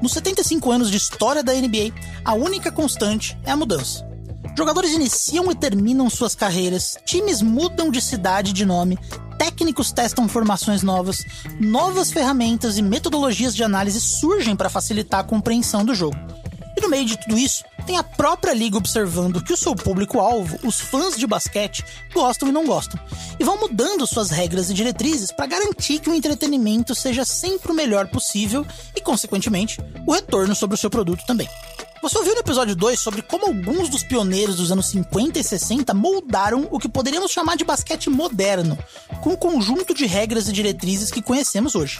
Nos 0.00 0.12
75 0.12 0.70
anos 0.70 0.90
de 0.90 0.96
história 0.96 1.42
da 1.42 1.52
NBA, 1.52 1.92
a 2.24 2.34
única 2.34 2.70
constante 2.70 3.36
é 3.44 3.50
a 3.50 3.56
mudança. 3.56 4.06
Jogadores 4.56 4.92
iniciam 4.92 5.50
e 5.50 5.54
terminam 5.54 6.08
suas 6.08 6.34
carreiras, 6.34 6.96
times 7.04 7.42
mudam 7.42 7.90
de 7.90 8.00
cidade 8.00 8.50
e 8.50 8.54
de 8.54 8.64
nome, 8.64 8.98
técnicos 9.38 9.92
testam 9.92 10.28
formações 10.28 10.82
novas, 10.82 11.24
novas 11.60 12.12
ferramentas 12.12 12.78
e 12.78 12.82
metodologias 12.82 13.54
de 13.54 13.62
análise 13.62 14.00
surgem 14.00 14.56
para 14.56 14.70
facilitar 14.70 15.20
a 15.20 15.24
compreensão 15.24 15.84
do 15.84 15.94
jogo. 15.94 16.16
E 16.78 16.80
no 16.80 16.88
meio 16.88 17.04
de 17.04 17.16
tudo 17.16 17.36
isso, 17.36 17.64
tem 17.86 17.96
a 17.96 18.04
própria 18.04 18.54
liga 18.54 18.76
observando 18.76 19.42
que 19.42 19.52
o 19.52 19.56
seu 19.56 19.74
público-alvo, 19.74 20.60
os 20.62 20.78
fãs 20.78 21.16
de 21.16 21.26
basquete, 21.26 21.84
gostam 22.14 22.48
e 22.48 22.52
não 22.52 22.64
gostam, 22.64 23.00
e 23.36 23.42
vão 23.42 23.58
mudando 23.58 24.06
suas 24.06 24.30
regras 24.30 24.70
e 24.70 24.74
diretrizes 24.74 25.32
para 25.32 25.46
garantir 25.46 25.98
que 25.98 26.08
o 26.08 26.14
entretenimento 26.14 26.94
seja 26.94 27.24
sempre 27.24 27.72
o 27.72 27.74
melhor 27.74 28.06
possível 28.06 28.64
e, 28.94 29.00
consequentemente, 29.00 29.80
o 30.06 30.12
retorno 30.12 30.54
sobre 30.54 30.76
o 30.76 30.78
seu 30.78 30.88
produto 30.88 31.26
também. 31.26 31.48
Você 32.00 32.16
ouviu 32.16 32.34
no 32.34 32.40
episódio 32.42 32.76
2 32.76 33.00
sobre 33.00 33.22
como 33.22 33.46
alguns 33.46 33.88
dos 33.88 34.04
pioneiros 34.04 34.54
dos 34.54 34.70
anos 34.70 34.86
50 34.86 35.36
e 35.36 35.42
60 35.42 35.92
moldaram 35.94 36.68
o 36.70 36.78
que 36.78 36.88
poderíamos 36.88 37.32
chamar 37.32 37.56
de 37.56 37.64
basquete 37.64 38.08
moderno, 38.08 38.78
com 39.20 39.32
o 39.32 39.36
conjunto 39.36 39.92
de 39.92 40.06
regras 40.06 40.46
e 40.46 40.52
diretrizes 40.52 41.10
que 41.10 41.20
conhecemos 41.20 41.74
hoje. 41.74 41.98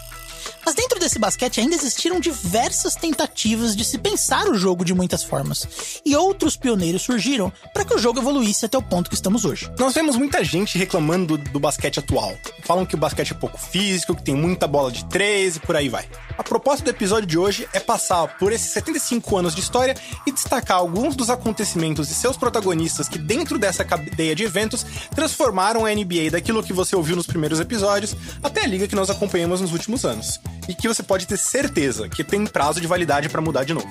Mas 0.65 0.75
dentro 0.75 0.99
desse 0.99 1.19
basquete 1.19 1.61
ainda 1.61 1.75
existiram 1.75 2.21
diversas 2.21 2.95
tentativas 2.95 3.75
de 3.75 3.85
se 3.85 3.99
pensar 3.99 4.49
o 4.49 4.55
jogo 4.55 4.85
de 4.85 4.95
muitas 4.95 5.23
formas, 5.23 6.01
e 6.05 6.15
outros 6.17 6.57
pioneiros 6.57 7.03
surgiram 7.03 7.53
para 7.73 7.85
que 7.85 7.95
o 7.95 7.99
jogo 7.99 8.21
evoluísse 8.21 8.67
até 8.67 8.77
o 8.77 8.83
ponto 8.83 9.09
que 9.09 9.15
estamos 9.15 9.45
hoje. 9.45 9.71
Nós 9.79 9.95
vemos 9.95 10.17
muita 10.17 10.45
gente 10.45 10.79
reclamando 10.79 11.37
do, 11.37 11.51
do 11.53 11.61
basquete 11.61 11.99
atual. 11.99 12.35
Falam 12.65 12.87
que 12.87 12.95
o 12.95 12.99
basquete 12.99 13.33
é 13.33 13.35
pouco 13.35 13.59
físico, 13.59 14.15
que 14.15 14.23
tem 14.23 14.35
muita 14.35 14.67
bola 14.67 14.91
de 14.91 15.05
três 15.07 15.57
e 15.57 15.61
por 15.61 15.77
aí 15.77 15.89
vai. 15.89 16.09
A 16.37 16.43
proposta 16.43 16.85
do 16.85 16.91
episódio 16.91 17.27
de 17.27 17.39
hoje 17.39 17.69
é 17.73 17.81
passar 17.81 18.39
por 18.39 18.53
esses 18.53 18.71
75 18.73 19.37
anos 19.37 19.55
de 19.55 19.61
história 19.61 19.97
e 20.27 20.33
destacar 20.33 20.79
alguns 20.79 21.17
dos 21.17 21.31
acontecimentos 21.31 22.11
e 22.11 22.15
seus 22.15 22.37
protagonistas 22.37 23.09
que, 23.09 23.19
dentro 23.19 23.59
dessa 23.59 23.85
cadeia 23.85 24.35
de 24.35 24.45
eventos, 24.45 24.85
transformaram 25.15 25.85
a 25.85 25.95
NBA 25.95 26.31
daquilo 26.31 26.63
que 26.63 26.73
você 26.73 26.95
ouviu 26.95 27.17
nos 27.17 27.27
primeiros 27.27 27.61
episódios 27.61 28.15
até 28.43 28.65
a 28.65 28.67
liga 28.67 28.87
que 28.87 28.95
nós 28.95 29.11
acompanhamos 29.11 29.61
nos 29.61 29.73
últimos 29.73 30.05
anos 30.05 30.38
e 30.69 30.75
que 30.75 30.89
você 30.89 31.03
pode 31.03 31.27
ter 31.27 31.37
certeza 31.37 32.09
que 32.09 32.23
tem 32.23 32.47
prazo 32.47 32.81
de 32.81 32.87
validade 32.87 33.29
para 33.29 33.41
mudar 33.41 33.65
de 33.65 33.75
novo. 33.75 33.89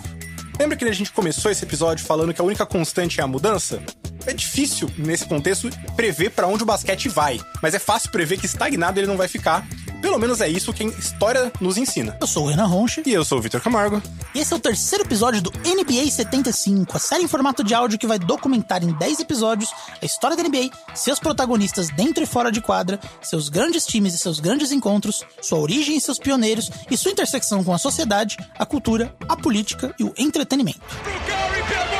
Lembra 0.59 0.75
que 0.75 0.85
a 0.85 0.93
gente 0.93 1.11
começou 1.11 1.51
esse 1.51 1.63
episódio 1.63 2.05
falando 2.05 2.33
que 2.33 2.41
a 2.41 2.43
única 2.43 2.65
constante 2.65 3.19
é 3.19 3.23
a 3.23 3.27
mudança? 3.27 3.81
É 4.27 4.33
difícil, 4.33 4.91
nesse 4.97 5.25
contexto, 5.25 5.69
prever 5.95 6.31
para 6.31 6.47
onde 6.47 6.61
o 6.61 6.65
basquete 6.65 7.07
vai, 7.07 7.39
mas 7.61 7.73
é 7.73 7.79
fácil 7.79 8.11
prever 8.11 8.37
que 8.37 8.45
estagnado 8.45 8.99
ele 8.99 9.07
não 9.07 9.15
vai 9.15 9.29
ficar. 9.29 9.65
Pelo 10.01 10.19
menos 10.19 10.41
é 10.41 10.49
isso 10.49 10.73
que 10.73 10.83
a 10.83 10.87
história 10.87 11.51
nos 11.61 11.77
ensina. 11.77 12.17
Eu 12.19 12.27
sou 12.27 12.45
o 12.45 12.49
Renan 12.49 12.65
Ronche. 12.65 13.01
E 13.05 13.13
eu 13.13 13.23
sou 13.23 13.39
o 13.39 13.41
Vitor 13.41 13.61
Camargo. 13.61 14.01
E 14.35 14.39
esse 14.39 14.53
é 14.53 14.55
o 14.55 14.59
terceiro 14.59 15.05
episódio 15.05 15.41
do 15.41 15.51
NBA 15.51 16.09
75, 16.11 16.97
a 16.97 16.99
série 16.99 17.23
em 17.23 17.27
formato 17.27 17.63
de 17.63 17.73
áudio 17.73 17.97
que 17.97 18.05
vai 18.05 18.19
documentar 18.19 18.83
em 18.83 18.91
10 18.91 19.21
episódios 19.21 19.71
a 20.01 20.05
história 20.05 20.35
da 20.35 20.43
NBA, 20.43 20.69
seus 20.93 21.19
protagonistas 21.19 21.89
dentro 21.89 22.21
e 22.21 22.27
fora 22.27 22.51
de 22.51 22.61
quadra, 22.61 22.99
seus 23.21 23.49
grandes 23.49 23.85
times 23.85 24.13
e 24.13 24.17
seus 24.17 24.39
grandes 24.39 24.71
encontros, 24.71 25.23
sua 25.41 25.57
origem 25.59 25.97
e 25.97 26.01
seus 26.01 26.19
pioneiros, 26.19 26.69
e 26.91 26.97
sua 26.97 27.11
intersecção 27.11 27.63
com 27.63 27.73
a 27.73 27.77
sociedade, 27.77 28.37
a 28.59 28.65
cultura, 28.65 29.15
a 29.27 29.35
política 29.35 29.95
e 29.97 30.03
o 30.03 30.13
entretenimento. 30.17 30.81
Com 30.81 31.96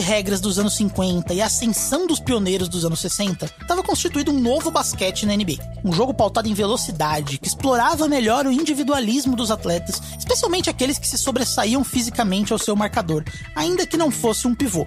regras 0.00 0.40
dos 0.40 0.58
anos 0.58 0.74
50 0.74 1.32
e 1.34 1.40
a 1.40 1.46
ascensão 1.46 2.06
dos 2.06 2.18
pioneiros 2.18 2.68
dos 2.68 2.84
anos 2.84 3.00
60, 3.00 3.46
estava 3.60 3.82
constituído 3.82 4.32
um 4.32 4.40
novo 4.40 4.70
basquete 4.70 5.26
na 5.26 5.36
NBA. 5.36 5.58
Um 5.84 5.92
jogo 5.92 6.14
pautado 6.14 6.48
em 6.48 6.54
velocidade, 6.54 7.38
que 7.38 7.48
explorava 7.48 8.08
melhor 8.08 8.46
o 8.46 8.52
individualismo 8.52 9.36
dos 9.36 9.50
atletas, 9.50 10.00
especialmente 10.18 10.70
aqueles 10.70 10.98
que 10.98 11.06
se 11.06 11.18
sobressaíam 11.18 11.84
fisicamente 11.84 12.52
ao 12.52 12.58
seu 12.58 12.74
marcador, 12.74 13.24
ainda 13.54 13.86
que 13.86 13.96
não 13.96 14.10
fosse 14.10 14.46
um 14.46 14.54
pivô. 14.54 14.86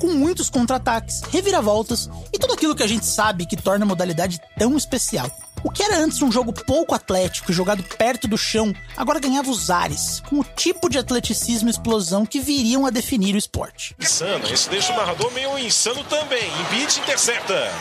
Com 0.00 0.08
muitos 0.08 0.50
contra-ataques, 0.50 1.22
reviravoltas 1.30 2.10
e 2.32 2.38
tudo 2.38 2.54
aquilo 2.54 2.74
que 2.74 2.82
a 2.82 2.88
gente 2.88 3.06
sabe 3.06 3.46
que 3.46 3.56
torna 3.56 3.84
a 3.84 3.88
modalidade 3.88 4.40
tão 4.58 4.76
especial. 4.76 5.30
O 5.64 5.70
que 5.70 5.82
era 5.82 5.96
antes 5.96 6.20
um 6.20 6.30
jogo 6.30 6.52
pouco 6.52 6.94
atlético 6.94 7.50
e 7.50 7.54
jogado 7.54 7.82
perto 7.82 8.28
do 8.28 8.36
chão, 8.36 8.74
agora 8.94 9.18
ganhava 9.18 9.50
os 9.50 9.70
ares, 9.70 10.20
com 10.28 10.40
o 10.40 10.44
tipo 10.44 10.90
de 10.90 10.98
atleticismo 10.98 11.70
e 11.70 11.70
explosão 11.70 12.26
que 12.26 12.38
viriam 12.38 12.84
a 12.84 12.90
definir 12.90 13.34
o 13.34 13.38
esporte. 13.38 13.96
Insano, 13.98 14.46
isso 14.52 14.68
deixa 14.68 14.92
o 14.92 14.96
narrador 14.96 15.32
meio 15.32 15.58
insano 15.58 16.04
também. 16.04 16.52
Embiid 16.60 17.00
intercepta. 17.00 17.72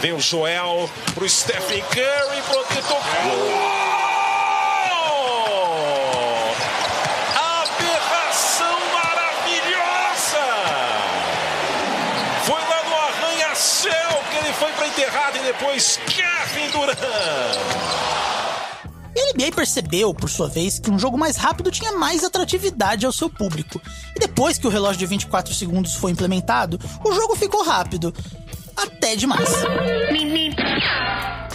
Vem 0.00 0.12
o 0.12 0.20
Joel 0.20 0.90
pro 1.14 1.28
Stephen 1.28 1.82
Curry, 1.82 2.42
protetor. 2.50 2.98
Ele 14.48 14.52
foi 14.52 14.72
para 14.72 14.86
enterrado 14.86 15.36
e 15.36 15.40
depois 15.40 16.00
E 19.16 19.20
a 19.20 19.32
NBA 19.32 19.52
percebeu, 19.54 20.14
por 20.14 20.30
sua 20.30 20.48
vez, 20.48 20.78
que 20.78 20.90
um 20.90 20.98
jogo 20.98 21.18
mais 21.18 21.36
rápido 21.36 21.70
tinha 21.70 21.92
mais 21.92 22.22
atratividade 22.22 23.04
ao 23.04 23.12
seu 23.12 23.28
público. 23.28 23.80
E 24.14 24.20
depois 24.20 24.58
que 24.58 24.66
o 24.66 24.70
relógio 24.70 24.98
de 24.98 25.06
24 25.06 25.52
segundos 25.54 25.94
foi 25.94 26.12
implementado, 26.12 26.78
o 27.04 27.12
jogo 27.12 27.34
ficou 27.34 27.64
rápido. 27.64 28.14
Até 28.76 29.16
demais. 29.16 29.48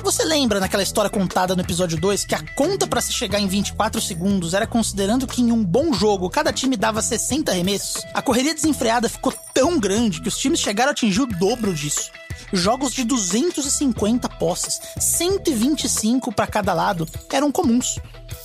Você 0.04 0.26
lembra 0.26 0.60
naquela 0.60 0.84
história 0.84 1.10
contada 1.10 1.56
no 1.56 1.62
episódio 1.62 1.98
2 1.98 2.26
que 2.26 2.36
a 2.36 2.44
conta 2.56 2.86
para 2.86 3.00
se 3.00 3.14
chegar 3.14 3.40
em 3.40 3.48
24 3.48 4.02
segundos 4.02 4.54
era 4.54 4.68
considerando 4.68 5.26
que 5.26 5.42
em 5.42 5.50
um 5.50 5.64
bom 5.64 5.94
jogo 5.94 6.30
cada 6.30 6.52
time 6.52 6.76
dava 6.76 7.02
60 7.02 7.50
arremessos? 7.50 8.06
A 8.14 8.22
correria 8.22 8.54
desenfreada 8.54 9.08
ficou 9.08 9.34
tão 9.54 9.80
grande 9.80 10.22
que 10.22 10.28
os 10.28 10.38
times 10.38 10.60
chegaram 10.60 10.90
a 10.90 10.92
atingir 10.92 11.22
o 11.22 11.26
dobro 11.26 11.74
disso. 11.74 12.12
Jogos 12.56 12.94
de 12.94 13.04
250 13.04 14.30
posses, 14.30 14.80
125 15.00 16.32
para 16.32 16.46
cada 16.46 16.72
lado, 16.72 17.08
eram 17.32 17.52
comuns. 17.52 17.98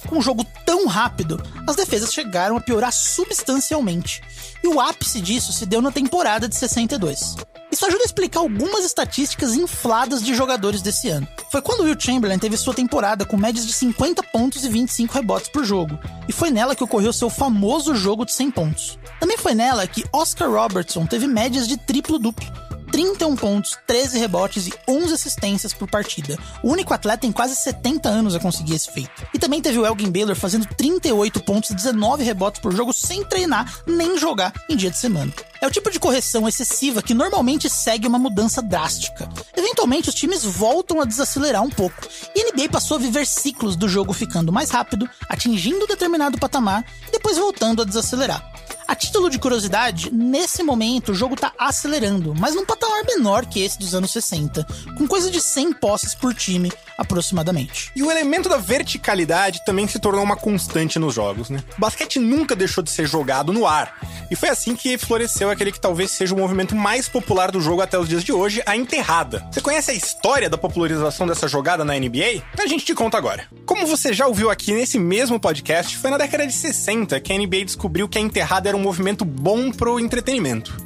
Com 0.07 0.17
um 0.17 0.23
jogo 0.23 0.47
tão 0.65 0.87
rápido, 0.87 1.39
as 1.67 1.77
defesas 1.77 2.15
chegaram 2.15 2.57
a 2.57 2.61
piorar 2.61 2.91
substancialmente. 2.91 4.23
E 4.65 4.67
o 4.67 4.81
ápice 4.81 5.21
disso 5.21 5.53
se 5.53 5.67
deu 5.67 5.83
na 5.83 5.93
temporada 5.93 6.49
de 6.49 6.57
62. 6.57 7.37
Isso 7.71 7.85
ajuda 7.85 8.03
a 8.03 8.07
explicar 8.07 8.41
algumas 8.41 8.83
estatísticas 8.83 9.55
infladas 9.55 10.23
de 10.23 10.35
jogadores 10.35 10.81
desse 10.81 11.11
ano. 11.11 11.29
Foi 11.53 11.61
quando 11.61 11.83
Will 11.83 12.01
Chamberlain 12.01 12.39
teve 12.39 12.57
sua 12.57 12.73
temporada 12.73 13.27
com 13.27 13.37
médias 13.37 13.67
de 13.67 13.75
50 13.75 14.23
pontos 14.33 14.65
e 14.65 14.71
25 14.71 15.13
rebotes 15.13 15.51
por 15.51 15.67
jogo, 15.67 15.99
e 16.27 16.33
foi 16.33 16.51
nela 16.51 16.75
que 16.75 16.83
ocorreu 16.83 17.13
seu 17.13 17.29
famoso 17.29 17.95
jogo 17.95 18.25
de 18.25 18.33
100 18.33 18.51
pontos. 18.53 18.99
Também 19.21 19.37
foi 19.37 19.55
nela 19.55 19.87
que 19.87 20.07
Oscar 20.15 20.51
Robertson 20.51 21.05
teve 21.05 21.27
médias 21.27 21.69
de 21.69 21.77
triplo-duplo, 21.77 22.68
31 22.99 23.37
pontos, 23.37 23.79
13 23.87 24.19
rebotes 24.19 24.67
e 24.67 24.73
11 24.89 25.15
assistências 25.15 25.73
por 25.73 25.89
partida. 25.89 26.37
O 26.65 26.73
único 26.73 26.93
atleta 26.93 27.29
em 27.29 27.31
quase 27.31 27.55
70 27.55 28.09
anos 28.09 28.35
a 28.35 28.41
conseguir 28.41 28.75
esse 28.75 28.91
feito. 28.91 29.25
E 29.33 29.39
também 29.39 29.63
teve 29.63 29.79
o 29.79 29.87
Elgin 29.87 30.11
Baylor 30.11 30.35
fazendo 30.35 30.67
38 30.67 31.41
pontos 31.45 31.71
e 31.71 31.77
19 31.77 32.25
rebotes 32.25 32.61
por 32.61 32.75
jogo 32.75 32.93
sem 32.93 33.23
treinar 33.23 33.73
nem 33.87 34.19
jogar 34.19 34.53
em 34.69 34.75
dia 34.75 34.91
de 34.91 34.99
semana. 34.99 35.33
É 35.61 35.67
o 35.67 35.71
tipo 35.71 35.91
de 35.91 35.99
correção 35.99 36.47
excessiva 36.47 37.03
que 37.03 37.15
normalmente 37.15 37.69
segue 37.69 38.07
uma 38.07 38.19
mudança 38.19 38.63
drástica. 38.63 39.29
Eventualmente, 39.57 40.09
os 40.09 40.15
times 40.15 40.45
voltam 40.45 41.01
a 41.01 41.05
desacelerar 41.05 41.63
um 41.63 41.71
pouco, 41.71 41.97
e 42.35 42.53
NBA 42.53 42.69
passou 42.71 42.97
a 42.97 43.01
viver 43.01 43.27
ciclos 43.27 43.75
do 43.75 43.89
jogo 43.89 44.13
ficando 44.13 44.53
mais 44.53 44.71
rápido, 44.71 45.09
atingindo 45.29 45.87
determinado 45.87 46.39
patamar 46.39 46.85
e 47.09 47.11
depois 47.11 47.39
voltando 47.39 47.83
a 47.83 47.85
desacelerar. 47.85 48.53
A 48.87 48.95
título 48.95 49.29
de 49.29 49.39
curiosidade, 49.39 50.11
nesse 50.11 50.63
momento 50.63 51.13
o 51.13 51.15
jogo 51.15 51.37
tá 51.37 51.53
acelerando, 51.59 52.35
mas 52.35 52.55
num 52.55 52.65
patamar 52.65 53.05
menor 53.05 53.45
que 53.45 53.61
esse 53.61 53.79
dos 53.79 53.95
anos 53.95 54.11
60, 54.11 54.67
com 54.97 55.07
coisa 55.07 55.31
de 55.31 55.43
100 55.43 55.75
posses 55.75 56.15
por 56.15 56.33
time, 56.33 56.73
aproximadamente. 56.97 57.93
E 57.95 58.03
o 58.03 58.11
elemento 58.11 58.49
da 58.49 58.57
verticalidade 58.57 59.63
também 59.67 59.87
se 59.87 59.99
tornou 59.99 60.25
uma 60.25 60.37
constante 60.37 60.99
nos 60.99 61.15
jogos, 61.15 61.51
né? 61.51 61.63
O 61.77 61.81
basquete 61.81 62.19
nunca 62.19 62.57
deixou 62.57 62.83
de 62.83 62.91
ser 62.91 63.07
jogado 63.07 63.53
no 63.53 63.67
ar, 63.67 63.95
e 64.31 64.35
foi 64.35 64.49
assim 64.49 64.75
que 64.75 64.97
floresceu 64.97 65.48
aquele 65.51 65.73
que 65.73 65.81
talvez 65.81 66.11
seja 66.11 66.35
o 66.35 66.39
movimento 66.39 66.75
mais 66.75 67.09
popular 67.09 67.51
do 67.51 67.61
jogo 67.61 67.83
até 67.83 67.99
os 67.99 68.09
dias 68.09 68.25
de 68.25 68.33
hoje, 68.33 68.63
a 68.67 68.77
enterrada. 68.77 69.47
Você 69.53 69.61
conhece 69.61 69.91
a 69.91 69.95
história 69.95 70.49
da 70.49 70.59
popularização 70.59 71.27
dessa 71.27 71.49
jogada 71.49 71.85
na 71.85 71.99
NBA? 71.99 72.43
A 72.59 72.67
gente 72.67 72.85
te 72.85 72.95
conta 72.95 73.17
agora. 73.17 73.47
Como 73.65 73.87
você 73.87 74.13
já 74.13 74.27
ouviu 74.27 74.51
aqui 74.51 74.73
nesse 74.73 74.99
mesmo 74.99 75.39
podcast, 75.39 75.97
foi 75.97 76.11
na 76.11 76.19
década 76.19 76.47
de 76.47 76.53
60 76.53 77.21
que 77.21 77.33
a 77.33 77.39
NBA 77.39 77.65
descobriu 77.65 78.09
que 78.09 78.19
a 78.19 78.21
enterrada 78.21 78.69
era 78.69 78.77
um 78.77 78.81
movimento 78.81 79.25
bom 79.25 79.71
pro 79.71 80.01
entretenimento. 80.01 80.77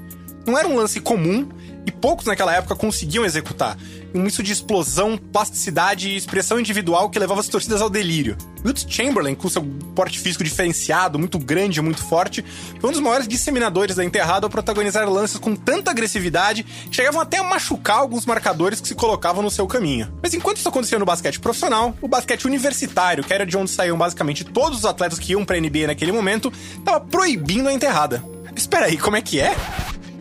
Não 0.47 0.59
era 0.59 0.67
um 0.67 0.77
lance 0.77 1.01
comum 1.01 1.49
e 1.87 1.91
poucos 1.91 2.27
naquela 2.27 2.55
época 2.55 2.77
conseguiam 2.77 3.25
executar. 3.25 3.77
Um 4.15 4.23
misto 4.23 4.43
de 4.43 4.53
explosão, 4.53 5.17
plasticidade 5.17 6.11
e 6.11 6.17
expressão 6.17 6.61
individual 6.61 7.09
que 7.09 7.19
levava 7.19 7.41
as 7.41 7.49
torcidas 7.49 7.81
ao 7.81 7.89
delírio. 7.89 8.37
Wilt 8.65 8.85
Chamberlain, 8.89 9.35
com 9.35 9.49
seu 9.49 9.63
porte 9.95 10.19
físico 10.19 10.45
diferenciado, 10.45 11.19
muito 11.19 11.39
grande 11.39 11.79
e 11.79 11.83
muito 11.83 12.05
forte, 12.05 12.45
foi 12.81 12.91
um 12.91 12.93
dos 12.93 13.01
maiores 13.01 13.27
disseminadores 13.27 13.97
da 13.97 14.05
enterrada 14.05 14.47
ao 14.47 14.51
protagonizar 14.51 15.09
lances 15.09 15.39
com 15.39 15.57
tanta 15.57 15.91
agressividade 15.91 16.63
que 16.63 16.95
chegavam 16.95 17.21
até 17.21 17.39
a 17.39 17.45
machucar 17.45 17.99
alguns 17.99 18.27
marcadores 18.27 18.81
que 18.81 18.89
se 18.89 18.95
colocavam 18.95 19.43
no 19.43 19.51
seu 19.51 19.67
caminho. 19.67 20.13
Mas 20.23 20.35
enquanto 20.35 20.59
isso 20.59 20.69
acontecia 20.69 20.99
no 20.99 21.07
basquete 21.07 21.41
profissional, 21.41 21.97
o 22.01 22.07
basquete 22.07 22.45
universitário, 22.45 23.25
que 23.25 23.33
era 23.33 23.47
de 23.47 23.57
onde 23.57 23.71
saíam 23.71 23.97
basicamente 23.97 24.45
todos 24.45 24.79
os 24.79 24.85
atletas 24.85 25.19
que 25.19 25.33
iam 25.33 25.45
pra 25.45 25.59
NBA 25.59 25.89
naquele 25.89 26.13
momento, 26.13 26.53
estava 26.79 27.01
proibindo 27.01 27.69
a 27.69 27.73
enterrada. 27.73 28.23
Espera 28.55 28.87
aí, 28.87 28.99
como 28.99 29.17
é 29.17 29.23
que 29.23 29.41
é? 29.41 29.57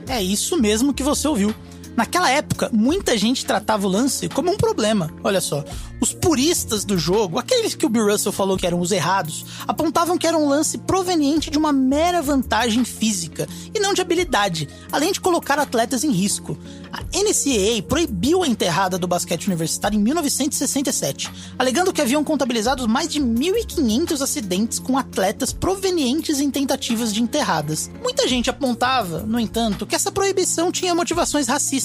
É 0.07 0.21
isso 0.21 0.59
mesmo 0.59 0.93
que 0.93 1.03
você 1.03 1.27
ouviu. 1.27 1.53
Naquela 1.95 2.29
época, 2.31 2.69
muita 2.71 3.17
gente 3.17 3.45
tratava 3.45 3.85
o 3.85 3.89
lance 3.89 4.29
como 4.29 4.51
um 4.51 4.57
problema. 4.57 5.11
Olha 5.23 5.41
só, 5.41 5.63
os 5.99 6.13
puristas 6.13 6.83
do 6.83 6.97
jogo, 6.97 7.37
aqueles 7.37 7.75
que 7.75 7.85
o 7.85 7.89
Bill 7.89 8.09
Russell 8.09 8.31
falou 8.31 8.57
que 8.57 8.65
eram 8.65 8.79
os 8.79 8.91
errados, 8.91 9.45
apontavam 9.67 10.17
que 10.17 10.25
era 10.25 10.37
um 10.37 10.49
lance 10.49 10.77
proveniente 10.79 11.51
de 11.51 11.57
uma 11.57 11.71
mera 11.71 12.21
vantagem 12.21 12.83
física 12.83 13.47
e 13.73 13.79
não 13.79 13.93
de 13.93 14.01
habilidade, 14.01 14.67
além 14.91 15.11
de 15.11 15.19
colocar 15.19 15.59
atletas 15.59 16.03
em 16.03 16.11
risco. 16.11 16.57
A 16.91 17.01
NCAA 17.03 17.83
proibiu 17.87 18.41
a 18.41 18.47
enterrada 18.47 18.97
do 18.97 19.07
basquete 19.07 19.47
universitário 19.47 19.99
em 19.99 20.01
1967, 20.01 21.31
alegando 21.57 21.93
que 21.93 22.01
haviam 22.01 22.23
contabilizados 22.23 22.87
mais 22.87 23.07
de 23.07 23.19
1.500 23.19 24.21
acidentes 24.21 24.79
com 24.79 24.97
atletas 24.97 25.53
provenientes 25.53 26.39
em 26.39 26.49
tentativas 26.49 27.13
de 27.13 27.21
enterradas. 27.21 27.91
Muita 28.01 28.27
gente 28.27 28.49
apontava, 28.49 29.19
no 29.19 29.39
entanto, 29.39 29.85
que 29.85 29.95
essa 29.95 30.11
proibição 30.11 30.71
tinha 30.71 30.95
motivações 30.95 31.47
racistas, 31.47 31.80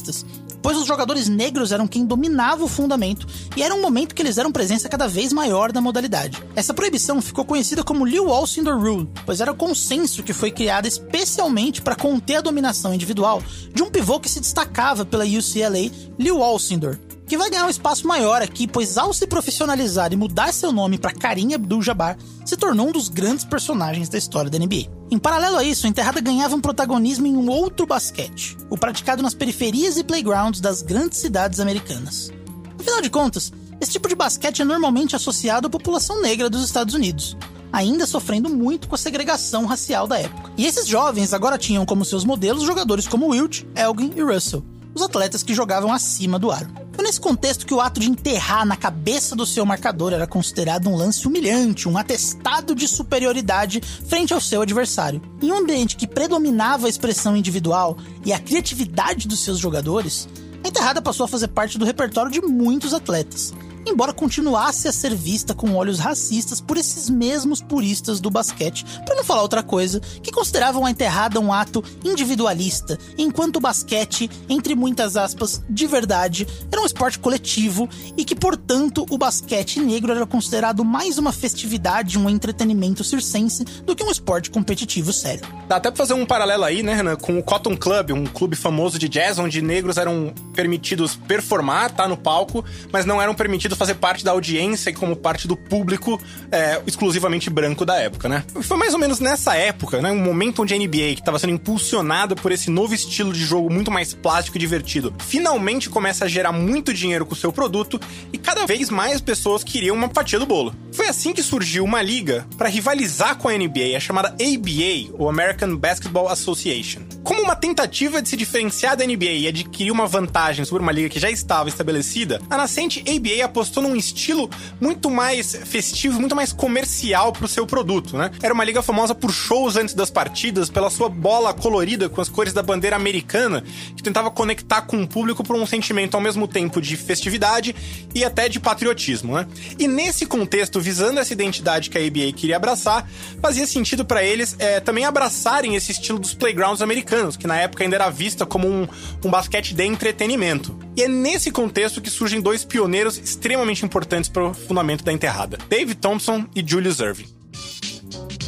pois 0.62 0.76
os 0.76 0.86
jogadores 0.86 1.28
negros 1.28 1.70
eram 1.70 1.86
quem 1.86 2.04
dominava 2.04 2.64
o 2.64 2.68
fundamento 2.68 3.26
e 3.56 3.62
era 3.62 3.74
um 3.74 3.80
momento 3.80 4.14
que 4.14 4.22
eles 4.22 4.36
eram 4.36 4.50
presença 4.50 4.88
cada 4.88 5.06
vez 5.06 5.32
maior 5.32 5.70
da 5.70 5.80
modalidade. 5.80 6.42
Essa 6.56 6.74
proibição 6.74 7.22
ficou 7.22 7.44
conhecida 7.44 7.84
como 7.84 8.04
Lew 8.04 8.32
Alcindor 8.32 8.78
Rule, 8.80 9.08
pois 9.24 9.40
era 9.40 9.52
o 9.52 9.56
consenso 9.56 10.22
que 10.22 10.32
foi 10.32 10.50
criado 10.50 10.86
especialmente 10.86 11.80
para 11.80 11.94
conter 11.94 12.36
a 12.36 12.40
dominação 12.40 12.92
individual 12.92 13.42
de 13.72 13.82
um 13.82 13.90
pivô 13.90 14.18
que 14.18 14.28
se 14.28 14.40
destacava 14.40 15.04
pela 15.04 15.24
UCLA, 15.24 15.90
Lew 16.18 16.42
Alcindor, 16.42 16.98
que 17.26 17.36
vai 17.36 17.50
ganhar 17.50 17.66
um 17.66 17.70
espaço 17.70 18.06
maior 18.06 18.40
aqui, 18.40 18.68
pois 18.68 18.96
ao 18.96 19.12
se 19.12 19.26
profissionalizar 19.26 20.12
e 20.12 20.16
mudar 20.16 20.52
seu 20.52 20.72
nome 20.72 20.96
para 20.96 21.12
Karim 21.12 21.54
Abdul-Jabbar, 21.54 22.16
se 22.44 22.56
tornou 22.56 22.88
um 22.88 22.92
dos 22.92 23.08
grandes 23.08 23.44
personagens 23.44 24.08
da 24.08 24.16
história 24.16 24.50
da 24.50 24.58
NBA. 24.58 24.88
Em 25.10 25.18
paralelo 25.18 25.56
a 25.56 25.64
isso, 25.64 25.86
a 25.86 25.88
enterrada 25.88 26.20
ganhava 26.20 26.54
um 26.54 26.60
protagonismo 26.60 27.26
em 27.26 27.36
um 27.36 27.50
outro 27.50 27.84
basquete, 27.84 28.56
o 28.70 28.78
praticado 28.78 29.22
nas 29.22 29.34
periferias 29.34 29.96
e 29.96 30.04
playgrounds 30.04 30.60
das 30.60 30.82
grandes 30.82 31.18
cidades 31.18 31.58
americanas. 31.58 32.30
Afinal 32.78 33.02
de 33.02 33.10
contas, 33.10 33.52
esse 33.80 33.92
tipo 33.92 34.08
de 34.08 34.14
basquete 34.14 34.62
é 34.62 34.64
normalmente 34.64 35.16
associado 35.16 35.66
à 35.66 35.70
população 35.70 36.22
negra 36.22 36.48
dos 36.48 36.64
Estados 36.64 36.94
Unidos, 36.94 37.36
ainda 37.72 38.06
sofrendo 38.06 38.48
muito 38.48 38.88
com 38.88 38.94
a 38.94 38.98
segregação 38.98 39.66
racial 39.66 40.06
da 40.06 40.18
época. 40.18 40.52
E 40.56 40.64
esses 40.64 40.86
jovens 40.86 41.34
agora 41.34 41.58
tinham 41.58 41.84
como 41.84 42.04
seus 42.04 42.24
modelos 42.24 42.62
jogadores 42.62 43.08
como 43.08 43.28
Wilt, 43.28 43.64
Elgin 43.74 44.12
e 44.16 44.22
Russell, 44.22 44.64
os 44.96 45.02
atletas 45.02 45.42
que 45.42 45.54
jogavam 45.54 45.92
acima 45.92 46.38
do 46.38 46.50
aro. 46.50 46.68
Foi 46.92 47.04
nesse 47.04 47.20
contexto 47.20 47.66
que 47.66 47.74
o 47.74 47.80
ato 47.80 48.00
de 48.00 48.08
enterrar 48.08 48.64
na 48.64 48.76
cabeça 48.76 49.36
do 49.36 49.44
seu 49.44 49.66
marcador 49.66 50.14
era 50.14 50.26
considerado 50.26 50.88
um 50.88 50.96
lance 50.96 51.26
humilhante, 51.28 51.86
um 51.86 51.98
atestado 51.98 52.74
de 52.74 52.88
superioridade 52.88 53.82
frente 54.08 54.32
ao 54.32 54.40
seu 54.40 54.62
adversário. 54.62 55.20
Em 55.42 55.52
um 55.52 55.58
ambiente 55.58 55.96
que 55.96 56.06
predominava 56.06 56.86
a 56.86 56.88
expressão 56.88 57.36
individual 57.36 57.98
e 58.24 58.32
a 58.32 58.38
criatividade 58.38 59.28
dos 59.28 59.40
seus 59.40 59.58
jogadores, 59.58 60.26
a 60.64 60.68
enterrada 60.68 61.02
passou 61.02 61.24
a 61.24 61.28
fazer 61.28 61.48
parte 61.48 61.76
do 61.76 61.84
repertório 61.84 62.32
de 62.32 62.40
muitos 62.40 62.94
atletas 62.94 63.52
embora 63.86 64.12
continuasse 64.12 64.88
a 64.88 64.92
ser 64.92 65.14
vista 65.14 65.54
com 65.54 65.74
olhos 65.74 65.98
racistas 65.98 66.60
por 66.60 66.76
esses 66.76 67.08
mesmos 67.08 67.62
puristas 67.62 68.20
do 68.20 68.30
basquete, 68.30 68.84
para 69.04 69.14
não 69.14 69.24
falar 69.24 69.42
outra 69.42 69.62
coisa, 69.62 70.00
que 70.22 70.32
consideravam 70.32 70.84
a 70.84 70.90
enterrada 70.90 71.40
um 71.40 71.52
ato 71.52 71.82
individualista, 72.04 72.98
enquanto 73.16 73.56
o 73.56 73.60
basquete, 73.60 74.30
entre 74.48 74.74
muitas 74.74 75.16
aspas, 75.16 75.62
de 75.68 75.86
verdade, 75.86 76.46
era 76.70 76.82
um 76.82 76.86
esporte 76.86 77.18
coletivo 77.18 77.88
e 78.16 78.24
que, 78.24 78.34
portanto, 78.34 79.06
o 79.08 79.16
basquete 79.16 79.80
negro 79.80 80.12
era 80.12 80.26
considerado 80.26 80.84
mais 80.84 81.18
uma 81.18 81.32
festividade, 81.32 82.18
um 82.18 82.28
entretenimento 82.28 83.04
circense 83.04 83.64
do 83.84 83.94
que 83.94 84.02
um 84.02 84.10
esporte 84.10 84.50
competitivo 84.50 85.12
sério. 85.12 85.46
Dá 85.68 85.76
até 85.76 85.90
pra 85.90 85.96
fazer 85.96 86.14
um 86.14 86.26
paralelo 86.26 86.64
aí, 86.64 86.82
né, 86.82 86.94
Renan, 86.94 87.16
com 87.16 87.38
o 87.38 87.42
Cotton 87.42 87.76
Club, 87.76 88.10
um 88.10 88.26
clube 88.26 88.56
famoso 88.56 88.98
de 88.98 89.08
jazz 89.08 89.38
onde 89.38 89.62
negros 89.62 89.96
eram 89.96 90.32
permitidos 90.54 91.14
performar, 91.14 91.90
tá 91.90 92.08
no 92.08 92.16
palco, 92.16 92.64
mas 92.92 93.04
não 93.04 93.20
eram 93.20 93.34
permitidos 93.34 93.75
fazer 93.76 93.94
parte 93.94 94.24
da 94.24 94.30
audiência 94.30 94.90
e 94.90 94.92
como 94.92 95.16
parte 95.16 95.46
do 95.46 95.56
público 95.56 96.20
é, 96.50 96.80
exclusivamente 96.86 97.50
branco 97.50 97.84
da 97.84 97.96
época, 97.96 98.28
né? 98.28 98.44
Foi 98.62 98.76
mais 98.76 98.94
ou 98.94 99.00
menos 99.00 99.20
nessa 99.20 99.54
época, 99.54 100.00
né? 100.00 100.10
Um 100.10 100.22
momento 100.22 100.62
onde 100.62 100.74
a 100.74 100.78
NBA, 100.78 101.14
que 101.14 101.20
estava 101.20 101.38
sendo 101.38 101.52
impulsionada 101.52 102.34
por 102.34 102.52
esse 102.52 102.70
novo 102.70 102.94
estilo 102.94 103.32
de 103.32 103.44
jogo 103.44 103.72
muito 103.72 103.90
mais 103.90 104.14
plástico 104.14 104.56
e 104.56 104.60
divertido, 104.60 105.14
finalmente 105.18 105.88
começa 105.88 106.24
a 106.24 106.28
gerar 106.28 106.52
muito 106.52 106.92
dinheiro 106.92 107.26
com 107.26 107.34
o 107.34 107.36
seu 107.36 107.52
produto 107.52 108.00
e 108.32 108.38
cada 108.38 108.66
vez 108.66 108.90
mais 108.90 109.20
pessoas 109.20 109.62
queriam 109.62 109.96
uma 109.96 110.08
fatia 110.08 110.38
do 110.38 110.46
bolo. 110.46 110.74
Foi 110.92 111.08
assim 111.08 111.32
que 111.32 111.42
surgiu 111.42 111.84
uma 111.84 112.00
liga 112.00 112.46
para 112.56 112.68
rivalizar 112.68 113.36
com 113.36 113.48
a 113.48 113.52
NBA, 113.52 113.96
a 113.96 114.00
chamada 114.00 114.28
ABA, 114.30 115.14
ou 115.18 115.28
American 115.28 115.76
Basketball 115.76 116.28
Association. 116.28 117.02
Como 117.22 117.42
uma 117.42 117.56
tentativa 117.56 118.22
de 118.22 118.28
se 118.28 118.36
diferenciar 118.36 118.96
da 118.96 119.04
NBA 119.04 119.24
e 119.24 119.48
adquirir 119.48 119.90
uma 119.90 120.06
vantagem 120.06 120.64
sobre 120.64 120.82
uma 120.82 120.92
liga 120.92 121.08
que 121.08 121.20
já 121.20 121.30
estava 121.30 121.68
estabelecida, 121.68 122.40
a 122.48 122.56
nascente 122.56 123.00
ABA 123.00 123.44
apostou 123.44 123.65
apostou 123.66 123.82
num 123.82 123.96
estilo 123.96 124.48
muito 124.80 125.10
mais 125.10 125.54
festivo, 125.64 126.20
muito 126.20 126.36
mais 126.36 126.52
comercial 126.52 127.32
pro 127.32 127.48
seu 127.48 127.66
produto, 127.66 128.16
né? 128.16 128.30
Era 128.42 128.54
uma 128.54 128.64
liga 128.64 128.80
famosa 128.82 129.14
por 129.14 129.32
shows 129.32 129.76
antes 129.76 129.94
das 129.94 130.10
partidas, 130.10 130.70
pela 130.70 130.88
sua 130.88 131.08
bola 131.08 131.52
colorida 131.52 132.08
com 132.08 132.20
as 132.20 132.28
cores 132.28 132.52
da 132.52 132.62
bandeira 132.62 132.96
americana, 132.96 133.64
que 133.96 134.02
tentava 134.02 134.30
conectar 134.30 134.82
com 134.82 135.02
o 135.02 135.08
público 135.08 135.42
por 135.42 135.56
um 135.56 135.66
sentimento 135.66 136.14
ao 136.14 136.20
mesmo 136.20 136.46
tempo 136.46 136.80
de 136.80 136.96
festividade 136.96 137.74
e 138.14 138.24
até 138.24 138.48
de 138.48 138.60
patriotismo, 138.60 139.34
né? 139.34 139.46
E 139.78 139.88
nesse 139.88 140.24
contexto, 140.26 140.80
visando 140.80 141.18
essa 141.18 141.32
identidade 141.32 141.90
que 141.90 141.98
a 141.98 142.06
ABA 142.06 142.32
queria 142.32 142.56
abraçar, 142.56 143.08
fazia 143.42 143.66
sentido 143.66 144.04
para 144.04 144.22
eles 144.22 144.54
é, 144.58 144.80
também 144.80 145.04
abraçarem 145.04 145.74
esse 145.74 145.92
estilo 145.92 146.18
dos 146.18 146.34
playgrounds 146.34 146.82
americanos, 146.82 147.36
que 147.36 147.46
na 147.46 147.56
época 147.56 147.82
ainda 147.82 147.96
era 147.96 148.10
vista 148.10 148.46
como 148.46 148.68
um, 148.68 148.86
um 149.24 149.30
basquete 149.30 149.74
de 149.74 149.84
entretenimento. 149.84 150.85
E 150.96 151.02
é 151.02 151.08
nesse 151.08 151.50
contexto 151.50 152.00
que 152.00 152.08
surgem 152.08 152.40
dois 152.40 152.64
pioneiros 152.64 153.18
extremamente 153.18 153.84
importantes 153.84 154.30
para 154.30 154.44
o 154.48 154.54
fundamento 154.54 155.04
da 155.04 155.12
enterrada: 155.12 155.58
Dave 155.68 155.94
Thompson 155.94 156.46
e 156.54 156.64
Julius 156.66 157.00
Irving. 157.00 157.28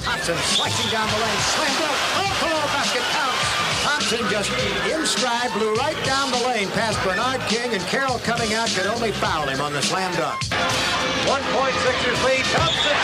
Thompson 0.03 0.35
slicing 0.57 0.89
down 0.91 1.07
the 1.09 1.19
lane, 1.21 1.41
slam 1.53 1.69
dunk, 1.77 2.73
basket 2.73 3.05
counts. 3.13 3.45
Thompson 3.85 4.25
just 4.31 4.51
in 4.89 5.07
stride 5.07 5.53
blew 5.53 5.75
right 5.75 5.97
down 6.07 6.31
the 6.31 6.41
lane 6.49 6.69
past 6.71 6.99
Bernard 7.05 7.41
King 7.49 7.75
and 7.75 7.85
Carroll 7.87 8.19
coming 8.21 8.55
out 8.55 8.69
could 8.71 8.87
only 8.87 9.13
foul 9.13 9.47
him 9.47 9.61
on 9.61 9.75
the 9.75 9.83
slam 9.83 10.11
dunk. 10.17 10.41
One 11.29 11.43
point 11.53 11.75
Sixers 11.85 12.25
lead. 12.25 12.45
Thompson. 12.57 12.97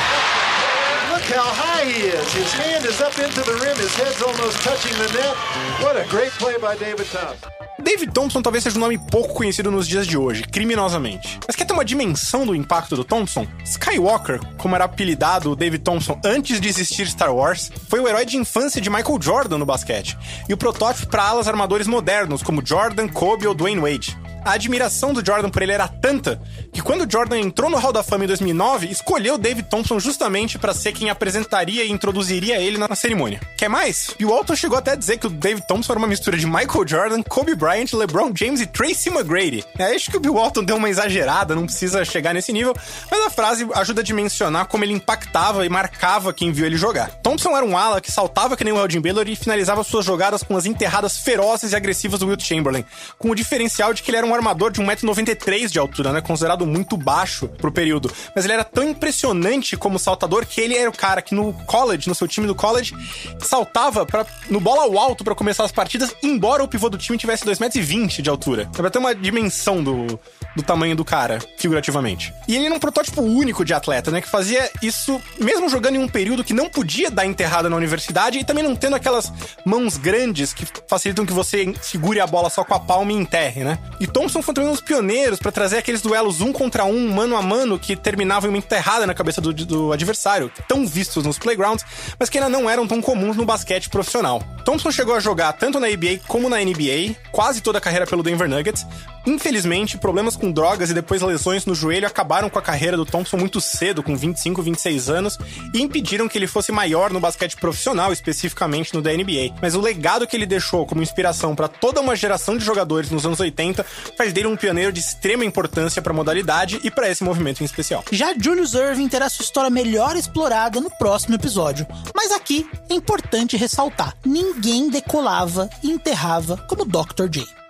Look 1.13 1.29
how 1.29 1.45
high 1.45 1.85
he 1.85 2.09
is. 2.09 2.33
His 2.33 2.53
hand 2.55 2.87
is 2.87 3.01
up 3.03 3.19
into 3.19 3.43
the 3.45 3.61
rim. 3.61 3.77
His 3.77 3.95
head's 3.95 4.23
almost 4.23 4.57
touching 4.65 4.97
the 4.97 5.13
net. 5.13 5.37
What 5.85 5.97
a 6.01 6.09
great 6.09 6.33
play 6.33 6.57
by 6.57 6.77
David 6.77 7.07
Thompson. 7.13 7.64
David 7.85 8.13
Thompson 8.13 8.41
talvez 8.41 8.65
seja 8.65 8.79
um 8.79 8.81
nome 8.81 8.97
pouco 8.97 9.35
conhecido 9.35 9.71
nos 9.71 9.87
dias 9.87 10.07
de 10.07 10.17
hoje, 10.17 10.43
criminosamente. 10.43 11.39
Mas 11.47 11.55
quer 11.55 11.67
ter 11.67 11.75
uma 11.75 11.85
dimensão 11.85 12.47
do 12.47 12.55
impacto 12.55 12.97
do 12.97 13.05
Thompson? 13.05 13.47
Skywalker, 13.63 14.41
como 14.57 14.75
era 14.75 14.87
apelidado 14.87 15.51
o 15.51 15.57
David 15.57 15.85
Thompson 15.85 16.19
antes 16.25 16.63
de 16.63 16.67
existir 16.67 17.07
Star 17.07 17.35
Wars, 17.35 17.71
foi 17.91 18.01
o 18.01 18.09
herói 18.09 18.25
de 18.25 18.39
infância 18.39 18.81
de 18.81 18.89
Michael 18.89 19.21
Jordan 19.21 19.59
no 19.59 19.67
basquete, 19.67 20.17
e 20.49 20.55
o 20.55 20.57
protótipo 20.57 21.09
para 21.09 21.25
alas 21.25 21.47
armadores 21.47 21.87
modernos 21.87 22.43
como 22.43 22.65
Jordan, 22.65 23.07
Kobe 23.07 23.47
ou 23.47 23.55
Dwayne 23.55 23.83
Wade. 23.83 24.17
A 24.45 24.53
admiração 24.53 25.15
do 25.15 25.25
Jordan 25.25 25.49
por 25.49 25.63
ele 25.63 25.73
era 25.73 25.89
tanta 25.89 26.39
que 26.71 26.83
quando 26.83 27.07
o 27.07 27.11
Jordan 27.11 27.39
entrou 27.39 27.71
no 27.71 27.79
Hall 27.79 27.95
da 27.95 28.03
Fama 28.03 28.25
em 28.25 28.27
2009, 28.27 28.89
escolheu 28.89 29.39
David 29.39 29.71
Thompson 29.71 29.99
justamente 29.99 30.59
para 30.59 30.75
ser 30.75 30.93
quem 30.93 31.09
apresentaria 31.09 31.83
e 31.83 31.91
introduziria 31.91 32.59
ele 32.59 32.77
na 32.77 32.95
cerimônia. 32.95 33.41
Quer 33.57 33.71
mais? 33.71 34.15
Bill 34.19 34.29
Walton 34.29 34.55
chegou 34.55 34.77
até 34.77 34.91
a 34.91 34.97
dizer 34.97 35.17
que 35.17 35.27
o 35.27 35.31
David 35.31 35.67
Thompson 35.67 35.95
era 35.95 35.99
uma 35.99 36.07
mistura 36.07 36.37
de 36.37 36.47
Michael 36.47 36.87
Jordan, 36.87 37.23
Kobe 37.23 37.55
Bryant, 37.55 37.74
LeBron 37.97 38.33
James 38.35 38.61
e 38.61 38.67
Tracy 38.67 39.09
McGrady. 39.09 39.65
É, 39.79 39.95
acho 39.95 40.11
que 40.11 40.17
o 40.17 40.21
Bill 40.21 40.35
Walton 40.35 40.65
deu 40.65 40.77
uma 40.77 40.89
exagerada, 40.89 41.55
não 41.55 41.67
precisa 41.67 42.05
chegar 42.05 42.33
nesse 42.33 42.53
nível, 42.53 42.75
mas 43.11 43.27
a 43.27 43.31
frase 43.31 43.67
ajuda 43.75 44.01
a 44.01 44.05
dimensionar 44.05 44.67
como 44.67 44.85
ele 44.85 44.93
impactava 44.93 45.65
e 45.65 45.69
marcava 45.69 46.33
quem 46.33 46.53
viu 46.53 46.67
ele 46.67 46.77
jogar. 46.77 47.11
Thompson 47.23 47.57
era 47.57 47.65
um 47.65 47.77
ala 47.77 48.01
que 48.01 48.13
saltava 48.13 48.57
que 48.57 48.65
nem 48.65 48.73
o 48.73 48.79
Elgin 48.79 49.01
Baylor 49.01 49.29
e 49.29 49.37
finalizava 49.37 49.83
suas 49.83 50.05
jogadas 50.05 50.43
com 50.43 50.57
as 50.57 50.67
enterradas 50.67 51.19
ferozes 51.19 51.73
e 51.73 51.77
agressivas 51.77 52.21
do 52.21 52.27
Wilt 52.27 52.43
Chamberlain, 52.43 52.85
com 53.19 53.31
o 53.31 53.35
diferencial 53.35 53.93
de 53.93 54.03
que 54.03 54.11
ele 54.11 54.19
era 54.19 54.27
um 54.27 54.35
armador 54.35 54.71
de 54.71 54.81
1,93m 54.81 55.69
de 55.69 55.79
altura, 55.79 56.13
né, 56.13 56.21
considerado 56.21 56.67
muito 56.67 56.97
baixo 56.97 57.49
pro 57.49 57.73
período. 57.73 58.11
Mas 58.35 58.45
ele 58.45 58.55
era 58.55 58.65
tão 58.65 58.85
impressionante 58.85 59.77
como 59.77 59.99
saltador 59.99 60.47
que 60.47 60.61
ele 60.61 60.77
era 60.77 60.89
o 60.89 60.97
cara 60.97 61.23
que 61.23 61.35
no 61.35 61.53
college, 61.65 62.09
no 62.09 62.15
seu 62.15 62.29
time 62.29 62.47
do 62.47 62.55
college, 62.55 62.95
saltava 63.41 64.05
pra, 64.07 64.27
no 64.49 64.61
bola 64.61 64.83
ao 64.83 64.99
alto 64.99 65.25
para 65.25 65.35
começar 65.35 65.65
as 65.65 65.73
partidas, 65.73 66.15
embora 66.23 66.63
o 66.63 66.69
pivô 66.69 66.89
do 66.89 66.99
time 66.99 67.19
tivesse 67.19 67.47
2,20m 67.69 68.23
de 68.23 68.31
altura. 68.31 68.69
Pra 68.73 68.91
ter 68.91 68.99
uma 68.99 69.15
dimensão 69.15 69.83
do, 69.83 70.19
do 70.55 70.63
tamanho 70.63 70.97
do 70.97 71.05
cara, 71.05 71.39
figurativamente. 71.59 72.33
E 72.47 72.57
ele 72.57 72.67
era 72.67 72.75
um 72.75 72.79
protótipo 72.79 73.23
único 73.23 73.65
de 73.65 73.75
atleta, 73.75 74.11
né? 74.11 74.21
Que 74.21 74.29
fazia 74.29 74.71
isso 74.83 75.21
mesmo 75.39 75.69
jogando 75.69 75.97
em 75.97 75.99
um 75.99 76.09
período 76.09 76.45
que 76.45 76.53
não 76.53 76.69
podia 76.69 77.11
dar 77.11 77.27
enterrada 77.27 77.69
na 77.69 77.77
universidade 77.77 78.39
e 78.39 78.45
também 78.45 78.63
não 78.63 78.77
tendo 78.77 78.97
aquelas 78.97 79.33
mãos 79.65 79.97
grandes 79.97 80.53
que 80.53 80.67
facilitam 80.89 81.27
que 81.27 81.33
você 81.33 81.75
segure 81.83 82.21
a 82.21 82.27
bola 82.27 82.51
só 82.51 82.65
com 82.65 82.75
a 82.75 82.81
palma 82.81 83.13
e 83.13 83.17
enterre, 83.17 83.65
né? 83.65 83.79
E 84.01 84.07
Thompson 84.07 84.43
foi 84.43 84.55
também 84.55 84.71
um 84.71 84.73
dos 84.73 84.81
pioneiros 84.81 85.39
para 85.39 85.53
trazer 85.53 85.79
aqueles 85.79 86.03
duelos 86.03 86.41
um 86.41 86.53
contra 86.53 86.85
um, 86.85 87.09
mano 87.13 87.37
a 87.37 87.43
mano, 87.43 87.79
que 87.79 87.97
terminavam 87.97 88.49
em 88.49 88.55
uma 88.55 88.59
enterrada 88.59 89.07
na 89.07 89.15
cabeça 89.15 89.41
do, 89.41 89.53
do 89.53 89.93
adversário, 89.93 90.51
tão 90.69 90.87
vistos 90.87 91.25
nos 91.25 91.39
playgrounds, 91.39 91.85
mas 92.19 92.29
que 92.29 92.39
ainda 92.39 92.51
não 92.51 92.69
eram 92.69 92.87
tão 92.87 93.01
comuns 93.01 93.37
no 93.37 93.45
basquete 93.45 93.89
profissional. 93.89 94.43
Thompson 94.65 94.91
chegou 94.91 95.15
a 95.15 95.21
jogar 95.21 95.53
tanto 95.55 95.79
na 95.79 95.89
ABA 95.89 96.21
como 96.27 96.49
na 96.49 96.59
NBA, 96.59 97.17
quase 97.31 97.54
toda 97.63 97.79
a 97.79 97.81
carreira 97.81 98.07
pelo 98.07 98.23
Denver 98.23 98.49
Nuggets. 98.49 98.87
Infelizmente, 99.27 99.97
problemas 99.97 100.37
com 100.37 100.53
drogas 100.53 100.91
e 100.91 100.95
depois 100.95 101.23
lesões 101.23 101.65
no 101.65 101.75
joelho 101.75 102.07
acabaram 102.07 102.51
com 102.51 102.59
a 102.59 102.63
carreira 102.63 102.97
do 102.97 103.07
Thompson 103.07 103.37
muito 103.37 103.61
cedo, 103.61 104.03
com 104.03 104.17
25, 104.17 104.63
26 104.63 105.09
anos, 105.09 105.39
e 105.73 105.81
impediram 105.81 106.29
que 106.29 106.37
ele 106.37 106.47
fosse 106.47 106.71
maior 106.71 107.11
no 107.11 107.21
basquete 107.21 107.57
profissional, 107.57 108.13
especificamente 108.13 108.93
no 108.93 109.01
da 109.01 109.13
NBA. 109.13 109.55
Mas 109.63 109.75
o 109.75 109.81
legado 109.81 110.27
que 110.27 110.37
ele 110.37 110.47
deixou 110.47 110.87
como 110.87 111.03
inspiração 111.03 111.55
para 111.55 111.69
toda 111.69 112.01
uma 112.01 112.15
geração 112.15 112.57
de 112.57 112.65
jogadores 112.65 113.11
nos 113.11 113.25
anos 113.25 113.41
80 113.41 113.85
faz 114.17 114.33
dele 114.33 114.49
um 114.49 114.57
pioneiro 114.57 114.93
de 114.93 115.01
extrema 115.01 115.45
importância 115.45 116.03
para 116.03 116.13
a 116.13 116.17
modalidade 116.17 116.81
e 116.85 116.91
para 116.91 117.09
esse 117.09 117.25
movimento 117.25 117.63
em 117.63 117.65
especial. 117.65 118.05
Já 118.11 118.35
Julius 118.39 118.75
Irving 118.75 119.09
terá 119.09 119.29
sua 119.29 119.45
história 119.45 119.71
melhor 119.71 120.17
explorada 120.17 120.81
no 120.81 120.91
próximo 120.91 121.35
episódio. 121.35 121.87
Mas 122.15 122.31
aqui 122.31 122.69
é 122.91 122.95
importante 122.95 123.57
ressaltar: 123.57 124.15
ninguém 124.25 124.91
decolava 124.91 125.69
e 125.83 125.91
enterrava 125.91 126.57
como 126.69 126.85
Dr. 126.85 127.29
J. 127.29 127.64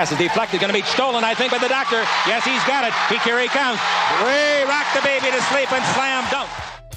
Pass 0.00 0.12
is 0.12 0.16
deflected, 0.16 0.58
going 0.62 0.72
to 0.72 0.80
be 0.80 0.86
stolen, 0.86 1.22
I 1.24 1.34
think, 1.34 1.52
by 1.52 1.58
the 1.58 1.68
doctor. 1.68 2.00
Yes, 2.26 2.42
he's 2.42 2.64
got 2.64 2.88
it. 2.88 2.94
He, 3.10 3.18
here 3.18 3.38
he 3.38 3.48
comes. 3.48 3.78
Rock 4.64 4.86
the 4.94 5.02
baby 5.02 5.30
to 5.30 5.42
sleep 5.42 5.70
and 5.70 5.84
slam 5.92 6.24
dunk. 6.30 6.48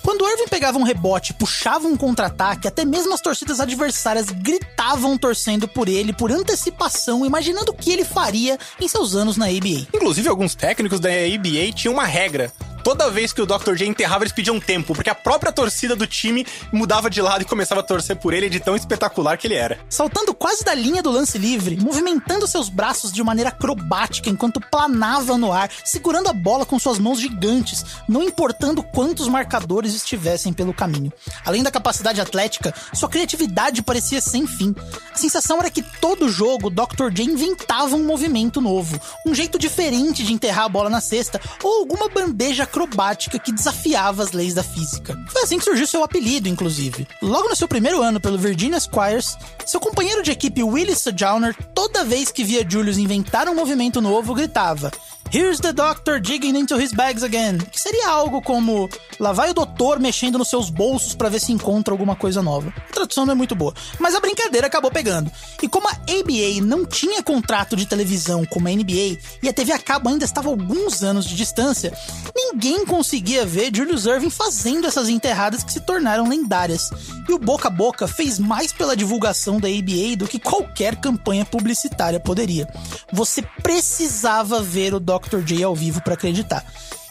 Quando 0.02 0.26
Irving 0.26 0.48
pegava 0.48 0.78
um 0.78 0.84
rebote, 0.84 1.34
puxava 1.34 1.86
um 1.86 1.98
contra-ataque, 1.98 2.66
até 2.66 2.86
mesmo 2.86 3.14
as 3.14 3.20
torcidas 3.20 3.60
adversárias 3.60 4.30
gritavam 4.30 5.18
torcendo 5.18 5.68
por 5.68 5.90
ele 5.90 6.14
por 6.14 6.32
antecipação, 6.32 7.26
imaginando 7.26 7.72
o 7.72 7.74
que 7.74 7.92
ele 7.92 8.06
faria 8.06 8.58
em 8.80 8.88
seus 8.88 9.16
anos 9.16 9.36
na 9.36 9.48
ABA. 9.48 9.88
Inclusive, 9.94 10.30
alguns 10.30 10.56
técnicos 10.56 11.02
da 11.02 11.10
ABA 11.10 11.74
tinham 11.76 11.94
uma 11.94 12.06
regra 12.06 12.54
toda 12.84 13.10
vez 13.10 13.32
que 13.32 13.42
o 13.42 13.46
Dr. 13.46 13.76
J 13.76 13.88
enterrava, 13.88 14.24
eles 14.24 14.34
pediam 14.34 14.60
tempo, 14.60 14.94
porque 14.94 15.10
a 15.10 15.16
própria 15.16 15.52
torcida 15.52 15.96
do 15.96 16.06
time 16.06 16.46
mudava 16.72 17.10
de 17.10 17.22
lado 17.22 17.42
e 17.42 17.46
começava 17.46 17.82
a 17.82 17.84
torcer 17.84 18.18
por 18.18 18.34
ele 18.34 18.50
de 18.50 18.60
tão 18.60 18.76
espetacular 18.76 19.38
que 19.38 19.48
ele 19.48 19.56
era. 19.56 19.80
Saltando 19.90 20.34
quase 20.34 20.64
da 20.64 20.74
linha 20.74 21.02
do 21.02 21.10
lance 21.10 21.38
livre, 21.38 21.78
movimentando 21.82 22.46
seus 22.46 22.70
braços 22.70 23.12
de 23.12 23.24
maneira 23.24 23.50
acrobática 23.50 24.30
enquanto 24.30 24.60
planava 24.60 25.38
no 25.38 25.52
ar, 25.52 25.72
segurando 25.86 26.28
a 26.28 26.34
bola 26.34 26.66
com 26.66 26.78
suas 26.78 27.00
mãos 27.00 27.20
gigantes, 27.20 27.86
não 28.08 28.22
importando 28.22 28.84
quantos 28.84 29.28
marcadores 29.28 29.94
estivessem 29.94 30.52
pelo 30.52 30.74
caminho. 30.74 31.12
Além 31.46 31.64
da 31.64 31.72
capacidade 31.72 32.20
atlética, 32.20 32.74
sua 32.94 33.10
criatividade 33.10 33.82
parecia 33.82 34.20
sem 34.20 34.46
fim. 34.46 34.76
A 35.14 35.18
sensação 35.18 35.60
era 35.60 35.70
que 35.70 35.82
todo 35.82 36.30
jogo 36.30 36.68
o 36.68 36.70
Dr. 36.70 37.10
J 37.12 37.24
inventava 37.24 37.96
um 37.96 38.06
movimento 38.06 38.60
novo, 38.60 39.00
um 39.26 39.34
jeito 39.34 39.58
diferente 39.58 40.24
de 40.24 40.34
enterrar 40.34 40.66
a 40.66 40.70
bola 40.70 40.90
na 40.90 41.00
cesta 41.00 41.40
ou 41.64 41.80
alguma 41.80 42.10
bandeja 42.10 42.66
acrobática 42.74 43.38
que 43.38 43.52
desafiava 43.52 44.24
as 44.24 44.32
leis 44.32 44.56
da 44.56 44.64
física. 44.64 45.16
Foi 45.28 45.44
assim 45.44 45.60
que 45.60 45.64
surgiu 45.64 45.86
seu 45.86 46.04
apelido, 46.04 46.50
inclusive. 46.50 47.08
Logo 47.22 47.48
no 47.48 47.56
seu 47.56 47.68
primeiro 47.68 48.02
ano 48.02 48.20
pelo 48.20 48.38
Virginia 48.38 48.80
Squires, 48.80 49.38
seu 49.64 49.80
companheiro 49.80 50.24
de 50.24 50.32
equipe 50.32 50.64
Willie 50.64 50.96
Sojourner, 50.96 51.56
toda 51.76 52.04
vez 52.04 52.32
que 52.32 52.44
via 52.44 52.68
Julius 52.68 52.98
inventar 52.98 53.48
um 53.48 53.54
movimento 53.54 54.02
novo, 54.02 54.34
gritava: 54.34 54.92
Here's 55.32 55.60
the 55.60 55.74
doctor 55.74 56.20
digging 56.20 56.56
into 56.56 56.76
his 56.78 56.94
bags 56.94 57.24
again. 57.24 57.58
Que 57.58 57.80
seria 57.80 58.10
algo 58.10 58.42
como: 58.42 58.88
lá 59.20 59.32
vai 59.32 59.50
o 59.50 59.54
doutor 59.54 60.00
mexendo 60.00 60.38
nos 60.38 60.50
seus 60.50 60.70
bolsos 60.70 61.16
para 61.16 61.30
ver 61.30 61.40
se 61.40 61.52
encontra 61.52 61.94
alguma 61.94 62.16
coisa 62.16 62.42
nova. 62.42 62.72
A 62.90 62.94
tradução 62.94 63.26
não 63.26 63.34
é 63.34 63.36
muito 63.36 63.56
boa, 63.56 63.74
mas 64.00 64.14
a 64.14 64.20
brincadeira 64.20 64.68
acabou 64.68 64.92
pegando. 64.92 65.32
E 65.62 65.68
como 65.68 65.88
a 65.88 65.92
ABA 65.92 66.64
não 66.64 66.86
tinha 66.86 67.24
contrato 67.24 67.76
de 67.76 67.86
televisão 67.86 68.46
como 68.46 68.68
a 68.68 68.72
NBA 68.72 69.18
e 69.42 69.50
a 69.50 69.54
TV 69.54 69.72
a 69.72 69.80
cabo 69.80 70.10
ainda 70.10 70.26
estava 70.26 70.50
alguns 70.50 71.02
anos 71.02 71.26
de 71.26 71.36
distância, 71.36 71.92
ninguém 72.36 72.86
conseguia 72.86 73.46
ver 73.46 73.76
Julius 73.76 74.06
Irving 74.06 74.30
fazendo 74.30 74.86
essas 74.86 75.10
enterradas 75.10 75.64
que 75.64 75.74
se 75.74 75.82
tornaram 75.82 76.28
lendárias. 76.28 76.92
E 77.28 77.34
o 77.34 77.40
boca 77.40 77.70
a 77.70 77.72
boca 77.72 78.08
fez 78.08 78.38
mais 78.38 78.72
pela 78.72 78.96
divulgação 78.96 79.60
da 79.60 79.68
ABA 79.68 80.16
do 80.18 80.28
que 80.28 80.40
qualquer 80.40 80.96
campanha 80.98 81.46
publicitária 81.46 82.20
poderia. 82.20 82.68
Você 83.12 83.42
precisava 83.42 84.62
ver 84.62 84.94
o 84.94 85.00
Dr. 85.18 85.40
J 85.40 85.64
ao 85.64 85.76
vivo 85.76 86.02
para 86.02 86.14
acreditar. 86.14 86.66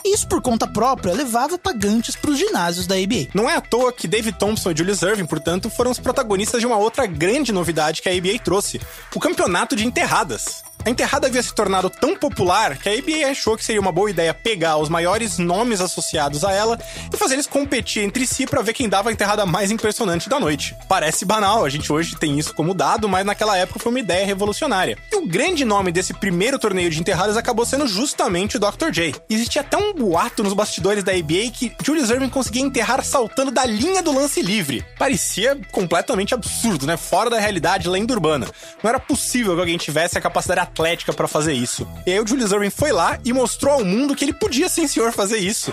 Isso 0.05 0.27
por 0.27 0.43
conta 0.43 0.67
própria 0.67 1.15
levava 1.15 1.57
pagantes 1.57 2.17
para 2.17 2.31
os 2.31 2.39
ginásios 2.39 2.87
da 2.87 2.97
ABA. 2.97 3.29
Não 3.33 3.49
é 3.49 3.55
à 3.55 3.61
toa 3.61 3.93
que 3.93 4.09
David 4.09 4.37
Thompson 4.37 4.73
e 4.73 4.77
Julius 4.77 5.03
Irving, 5.03 5.27
portanto, 5.27 5.71
foram 5.71 5.93
os 5.93 5.99
protagonistas 5.99 6.61
de 6.61 6.67
uma 6.67 6.77
outra 6.77 7.07
grande 7.07 7.53
novidade 7.53 8.03
que 8.03 8.09
a 8.09 8.13
ABA 8.13 8.39
trouxe: 8.43 8.81
o 9.15 9.21
campeonato 9.21 9.77
de 9.77 9.87
enterradas. 9.87 10.65
A 10.85 10.91
enterrada 10.91 11.29
havia 11.29 11.41
se 11.41 11.55
tornado 11.55 11.89
tão 11.89 12.17
popular 12.17 12.77
que 12.77 12.89
a 12.89 12.93
ABA 12.93 13.31
achou 13.31 13.57
que 13.57 13.65
seria 13.65 13.81
uma 13.81 13.93
boa 13.93 14.11
ideia 14.11 14.35
pegar 14.35 14.79
os 14.79 14.89
maiores 14.89 15.39
nomes 15.39 15.81
associados 15.81 16.45
a 16.45 16.51
ela 16.51 16.77
e 17.13 17.17
fazer 17.17 17.35
eles 17.35 17.47
competir 17.47 18.03
entre 18.03 18.27
si 18.27 18.47
para 18.47 18.63
ver 18.63 18.73
quem 18.73 18.89
dava 18.89 19.09
a 19.09 19.13
enterrada 19.13 19.47
mais 19.47 19.71
impressionante 19.71 20.29
da 20.29 20.41
noite. 20.41 20.75
Parece 20.89 21.25
banal, 21.25 21.65
a 21.65 21.69
gente 21.69 21.93
hoje 21.93 22.17
tem 22.17 22.37
isso 22.37 22.53
como 22.53 22.75
dado, 22.75 23.09
mas 23.09 23.25
naquela 23.25 23.57
época 23.57 23.79
foi 23.79 23.93
uma 23.93 24.01
ideia 24.01 24.27
revolucionária. 24.27 24.99
E 25.13 25.17
o 25.17 25.25
grande 25.25 25.65
nome 25.65 25.93
desse 25.93 26.13
primeiro 26.15 26.59
torneio 26.59 26.91
de 26.91 26.99
enterradas 26.99 27.37
acabou 27.37 27.65
sendo 27.65 27.87
justamente 27.87 28.57
o 28.57 28.61
Dr. 28.61 28.91
J. 28.91 29.15
Existia 29.31 29.63
até 29.63 29.77
um 29.77 29.95
boato 29.95 30.43
nos 30.43 30.53
bastidores 30.53 31.05
da 31.05 31.13
ABA 31.13 31.53
que 31.53 31.73
Julius 31.85 32.11
Irving 32.11 32.29
conseguia 32.29 32.63
enterrar 32.63 33.05
saltando 33.05 33.53
da 33.53 33.65
linha 33.65 34.03
do 34.03 34.13
lance 34.13 34.43
livre. 34.43 34.85
Parecia 34.99 35.57
completamente 35.71 36.35
absurdo, 36.35 36.89
né? 36.89 36.97
Fora 36.97 37.31
da 37.31 37.39
realidade, 37.39 37.89
lenda 37.89 38.13
urbana. 38.13 38.49
Não 38.83 38.89
era 38.89 38.99
possível 38.99 39.55
que 39.55 39.61
alguém 39.61 39.79
tivesse 39.79 40.19
a 40.19 40.21
capacidade 40.21 40.72
atlética 40.73 41.13
para 41.13 41.29
fazer 41.29 41.53
isso. 41.53 41.87
E 42.07 42.13
aí 42.13 42.21
o 42.21 42.27
Julius 42.27 42.51
Irving 42.51 42.71
foi 42.71 42.91
lá 42.91 43.19
e 43.25 43.33
mostrou 43.33 43.75
ao 43.75 43.85
mundo 43.85 44.17
que 44.17 44.25
ele 44.25 44.33
podia, 44.33 44.69
sim 44.69 44.89
senhor, 44.89 45.13
fazer 45.13 45.39
isso. 45.39 45.73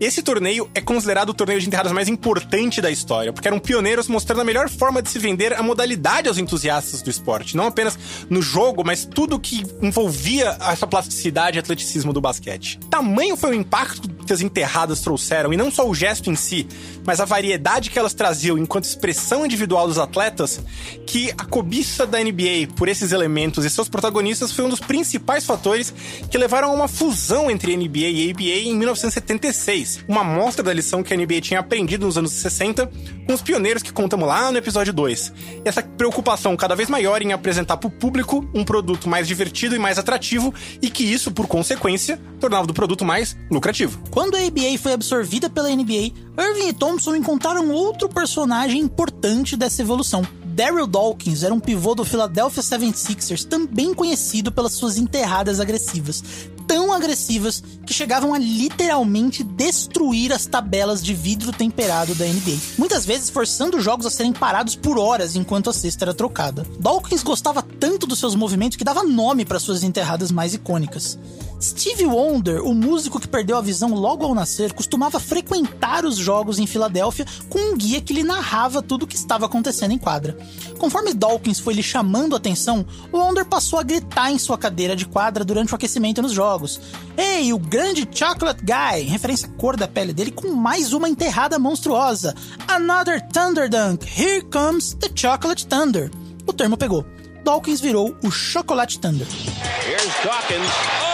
Esse 0.00 0.22
torneio 0.22 0.70
é 0.76 0.80
considerado 0.80 1.30
o 1.30 1.34
torneio 1.34 1.60
de 1.60 1.66
enterradas 1.66 1.90
mais 1.90 2.08
importante 2.08 2.80
da 2.80 2.88
história, 2.88 3.32
porque 3.32 3.48
eram 3.48 3.58
pioneiros 3.58 4.06
mostrando 4.06 4.42
a 4.42 4.44
melhor 4.44 4.68
forma 4.68 5.02
de 5.02 5.08
se 5.08 5.18
vender 5.18 5.52
a 5.52 5.62
modalidade 5.62 6.28
aos 6.28 6.38
entusiastas 6.38 7.02
do 7.02 7.10
esporte, 7.10 7.56
não 7.56 7.66
apenas 7.66 7.98
no 8.30 8.40
jogo, 8.40 8.84
mas 8.84 9.04
tudo 9.04 9.40
que 9.40 9.64
envolvia 9.82 10.56
essa 10.60 10.86
plasticidade 10.86 11.58
e 11.58 11.60
atleticismo 11.60 12.12
do 12.12 12.20
basquete. 12.20 12.78
Tamanho 12.88 13.36
foi 13.36 13.50
o 13.50 13.54
impacto 13.54 14.08
enterradas 14.40 15.00
trouxeram, 15.00 15.52
e 15.52 15.56
não 15.56 15.70
só 15.70 15.88
o 15.88 15.94
gesto 15.94 16.30
em 16.30 16.36
si, 16.36 16.66
mas 17.04 17.20
a 17.20 17.24
variedade 17.24 17.90
que 17.90 17.98
elas 17.98 18.14
traziam 18.14 18.58
enquanto 18.58 18.84
expressão 18.84 19.44
individual 19.44 19.88
dos 19.88 19.98
atletas, 19.98 20.60
que 21.06 21.30
a 21.38 21.44
cobiça 21.44 22.06
da 22.06 22.18
NBA 22.18 22.74
por 22.76 22.88
esses 22.88 23.12
elementos 23.12 23.64
e 23.64 23.70
seus 23.70 23.88
protagonistas 23.88 24.52
foi 24.52 24.64
um 24.64 24.68
dos 24.68 24.80
principais 24.80 25.44
fatores 25.44 25.92
que 26.30 26.38
levaram 26.38 26.70
a 26.70 26.72
uma 26.72 26.88
fusão 26.88 27.50
entre 27.50 27.76
NBA 27.76 27.98
e 27.98 28.30
ABA 28.30 28.68
em 28.68 28.76
1976 28.76 29.68
uma 30.06 30.20
amostra 30.20 30.62
da 30.62 30.72
lição 30.72 31.02
que 31.02 31.12
a 31.12 31.16
NBA 31.16 31.40
tinha 31.40 31.60
aprendido 31.60 32.06
nos 32.06 32.18
anos 32.18 32.32
60 32.32 32.90
com 33.26 33.34
os 33.34 33.42
pioneiros 33.42 33.82
que 33.82 33.92
contamos 33.92 34.26
lá 34.26 34.50
no 34.50 34.58
episódio 34.58 34.92
2. 34.92 35.32
E 35.64 35.68
essa 35.68 35.82
preocupação 35.82 36.56
cada 36.56 36.74
vez 36.74 36.88
maior 36.88 37.20
em 37.20 37.32
apresentar 37.32 37.76
para 37.76 37.88
o 37.88 37.90
público 37.90 38.48
um 38.54 38.64
produto 38.64 39.08
mais 39.08 39.28
divertido 39.28 39.76
e 39.76 39.78
mais 39.78 39.98
atrativo, 39.98 40.54
e 40.80 40.90
que 40.90 41.04
isso, 41.04 41.30
por 41.30 41.46
consequência, 41.46 42.18
tornava 42.40 42.70
o 42.70 42.74
produto 42.74 43.04
mais 43.04 43.36
lucrativo. 43.50 44.00
Quando 44.18 44.34
a 44.34 44.40
ABA 44.40 44.76
foi 44.82 44.94
absorvida 44.94 45.48
pela 45.48 45.70
NBA, 45.70 46.12
Irving 46.36 46.70
e 46.70 46.72
Thompson 46.72 47.14
encontraram 47.14 47.70
outro 47.70 48.08
personagem 48.08 48.80
importante 48.80 49.56
dessa 49.56 49.80
evolução. 49.80 50.26
Daryl 50.44 50.88
Dawkins 50.88 51.44
era 51.44 51.54
um 51.54 51.60
pivô 51.60 51.94
do 51.94 52.04
Philadelphia 52.04 52.60
76ers, 52.60 53.44
também 53.44 53.94
conhecido 53.94 54.50
pelas 54.50 54.72
suas 54.72 54.98
enterradas 54.98 55.60
agressivas. 55.60 56.24
Tão 56.66 56.92
agressivas 56.92 57.62
que 57.86 57.94
chegavam 57.94 58.34
a 58.34 58.38
literalmente 58.38 59.44
destruir 59.44 60.32
as 60.32 60.46
tabelas 60.46 61.00
de 61.00 61.14
vidro 61.14 61.52
temperado 61.52 62.12
da 62.16 62.26
NBA. 62.26 62.58
Muitas 62.76 63.06
vezes 63.06 63.30
forçando 63.30 63.76
os 63.76 63.84
jogos 63.84 64.04
a 64.04 64.10
serem 64.10 64.32
parados 64.32 64.74
por 64.74 64.98
horas 64.98 65.36
enquanto 65.36 65.70
a 65.70 65.72
cesta 65.72 66.06
era 66.06 66.12
trocada. 66.12 66.66
Dawkins 66.80 67.22
gostava 67.22 67.62
tanto 67.62 68.04
dos 68.04 68.18
seus 68.18 68.34
movimentos 68.34 68.76
que 68.76 68.82
dava 68.82 69.04
nome 69.04 69.44
para 69.44 69.60
suas 69.60 69.84
enterradas 69.84 70.32
mais 70.32 70.54
icônicas. 70.54 71.16
Steve 71.60 72.06
Wonder, 72.06 72.64
o 72.64 72.72
músico 72.72 73.18
que 73.18 73.26
perdeu 73.26 73.56
a 73.56 73.60
visão 73.60 73.92
logo 73.92 74.24
ao 74.24 74.34
nascer, 74.34 74.72
costumava 74.72 75.18
frequentar 75.18 76.04
os 76.04 76.16
jogos 76.16 76.60
em 76.60 76.66
Filadélfia 76.66 77.26
com 77.48 77.58
um 77.58 77.76
guia 77.76 78.00
que 78.00 78.14
lhe 78.14 78.22
narrava 78.22 78.80
tudo 78.80 79.02
o 79.02 79.06
que 79.06 79.16
estava 79.16 79.46
acontecendo 79.46 79.92
em 79.92 79.98
quadra. 79.98 80.38
Conforme 80.78 81.12
Dawkins 81.12 81.58
foi 81.58 81.74
lhe 81.74 81.82
chamando 81.82 82.34
a 82.34 82.38
atenção, 82.38 82.86
Wonder 83.12 83.44
passou 83.44 83.78
a 83.78 83.82
gritar 83.82 84.30
em 84.30 84.38
sua 84.38 84.56
cadeira 84.56 84.94
de 84.94 85.04
quadra 85.04 85.44
durante 85.44 85.72
o 85.72 85.76
aquecimento 85.76 86.22
nos 86.22 86.32
jogos. 86.32 86.80
Ei, 87.16 87.52
o 87.52 87.58
grande 87.58 88.08
Chocolate 88.12 88.62
Guy, 88.62 89.02
referência 89.08 89.48
à 89.48 89.50
cor 89.52 89.76
da 89.76 89.88
pele 89.88 90.12
dele, 90.12 90.30
com 90.30 90.52
mais 90.52 90.92
uma 90.92 91.08
enterrada 91.08 91.58
monstruosa. 91.58 92.36
Another 92.68 93.20
Thunder 93.32 93.68
Dunk, 93.68 94.06
here 94.06 94.42
comes 94.42 94.94
the 94.94 95.10
Chocolate 95.12 95.66
Thunder. 95.66 96.08
O 96.46 96.52
termo 96.52 96.76
pegou. 96.76 97.04
Dawkins 97.44 97.80
virou 97.80 98.14
o 98.22 98.30
Chocolate 98.30 99.00
Thunder. 99.00 99.26
Here's 99.84 100.14
Dawkins. 100.22 101.07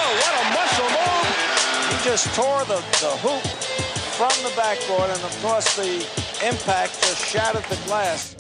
Just 2.04 2.28
tore 2.34 2.64
the, 2.66 2.76
the 3.00 3.16
hoop 3.25 3.42
from 4.18 4.28
the 4.42 4.54
backboard, 4.54 5.08
and 5.08 5.25
of 5.25 5.34
course 5.40 5.75
the 5.76 6.06
impact 6.46 7.00
just 7.00 7.25
shattered 7.26 7.64
the 7.70 7.76
glass. 7.87 8.37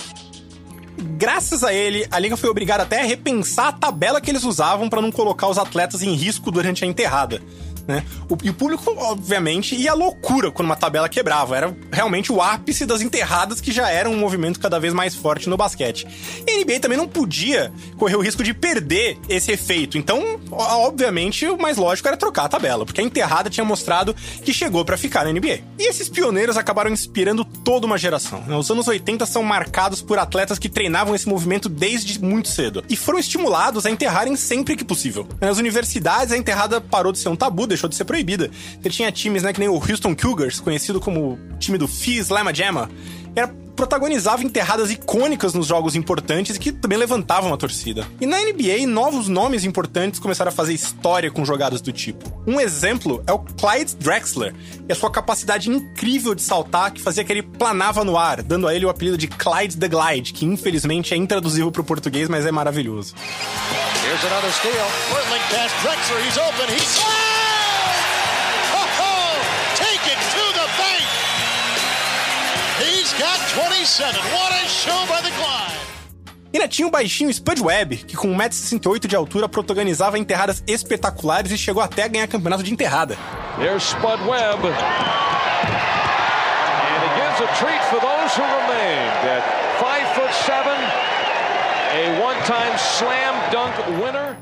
Graças 1.16 1.64
a 1.64 1.72
ele, 1.72 2.06
a 2.10 2.18
liga 2.18 2.36
foi 2.36 2.50
obrigada 2.50 2.82
até 2.82 3.00
a 3.00 3.04
repensar 3.04 3.68
a 3.68 3.72
tabela 3.72 4.20
que 4.20 4.30
eles 4.30 4.44
usavam 4.44 4.90
para 4.90 5.00
não 5.00 5.10
colocar 5.10 5.48
os 5.48 5.56
atletas 5.56 6.02
em 6.02 6.12
risco 6.14 6.50
durante 6.50 6.84
a 6.84 6.86
enterrada. 6.86 7.40
Né? 7.86 8.04
O, 8.28 8.36
e 8.42 8.50
o 8.50 8.54
público, 8.54 8.94
obviamente, 8.96 9.74
ia 9.74 9.92
à 9.92 9.94
loucura 9.94 10.50
quando 10.50 10.66
uma 10.66 10.76
tabela 10.76 11.08
quebrava. 11.08 11.56
Era 11.56 11.76
realmente 11.92 12.32
o 12.32 12.40
ápice 12.40 12.86
das 12.86 13.00
enterradas, 13.00 13.60
que 13.60 13.72
já 13.72 13.90
era 13.90 14.08
um 14.08 14.16
movimento 14.16 14.58
cada 14.60 14.78
vez 14.78 14.92
mais 14.92 15.14
forte 15.14 15.48
no 15.48 15.56
basquete. 15.56 16.06
E 16.46 16.50
a 16.50 16.64
NBA 16.64 16.80
também 16.80 16.98
não 16.98 17.08
podia 17.08 17.72
correr 17.96 18.16
o 18.16 18.20
risco 18.20 18.42
de 18.42 18.54
perder 18.54 19.18
esse 19.28 19.52
efeito. 19.52 19.98
Então, 19.98 20.40
obviamente, 20.50 21.46
o 21.46 21.58
mais 21.58 21.76
lógico 21.76 22.08
era 22.08 22.16
trocar 22.16 22.44
a 22.44 22.48
tabela, 22.48 22.84
porque 22.84 23.00
a 23.00 23.04
enterrada 23.04 23.50
tinha 23.50 23.64
mostrado 23.64 24.14
que 24.42 24.52
chegou 24.52 24.84
para 24.84 24.96
ficar 24.96 25.24
na 25.24 25.32
NBA. 25.32 25.60
E 25.78 25.88
esses 25.88 26.08
pioneiros 26.08 26.56
acabaram 26.56 26.90
inspirando 26.90 27.44
toda 27.44 27.86
uma 27.86 27.98
geração. 27.98 28.42
Né? 28.46 28.56
Os 28.56 28.70
anos 28.70 28.88
80 28.88 29.26
são 29.26 29.42
marcados 29.42 30.00
por 30.02 30.18
atletas 30.18 30.58
que 30.58 30.68
treinavam 30.68 31.14
esse 31.14 31.28
movimento 31.28 31.68
desde 31.68 32.22
muito 32.22 32.48
cedo 32.48 32.84
e 32.88 32.96
foram 32.96 33.18
estimulados 33.18 33.86
a 33.86 33.90
enterrarem 33.90 34.36
sempre 34.36 34.76
que 34.76 34.84
possível. 34.84 35.26
Nas 35.40 35.58
universidades, 35.58 36.32
a 36.32 36.36
enterrada 36.36 36.80
parou 36.80 37.12
de 37.12 37.18
ser 37.18 37.28
um 37.28 37.36
tabu, 37.36 37.66
deixou 37.74 37.88
de 37.88 37.96
ser 37.96 38.04
proibida. 38.04 38.50
Você 38.80 38.90
tinha 38.90 39.12
times, 39.12 39.42
né, 39.42 39.52
que 39.52 39.60
nem 39.60 39.68
o 39.68 39.74
Houston 39.74 40.14
Cougars, 40.14 40.60
conhecido 40.60 41.00
como 41.00 41.38
time 41.58 41.76
do 41.76 41.86
Phi 41.86 42.18
Slama 42.18 42.54
Jama, 42.54 42.90
era 43.34 43.48
protagonizava 43.74 44.42
enterradas 44.42 44.90
icônicas 44.90 45.52
nos 45.52 45.66
jogos 45.66 45.94
importantes 45.94 46.56
que 46.56 46.72
também 46.72 46.96
levantavam 46.96 47.52
a 47.52 47.56
torcida. 47.56 48.06
E 48.20 48.26
na 48.26 48.38
NBA, 48.38 48.86
novos 48.86 49.28
nomes 49.28 49.64
importantes 49.64 50.20
começaram 50.20 50.50
a 50.50 50.52
fazer 50.52 50.72
história 50.72 51.30
com 51.30 51.44
jogadas 51.44 51.80
do 51.80 51.92
tipo. 51.92 52.32
Um 52.46 52.60
exemplo 52.60 53.22
é 53.26 53.32
o 53.32 53.38
Clyde 53.38 53.96
Drexler 53.96 54.54
e 54.88 54.92
a 54.92 54.94
sua 54.94 55.10
capacidade 55.10 55.68
incrível 55.68 56.34
de 56.34 56.42
saltar 56.42 56.92
que 56.92 57.00
fazia 57.00 57.24
que 57.24 57.32
ele 57.32 57.42
planava 57.42 58.04
no 58.04 58.16
ar, 58.16 58.42
dando 58.42 58.68
a 58.68 58.74
ele 58.74 58.86
o 58.86 58.88
apelido 58.88 59.18
de 59.18 59.26
Clyde 59.26 59.76
the 59.76 59.88
Glide, 59.88 60.32
que 60.32 60.44
infelizmente 60.44 61.12
é 61.12 61.16
intraduzível 61.16 61.70
para 61.70 61.82
o 61.82 61.84
português, 61.84 62.28
mas 62.28 62.46
é 62.46 62.52
maravilhoso. 62.52 63.14
Here's 64.04 64.22
another 64.24 64.52
steal. 64.52 64.86
Portland 65.10 65.42
pass 65.50 65.72
Drexler. 65.82 66.20
He's 66.26 66.36
open. 66.36 66.74
He's 66.74 67.43
He's 73.14 73.22
got 73.22 73.38
27. 73.50 74.12
What 74.34 74.52
a 74.52 74.66
show 74.66 75.06
by 75.06 75.22
the 75.22 75.30
Clyde. 75.30 75.78
E 76.52 76.56
ainda 76.56 76.66
tinha 76.66 76.88
o 76.88 76.90
baixinho 76.90 77.32
Spud 77.32 77.60
Webb, 77.60 77.98
que 77.98 78.16
com 78.16 78.28
1,68m 78.36 79.06
de 79.06 79.14
altura 79.14 79.48
protagonizava 79.48 80.18
enterradas 80.18 80.64
espetaculares 80.66 81.52
e 81.52 81.58
chegou 81.58 81.80
até 81.80 82.02
a 82.02 82.08
ganhar 82.08 82.26
campeonato 82.26 82.64
de 82.64 82.72
enterrada. 82.72 83.16
There's 83.56 83.84
Spud 83.84 84.20
Webb. 84.26 84.66
And 84.66 84.74
it 87.04 87.14
gives 87.14 87.40
a 87.40 87.46
treat 87.56 87.82
for 87.84 88.00
those 88.00 88.34
who 88.34 88.42
remained 88.42 89.28
at 89.30 89.44
5 89.78 90.08
foot 90.14 90.32
7, 90.32 90.72
a 91.92 92.20
one-time 92.20 92.76
slam 92.78 93.34
dunk 93.52 93.76
winner. 94.02 94.36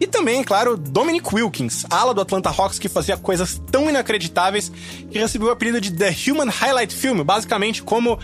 E 0.00 0.06
também, 0.08 0.42
claro, 0.42 0.76
Dominic 0.76 1.32
Wilkins, 1.32 1.86
ala 1.88 2.12
do 2.12 2.20
Atlanta 2.20 2.50
Hawks 2.50 2.80
que 2.80 2.88
fazia 2.88 3.16
coisas 3.16 3.60
tão 3.70 3.88
inacreditáveis 3.88 4.70
que 5.10 5.18
recebeu 5.18 5.48
o 5.48 5.50
apelido 5.52 5.80
de 5.80 5.92
The 5.92 6.14
Human 6.28 6.50
Highlight 6.50 6.92
Film, 6.94 7.22
basicamente 7.22 7.80
como 7.82 8.18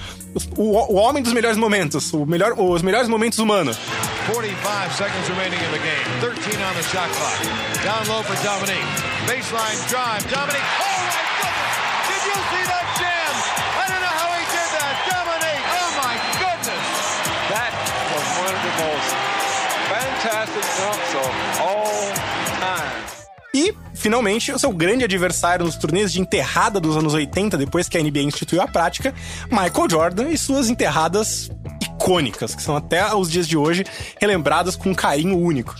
o, 0.56 0.62
o 0.64 0.94
homem 0.96 1.22
dos 1.22 1.32
melhores 1.32 1.56
momentos, 1.56 2.12
o 2.12 2.26
melhor, 2.26 2.54
os 2.58 2.82
melhores 2.82 3.08
momentos 3.08 3.38
humanos. 3.38 3.78
45 4.26 4.94
seconds 4.96 5.28
remaining 5.28 5.56
in 5.56 5.70
the 5.70 5.78
game. 5.78 6.20
13 6.20 6.58
on 6.58 6.74
the 6.74 6.82
shot 6.90 7.08
clock. 7.14 7.38
Down 7.84 8.02
low 8.08 8.22
for 8.24 8.34
Dominique. 8.42 8.84
Baseline 9.30 9.78
drive. 9.88 10.22
Dominique. 10.26 10.66
Oh 10.82 10.98
my 11.06 11.22
goodness! 11.38 11.74
Did 12.10 12.22
you 12.26 12.38
see 12.50 12.64
that 12.66 12.86
jam? 12.98 13.32
I 13.78 13.84
don't 13.86 14.02
know 14.02 14.16
how 14.18 14.30
he 14.34 14.44
did 14.50 14.70
that. 14.74 14.94
Dominique. 15.06 15.66
Oh 15.70 15.90
my 16.02 16.14
goodness! 16.34 16.86
That 17.54 17.72
was 18.10 18.26
one 18.42 18.54
of 18.58 18.62
the 18.66 18.74
most 18.82 19.10
fantastic 19.90 20.66
E, 23.52 23.74
finalmente, 23.94 24.52
o 24.52 24.58
seu 24.58 24.72
grande 24.72 25.04
adversário 25.04 25.64
nos 25.64 25.76
turnês 25.76 26.12
de 26.12 26.20
enterrada 26.20 26.78
dos 26.78 26.96
anos 26.96 27.14
80, 27.14 27.58
depois 27.58 27.88
que 27.88 27.98
a 27.98 28.02
NBA 28.02 28.20
instituiu 28.20 28.62
a 28.62 28.68
prática, 28.68 29.12
Michael 29.50 29.90
Jordan 29.90 30.28
e 30.28 30.38
suas 30.38 30.70
enterradas 30.70 31.50
icônicas, 31.82 32.54
que 32.54 32.62
são 32.62 32.76
até 32.76 33.12
os 33.14 33.30
dias 33.30 33.48
de 33.48 33.56
hoje 33.56 33.84
relembradas 34.20 34.76
com 34.76 34.90
um 34.90 34.94
carinho 34.94 35.36
único. 35.36 35.74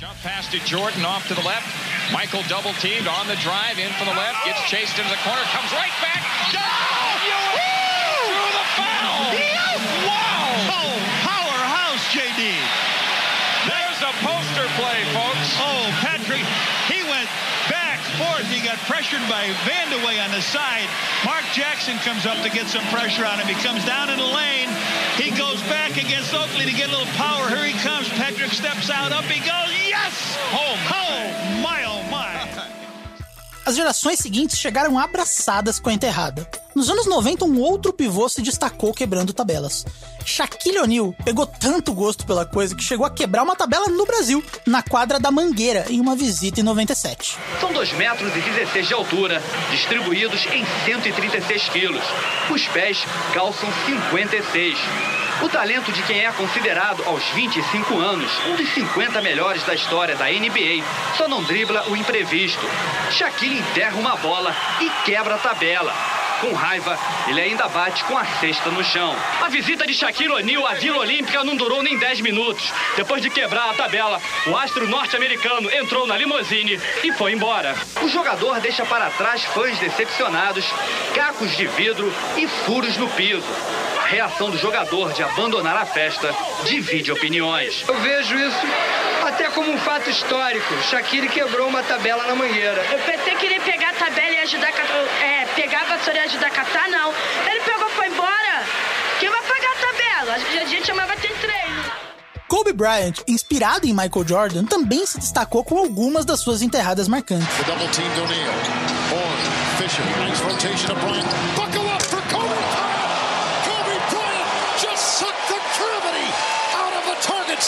Jordan 0.66 1.06
off 1.06 1.32
to 1.32 1.40
left. 1.46 1.66
Michael 2.10 2.42
double 2.48 2.74
teamed 2.82 3.06
on 3.06 3.26
the 3.28 3.36
drive 3.36 3.78
in 3.78 3.88
from 3.94 4.06
the 4.10 4.18
left. 4.18 4.44
Gets 4.44 4.66
chased 4.66 4.98
into 4.98 5.08
the 5.10 5.22
corner. 5.22 5.42
Comes 5.54 5.70
right 5.70 5.94
back. 6.02 6.26
Dunk! 6.50 6.66
Through 8.26 8.50
the 8.50 8.66
foul. 8.74 9.30
Wow! 10.10 10.74
Oh, 10.74 10.90
powerhouse, 11.22 12.02
JD. 12.10 12.50
There's 13.70 14.00
a 14.02 14.12
poster 14.26 14.66
play, 14.74 15.06
folks. 15.14 15.48
Oh, 15.62 15.86
Patrick, 16.02 16.42
he 16.90 16.98
went 17.06 17.30
back, 17.70 18.00
forth. 18.18 18.46
He 18.50 18.58
got 18.66 18.79
pressured 18.90 19.22
by 19.30 19.46
Vandaway 19.62 20.18
on 20.18 20.32
the 20.32 20.42
side. 20.42 20.88
Mark 21.24 21.44
Jackson 21.54 21.96
comes 21.98 22.26
up 22.26 22.42
to 22.42 22.50
get 22.50 22.66
some 22.66 22.82
pressure 22.90 23.24
on 23.24 23.38
him. 23.38 23.46
He 23.46 23.54
comes 23.62 23.86
down 23.86 24.10
in 24.10 24.18
the 24.18 24.26
lane. 24.26 24.68
He 25.14 25.30
goes 25.30 25.62
back 25.70 25.92
against 25.92 26.34
Oakley 26.34 26.64
to 26.66 26.72
get 26.72 26.88
a 26.88 26.90
little 26.90 27.14
power. 27.14 27.48
Here 27.48 27.66
he 27.66 27.78
comes. 27.86 28.08
Patrick 28.08 28.50
steps 28.50 28.90
out. 28.90 29.12
Up 29.12 29.24
he 29.26 29.38
goes. 29.38 29.70
Yes! 29.86 30.36
Oh, 30.52 30.74
oh 30.90 31.62
my, 31.62 31.84
oh, 31.86 32.02
my. 32.10 32.30
As 33.64 33.76
gerações 33.76 34.18
seguintes 34.18 34.58
chegaram 34.58 34.98
abraçadas 34.98 35.78
com 35.78 35.90
a 35.90 35.92
enterrada. 35.92 36.48
Nos 36.74 36.88
anos 36.88 37.06
90, 37.06 37.44
um 37.44 37.60
outro 37.60 37.92
pivô 37.92 38.28
se 38.28 38.40
destacou 38.42 38.94
quebrando 38.94 39.32
tabelas. 39.32 39.84
Shaquille 40.24 40.78
O'Neal 40.78 41.14
pegou 41.24 41.44
tanto 41.46 41.92
gosto 41.92 42.24
pela 42.24 42.46
coisa 42.46 42.76
que 42.76 42.84
chegou 42.84 43.04
a 43.04 43.10
quebrar 43.10 43.42
uma 43.42 43.56
tabela 43.56 43.88
no 43.88 44.06
Brasil, 44.06 44.42
na 44.66 44.82
quadra 44.82 45.18
da 45.18 45.30
Mangueira, 45.30 45.86
em 45.88 46.00
uma 46.00 46.14
visita 46.14 46.60
em 46.60 46.62
97. 46.62 47.36
São 47.60 47.72
2 47.72 47.92
metros 47.94 48.34
e 48.36 48.40
16 48.40 48.86
de 48.86 48.94
altura, 48.94 49.42
distribuídos 49.70 50.46
em 50.46 50.64
136 50.84 51.68
quilos. 51.70 52.04
Os 52.50 52.66
pés 52.68 52.98
calçam 53.34 53.68
56. 53.86 54.78
O 55.42 55.48
talento 55.48 55.90
de 55.90 56.02
quem 56.02 56.20
é 56.20 56.30
considerado 56.32 57.02
aos 57.04 57.24
25 57.30 57.98
anos 57.98 58.30
um 58.46 58.56
dos 58.56 58.68
50 58.74 59.22
melhores 59.22 59.64
da 59.64 59.74
história 59.74 60.14
da 60.14 60.26
NBA 60.26 60.84
só 61.16 61.26
não 61.26 61.42
dribla 61.42 61.88
o 61.88 61.96
imprevisto. 61.96 62.64
Shaquille 63.10 63.58
enterra 63.58 63.96
uma 63.96 64.16
bola 64.16 64.54
e 64.80 64.90
quebra 65.04 65.34
a 65.34 65.38
tabela. 65.38 65.92
Com 66.40 66.54
raiva, 66.54 66.98
ele 67.28 67.40
ainda 67.40 67.68
bate 67.68 68.02
com 68.04 68.16
a 68.16 68.24
cesta 68.24 68.70
no 68.70 68.82
chão. 68.82 69.14
A 69.42 69.48
visita 69.50 69.86
de 69.86 69.92
Shaquille 69.92 70.32
O'Neal 70.32 70.66
à 70.66 70.72
Vila 70.72 71.00
Olímpica 71.00 71.44
não 71.44 71.54
durou 71.54 71.82
nem 71.82 71.98
10 71.98 72.22
minutos. 72.22 72.72
Depois 72.96 73.20
de 73.20 73.28
quebrar 73.28 73.68
a 73.68 73.74
tabela, 73.74 74.18
o 74.46 74.56
astro 74.56 74.88
norte-americano 74.88 75.70
entrou 75.70 76.06
na 76.06 76.16
limusine 76.16 76.80
e 77.04 77.12
foi 77.12 77.32
embora. 77.32 77.76
O 78.00 78.08
jogador 78.08 78.58
deixa 78.60 78.86
para 78.86 79.10
trás 79.10 79.44
fãs 79.44 79.78
decepcionados, 79.78 80.64
cacos 81.14 81.54
de 81.56 81.66
vidro 81.66 82.10
e 82.38 82.48
furos 82.48 82.96
no 82.96 83.08
piso. 83.10 83.44
A 84.10 84.12
reação 84.12 84.50
do 84.50 84.58
jogador 84.58 85.12
de 85.12 85.22
abandonar 85.22 85.76
a 85.76 85.86
festa 85.86 86.34
divide 86.64 87.12
opiniões. 87.12 87.84
Eu 87.86 87.96
vejo 88.00 88.36
isso 88.36 88.66
até 89.24 89.48
como 89.50 89.70
um 89.70 89.78
fato 89.78 90.10
histórico. 90.10 90.74
Shaqiri 90.82 91.28
quebrou 91.28 91.68
uma 91.68 91.80
tabela 91.84 92.26
na 92.26 92.34
mangueira. 92.34 92.84
Eu 92.90 92.98
pensei 92.98 93.36
que 93.36 93.46
ele 93.46 93.54
ia 93.54 93.60
pegar 93.60 93.90
a 93.90 93.94
tabela 93.94 94.30
e 94.30 94.38
ajudar 94.38 94.68
a 94.68 94.72
catar, 94.72 94.94
é, 95.22 95.46
pegar 95.54 95.82
a 95.82 95.84
vassoura 95.84 96.18
e 96.18 96.22
ajudar 96.24 96.48
a 96.48 96.50
catar, 96.50 96.88
não. 96.88 97.14
Ele 97.48 97.60
pegou 97.60 97.86
e 97.86 97.90
foi 97.92 98.08
embora. 98.08 98.64
Quem 99.20 99.30
vai 99.30 99.42
pagar 99.42 99.70
a 99.70 99.76
tabela? 99.76 100.34
A 100.60 100.64
gente 100.64 100.86
chamava 100.86 101.14
tem 101.14 101.30
treino. 101.36 101.84
Kobe 102.48 102.72
Bryant, 102.72 103.20
inspirado 103.28 103.86
em 103.86 103.92
Michael 103.92 104.26
Jordan, 104.26 104.64
também 104.64 105.06
se 105.06 105.20
destacou 105.20 105.62
com 105.62 105.78
algumas 105.78 106.24
das 106.24 106.40
suas 106.40 106.62
enterradas 106.62 107.06
marcantes. 107.06 107.46
The 107.58 107.62
double 107.62 107.86
team 107.90 108.10
O'Neal. 108.10 108.50
Horn, 109.12 109.38
Fisher, 109.78 110.02
nice 110.18 110.42
rotation 110.42 110.90
of 110.90 111.00
Bryant. 111.00 111.26
Buckle 111.54 111.88
up 111.94 112.02
for 112.02 112.20
Kobe 112.22 112.48
Bryant. 112.48 112.90
Kobe 113.70 113.96
Bryant 114.10 114.48
just 114.82 115.18
sucked 115.20 115.48
the 115.48 115.60
gravity 115.78 116.28
out 116.74 116.92
of 116.98 117.04
the 117.06 117.16
target 117.22 117.22
center. 117.22 117.38
What 117.38 117.54
a 117.54 117.56
play! 117.56 117.59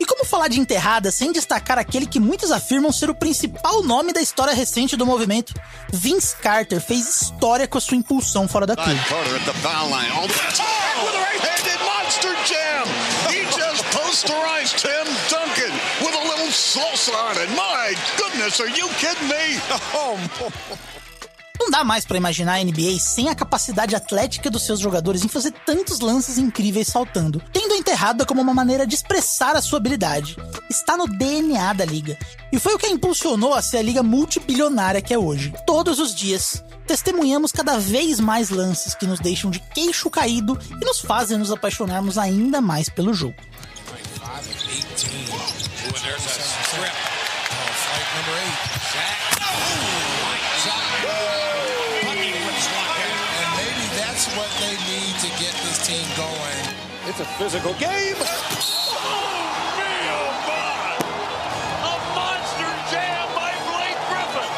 E 0.00 0.04
como 0.04 0.24
falar 0.24 0.48
de 0.48 0.58
enterrada 0.58 1.12
sem 1.12 1.30
destacar 1.30 1.78
aquele 1.78 2.06
que 2.06 2.18
muitos 2.18 2.50
afirmam 2.50 2.90
ser 2.90 3.08
o 3.08 3.14
principal 3.14 3.82
nome 3.84 4.12
da 4.12 4.20
história 4.20 4.52
recente 4.52 4.96
do 4.96 5.06
movimento? 5.06 5.54
Vince 5.92 6.34
Carter 6.36 6.80
fez 6.80 7.22
história 7.22 7.68
com 7.68 7.78
a 7.78 7.80
sua 7.80 7.96
impulsão 7.96 8.48
fora 8.48 8.66
da 8.66 8.74
curva. 8.74 8.92
Não 21.62 21.70
dá 21.70 21.84
mais 21.84 22.04
pra 22.04 22.16
imaginar 22.16 22.54
a 22.54 22.64
NBA 22.64 22.98
sem 22.98 23.28
a 23.28 23.36
capacidade 23.36 23.94
atlética 23.94 24.50
dos 24.50 24.66
seus 24.66 24.80
jogadores 24.80 25.24
em 25.24 25.28
fazer 25.28 25.52
tantos 25.64 26.00
lances 26.00 26.36
incríveis 26.36 26.88
saltando, 26.88 27.40
tendo 27.52 27.74
a 27.74 27.76
enterrada 27.76 28.26
como 28.26 28.42
uma 28.42 28.52
maneira 28.52 28.84
de 28.84 28.96
expressar 28.96 29.54
a 29.54 29.62
sua 29.62 29.76
habilidade. 29.76 30.36
Está 30.68 30.96
no 30.96 31.06
DNA 31.06 31.72
da 31.72 31.84
liga. 31.84 32.18
E 32.50 32.58
foi 32.58 32.74
o 32.74 32.78
que 32.78 32.86
a 32.86 32.90
impulsionou 32.90 33.54
a 33.54 33.62
ser 33.62 33.76
a 33.76 33.82
liga 33.82 34.02
multibilionária 34.02 35.00
que 35.00 35.14
é 35.14 35.18
hoje. 35.18 35.54
Todos 35.64 36.00
os 36.00 36.12
dias, 36.12 36.64
testemunhamos 36.84 37.52
cada 37.52 37.78
vez 37.78 38.18
mais 38.18 38.50
lances 38.50 38.96
que 38.96 39.06
nos 39.06 39.20
deixam 39.20 39.48
de 39.48 39.60
queixo 39.60 40.10
caído 40.10 40.58
e 40.68 40.84
nos 40.84 40.98
fazem 40.98 41.38
nos 41.38 41.52
apaixonarmos 41.52 42.18
ainda 42.18 42.60
mais 42.60 42.88
pelo 42.88 43.14
jogo. 43.14 43.36
It's 57.12 57.20
a 57.20 57.24
physical 57.36 57.74
game. 57.74 58.16
Oh, 58.16 58.24
me, 59.76 59.92
oh, 60.16 60.32
my. 60.48 60.96
A 61.84 61.96
monster 62.16 62.72
jam 62.88 63.28
by 63.36 63.52
Blake 63.68 64.00
Griffin. 64.08 64.48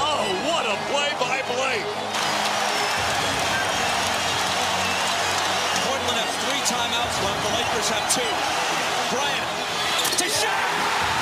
Oh, 0.00 0.24
what 0.48 0.64
a 0.64 0.80
play 0.88 1.12
by 1.20 1.44
Blake. 1.52 1.84
Portland 5.84 6.16
has 6.16 6.32
three 6.48 6.64
timeouts 6.64 7.16
left. 7.28 7.44
The 7.44 7.52
Lakers 7.60 7.88
have 7.92 8.08
two. 8.16 8.32
Bryant 9.12 9.48
to 10.16 10.26
shot. 10.32 11.20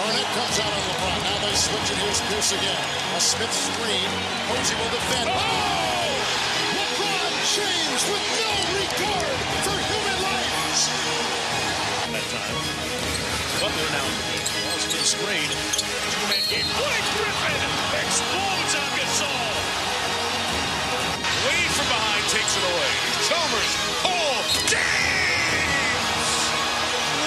Barnett 0.00 0.28
comes 0.32 0.56
out 0.64 0.72
on 0.72 0.80
LeBron. 0.80 1.20
Now 1.28 1.38
they 1.44 1.51
switch 1.62 1.94
it. 1.94 1.98
Here's 2.02 2.18
Pierce 2.26 2.50
again. 2.58 2.82
A 3.14 3.20
Smith 3.22 3.54
screen. 3.54 4.10
Posey 4.50 4.74
will 4.82 4.90
defend. 4.90 5.30
Oh! 5.30 5.38
LeBron 6.74 7.34
James 7.54 8.02
with 8.10 8.26
no 8.34 8.50
regard 8.82 9.38
for 9.62 9.78
human 9.78 10.18
lives. 10.26 10.80
That 12.10 12.26
time. 12.34 12.58
Butler 13.62 13.90
now. 13.94 14.10
The 14.90 15.06
screen. 15.06 15.50
Two-man 15.78 16.42
game. 16.50 16.66
Blake 16.66 17.08
Griffin 17.14 17.62
explodes 17.94 18.74
on 18.74 18.90
Gasol. 18.98 19.54
Way 21.46 21.62
from 21.78 21.86
behind 21.86 22.26
takes 22.26 22.58
it 22.58 22.64
away. 22.66 22.90
Chalmers. 23.30 23.72
Oh, 24.02 24.42
James! 24.66 26.34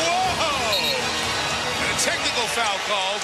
Whoa! 0.03 0.91
And 1.79 1.87
a 1.87 1.97
technical 2.03 2.47
foul 2.51 2.79
called 2.83 3.23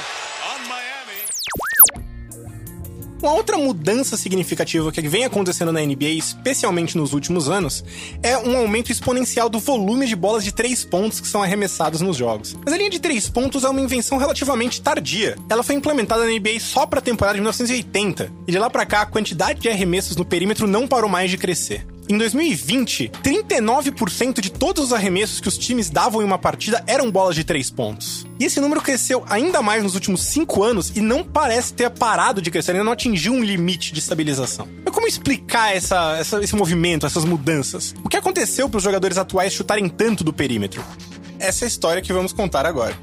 Uma 3.21 3.34
outra 3.34 3.55
mudança 3.55 4.17
significativa 4.17 4.91
que 4.91 5.07
vem 5.07 5.25
acontecendo 5.25 5.71
na 5.71 5.79
NBA, 5.79 6.10
especialmente 6.10 6.97
nos 6.97 7.13
últimos 7.13 7.49
anos, 7.49 7.86
é 8.23 8.36
um 8.36 8.57
aumento 8.57 8.91
exponencial 8.91 9.47
do 9.47 9.60
volume 9.60 10.07
de 10.07 10.15
bolas 10.15 10.43
de 10.43 10.51
três 10.51 10.84
pontos 10.84 11.19
que 11.19 11.27
são 11.27 11.43
arremessadas 11.43 12.01
nos 12.01 12.17
jogos. 12.17 12.57
Mas 12.65 12.73
a 12.73 12.77
linha 12.77 12.89
de 12.89 12.99
três 12.99 13.29
pontos 13.29 13.63
é 13.63 13.69
uma 13.69 13.79
invenção 13.79 14.17
relativamente 14.17 14.81
tardia. 14.81 15.38
Ela 15.47 15.62
foi 15.62 15.75
implementada 15.75 16.25
na 16.25 16.31
NBA 16.31 16.60
só 16.60 16.88
para 16.88 16.97
a 16.97 17.03
temporada 17.03 17.36
de 17.36 17.41
1980, 17.41 18.31
e 18.47 18.51
de 18.51 18.57
lá 18.57 18.71
para 18.71 18.88
cá 18.88 19.01
a 19.01 19.05
quantidade 19.05 19.60
de 19.60 19.69
arremessos 19.69 20.17
no 20.17 20.25
perímetro 20.25 20.65
não 20.65 20.88
parou 20.88 21.10
mais 21.10 21.29
de 21.29 21.38
crescer. 21.38 21.86
Em 22.09 22.17
2020, 22.17 23.11
39% 23.23 24.41
de 24.41 24.51
todos 24.51 24.85
os 24.85 24.93
arremessos 24.93 25.39
que 25.39 25.47
os 25.47 25.57
times 25.57 25.89
davam 25.89 26.21
em 26.21 26.25
uma 26.25 26.37
partida 26.37 26.83
eram 26.85 27.09
bolas 27.09 27.35
de 27.35 27.43
três 27.43 27.69
pontos. 27.69 28.25
E 28.39 28.45
esse 28.45 28.59
número 28.59 28.81
cresceu 28.81 29.23
ainda 29.29 29.61
mais 29.61 29.83
nos 29.83 29.95
últimos 29.95 30.21
cinco 30.21 30.63
anos 30.63 30.91
e 30.95 30.99
não 30.99 31.23
parece 31.23 31.73
ter 31.73 31.89
parado 31.89 32.41
de 32.41 32.51
crescer, 32.51 32.71
ainda 32.71 32.83
não 32.83 32.91
atingiu 32.91 33.33
um 33.33 33.43
limite 33.43 33.93
de 33.93 33.99
estabilização. 33.99 34.67
Mas 34.83 34.93
como 34.93 35.07
explicar 35.07 35.75
essa, 35.75 36.17
essa, 36.17 36.43
esse 36.43 36.55
movimento, 36.55 37.05
essas 37.05 37.23
mudanças? 37.23 37.93
O 38.03 38.09
que 38.09 38.17
aconteceu 38.17 38.67
para 38.67 38.77
os 38.77 38.83
jogadores 38.83 39.17
atuais 39.17 39.53
chutarem 39.53 39.87
tanto 39.87 40.23
do 40.23 40.33
perímetro? 40.33 40.83
Essa 41.39 41.63
é 41.63 41.65
a 41.65 41.69
história 41.69 42.01
que 42.01 42.11
vamos 42.11 42.33
contar 42.33 42.65
agora. 42.65 42.97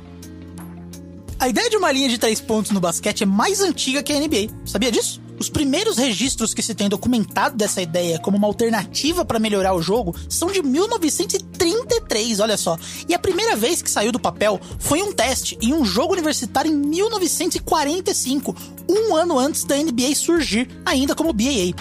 A 1.41 1.49
ideia 1.49 1.71
de 1.71 1.77
uma 1.77 1.91
linha 1.93 2.09
de 2.09 2.19
três 2.19 2.41
pontos 2.41 2.73
no 2.73 2.81
basquete 2.81 3.23
é 3.23 3.27
mais 3.27 3.61
antiga 3.61 4.03
que 4.03 4.13
a 4.13 4.19
NBA. 4.19 4.49
Sabia 4.67 4.91
disso? 4.91 5.21
Os 5.39 5.49
primeiros 5.49 5.97
registros 5.97 6.53
que 6.53 6.63
se 6.63 6.75
tem 6.75 6.89
documentado 6.89 7.57
dessa 7.57 7.81
ideia 7.81 8.19
como 8.19 8.37
uma 8.37 8.47
alternativa 8.47 9.25
para 9.25 9.39
melhorar 9.39 9.73
o 9.73 9.81
jogo 9.81 10.15
são 10.29 10.51
de 10.51 10.63
1933, 10.63 12.41
olha 12.41 12.57
só. 12.57 12.77
E 13.09 13.15
a 13.15 13.19
primeira 13.19 13.55
vez 13.55 13.81
que 13.81 13.91
saiu 13.91 14.11
do 14.11 14.19
papel 14.19 14.61
foi 14.79 15.01
um 15.03 15.13
teste 15.13 15.57
em 15.61 15.73
um 15.73 15.85
jogo 15.85 16.15
universitário 16.15 16.71
em 16.71 16.75
1945, 16.75 18.57
um 18.89 19.15
ano 19.15 19.39
antes 19.39 19.63
da 19.65 19.77
NBA 19.77 20.15
surgir, 20.17 20.69
ainda 20.85 21.15
como 21.15 21.33
BAA. 21.33 21.73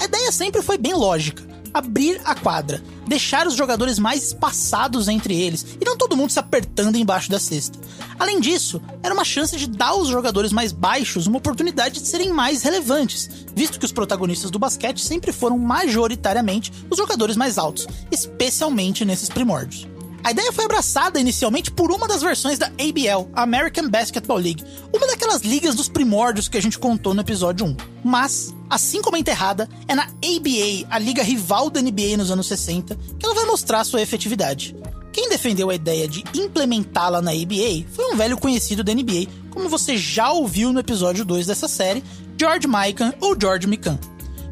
A 0.00 0.06
ideia 0.06 0.32
sempre 0.32 0.60
foi 0.60 0.76
bem 0.76 0.94
lógica 0.94 1.53
abrir 1.74 2.20
a 2.24 2.36
quadra, 2.36 2.80
deixar 3.06 3.48
os 3.48 3.54
jogadores 3.54 3.98
mais 3.98 4.28
espaçados 4.28 5.08
entre 5.08 5.34
eles 5.34 5.76
e 5.80 5.84
não 5.84 5.96
todo 5.96 6.16
mundo 6.16 6.30
se 6.30 6.38
apertando 6.38 6.96
embaixo 6.96 7.28
da 7.28 7.40
cesta. 7.40 7.76
Além 8.18 8.38
disso, 8.40 8.80
era 9.02 9.12
uma 9.12 9.24
chance 9.24 9.56
de 9.56 9.66
dar 9.66 9.88
aos 9.88 10.06
jogadores 10.06 10.52
mais 10.52 10.70
baixos 10.70 11.26
uma 11.26 11.38
oportunidade 11.38 12.00
de 12.00 12.06
serem 12.06 12.32
mais 12.32 12.62
relevantes, 12.62 13.28
visto 13.54 13.78
que 13.78 13.84
os 13.84 13.92
protagonistas 13.92 14.50
do 14.50 14.58
basquete 14.58 15.00
sempre 15.00 15.32
foram 15.32 15.58
majoritariamente 15.58 16.72
os 16.88 16.96
jogadores 16.96 17.36
mais 17.36 17.58
altos, 17.58 17.88
especialmente 18.10 19.04
nesses 19.04 19.28
primórdios. 19.28 19.93
A 20.24 20.30
ideia 20.30 20.50
foi 20.54 20.64
abraçada 20.64 21.20
inicialmente 21.20 21.70
por 21.70 21.92
uma 21.92 22.08
das 22.08 22.22
versões 22.22 22.58
da 22.58 22.68
ABL, 22.68 23.28
American 23.34 23.90
Basketball 23.90 24.38
League, 24.38 24.64
uma 24.90 25.06
daquelas 25.06 25.42
ligas 25.42 25.74
dos 25.74 25.86
primórdios 25.86 26.48
que 26.48 26.56
a 26.56 26.62
gente 26.62 26.78
contou 26.78 27.12
no 27.12 27.20
episódio 27.20 27.66
1. 27.66 27.76
Mas, 28.02 28.54
assim 28.70 29.02
como 29.02 29.16
a 29.16 29.18
enterrada, 29.18 29.68
é 29.86 29.94
na 29.94 30.04
ABA, 30.04 30.86
a 30.88 30.98
liga 30.98 31.22
rival 31.22 31.68
da 31.68 31.82
NBA 31.82 32.16
nos 32.16 32.30
anos 32.30 32.46
60, 32.46 32.98
que 33.18 33.26
ela 33.26 33.34
vai 33.34 33.44
mostrar 33.44 33.84
sua 33.84 34.00
efetividade. 34.00 34.74
Quem 35.12 35.28
defendeu 35.28 35.68
a 35.68 35.74
ideia 35.74 36.08
de 36.08 36.24
implementá-la 36.34 37.20
na 37.20 37.32
ABA 37.32 37.84
foi 37.92 38.10
um 38.10 38.16
velho 38.16 38.38
conhecido 38.38 38.82
da 38.82 38.94
NBA, 38.94 39.26
como 39.50 39.68
você 39.68 39.94
já 39.94 40.32
ouviu 40.32 40.72
no 40.72 40.80
episódio 40.80 41.22
2 41.22 41.48
dessa 41.48 41.68
série, 41.68 42.02
George 42.40 42.66
Mikan 42.66 43.12
ou 43.20 43.36
George 43.38 43.66
Mikan. 43.66 43.98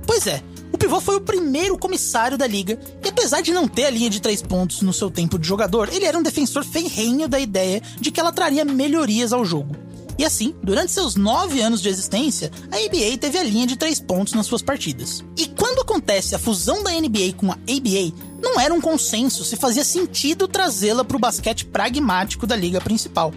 Pois 0.06 0.26
é, 0.26 0.42
pivô 0.82 1.00
foi 1.00 1.14
o 1.14 1.20
primeiro 1.20 1.78
comissário 1.78 2.36
da 2.36 2.44
liga, 2.44 2.76
e 3.04 3.08
apesar 3.08 3.40
de 3.40 3.52
não 3.52 3.68
ter 3.68 3.84
a 3.84 3.90
linha 3.90 4.10
de 4.10 4.20
três 4.20 4.42
pontos 4.42 4.82
no 4.82 4.92
seu 4.92 5.08
tempo 5.08 5.38
de 5.38 5.46
jogador, 5.46 5.88
ele 5.92 6.04
era 6.04 6.18
um 6.18 6.22
defensor 6.24 6.64
ferrenho 6.64 7.28
da 7.28 7.38
ideia 7.38 7.80
de 8.00 8.10
que 8.10 8.18
ela 8.18 8.32
traria 8.32 8.64
melhorias 8.64 9.32
ao 9.32 9.44
jogo. 9.44 9.76
E 10.18 10.24
assim, 10.24 10.52
durante 10.60 10.90
seus 10.90 11.14
nove 11.14 11.60
anos 11.60 11.80
de 11.80 11.88
existência, 11.88 12.50
a 12.68 12.78
NBA 12.78 13.16
teve 13.20 13.38
a 13.38 13.44
linha 13.44 13.64
de 13.64 13.76
três 13.76 14.00
pontos 14.00 14.34
nas 14.34 14.46
suas 14.46 14.60
partidas. 14.60 15.24
E 15.36 15.46
quando 15.46 15.82
acontece 15.82 16.34
a 16.34 16.38
fusão 16.38 16.82
da 16.82 16.90
NBA 16.90 17.34
com 17.36 17.52
a 17.52 17.54
ABA, 17.54 18.12
não 18.42 18.58
era 18.58 18.74
um 18.74 18.80
consenso 18.80 19.44
se 19.44 19.54
fazia 19.54 19.84
sentido 19.84 20.48
trazê-la 20.48 21.04
para 21.04 21.16
o 21.16 21.20
basquete 21.20 21.64
pragmático 21.64 22.44
da 22.44 22.56
liga 22.56 22.80
principal. 22.80 23.32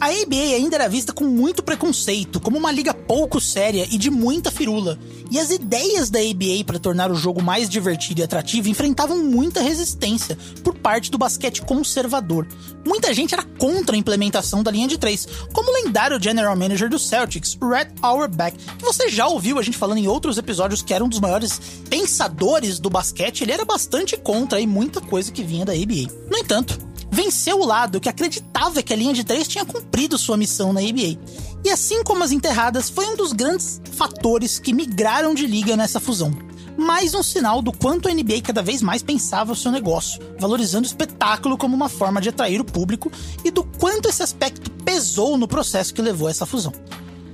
A 0.00 0.06
ABA 0.06 0.54
ainda 0.54 0.76
era 0.76 0.88
vista 0.88 1.12
com 1.12 1.24
muito 1.24 1.62
preconceito, 1.62 2.40
como 2.40 2.58
uma 2.58 2.72
liga 2.72 2.92
pouco 2.92 3.40
séria 3.40 3.86
e 3.90 3.96
de 3.96 4.10
muita 4.10 4.50
firula. 4.50 4.98
E 5.30 5.38
as 5.38 5.50
ideias 5.50 6.10
da 6.10 6.18
ABA 6.18 6.64
para 6.66 6.78
tornar 6.78 7.10
o 7.10 7.14
jogo 7.14 7.42
mais 7.42 7.68
divertido 7.68 8.20
e 8.20 8.24
atrativo 8.24 8.68
enfrentavam 8.68 9.18
muita 9.24 9.60
resistência 9.60 10.36
por 10.62 10.74
parte 10.74 11.10
do 11.10 11.18
basquete 11.18 11.62
conservador. 11.62 12.46
Muita 12.84 13.14
gente 13.14 13.32
era 13.32 13.42
contra 13.42 13.94
a 13.94 13.98
implementação 13.98 14.62
da 14.62 14.70
linha 14.70 14.88
de 14.88 14.98
três, 14.98 15.26
como 15.52 15.70
o 15.70 15.84
lendário 15.84 16.20
general 16.20 16.56
manager 16.56 16.90
do 16.90 16.98
Celtics, 16.98 17.56
Red 17.60 17.92
Auerbach, 18.02 18.56
que 18.78 18.84
você 18.84 19.08
já 19.08 19.28
ouviu 19.28 19.58
a 19.58 19.62
gente 19.62 19.78
falando 19.78 19.98
em 19.98 20.08
outros 20.08 20.36
episódios 20.36 20.82
que 20.82 20.92
era 20.92 21.04
um 21.04 21.08
dos 21.08 21.20
maiores 21.20 21.60
pensadores 21.88 22.78
do 22.78 22.90
basquete, 22.90 23.42
ele 23.42 23.52
era 23.52 23.64
bastante 23.64 24.16
contra 24.16 24.60
e 24.60 24.66
muita 24.66 25.00
coisa 25.00 25.30
que 25.30 25.44
vinha 25.44 25.64
da 25.64 25.72
ABA. 25.72 26.12
No 26.30 26.38
entanto, 26.38 26.78
venceu 27.12 27.60
o 27.60 27.66
lado 27.66 28.00
que 28.00 28.08
acreditava 28.08 28.82
que 28.82 28.92
a 28.92 28.96
linha 28.96 29.12
de 29.12 29.22
três 29.22 29.46
tinha 29.46 29.66
cumprido 29.66 30.16
sua 30.16 30.38
missão 30.38 30.72
na 30.72 30.80
ABA. 30.80 31.18
E 31.62 31.70
assim 31.70 32.02
como 32.02 32.24
as 32.24 32.32
enterradas, 32.32 32.88
foi 32.88 33.06
um 33.06 33.14
dos 33.14 33.32
grandes 33.32 33.80
fatores 33.92 34.58
que 34.58 34.72
migraram 34.72 35.34
de 35.34 35.46
liga 35.46 35.76
nessa 35.76 36.00
fusão. 36.00 36.32
Mais 36.76 37.14
um 37.14 37.22
sinal 37.22 37.60
do 37.60 37.70
quanto 37.70 38.08
a 38.08 38.14
NBA 38.14 38.40
cada 38.42 38.62
vez 38.62 38.80
mais 38.80 39.02
pensava 39.02 39.52
o 39.52 39.56
seu 39.56 39.70
negócio, 39.70 40.20
valorizando 40.40 40.86
o 40.86 40.88
espetáculo 40.88 41.58
como 41.58 41.76
uma 41.76 41.90
forma 41.90 42.18
de 42.18 42.30
atrair 42.30 42.60
o 42.60 42.64
público 42.64 43.12
e 43.44 43.50
do 43.50 43.62
quanto 43.62 44.08
esse 44.08 44.22
aspecto 44.22 44.70
pesou 44.82 45.36
no 45.36 45.46
processo 45.46 45.92
que 45.92 46.00
levou 46.00 46.28
a 46.28 46.30
essa 46.30 46.46
fusão. 46.46 46.72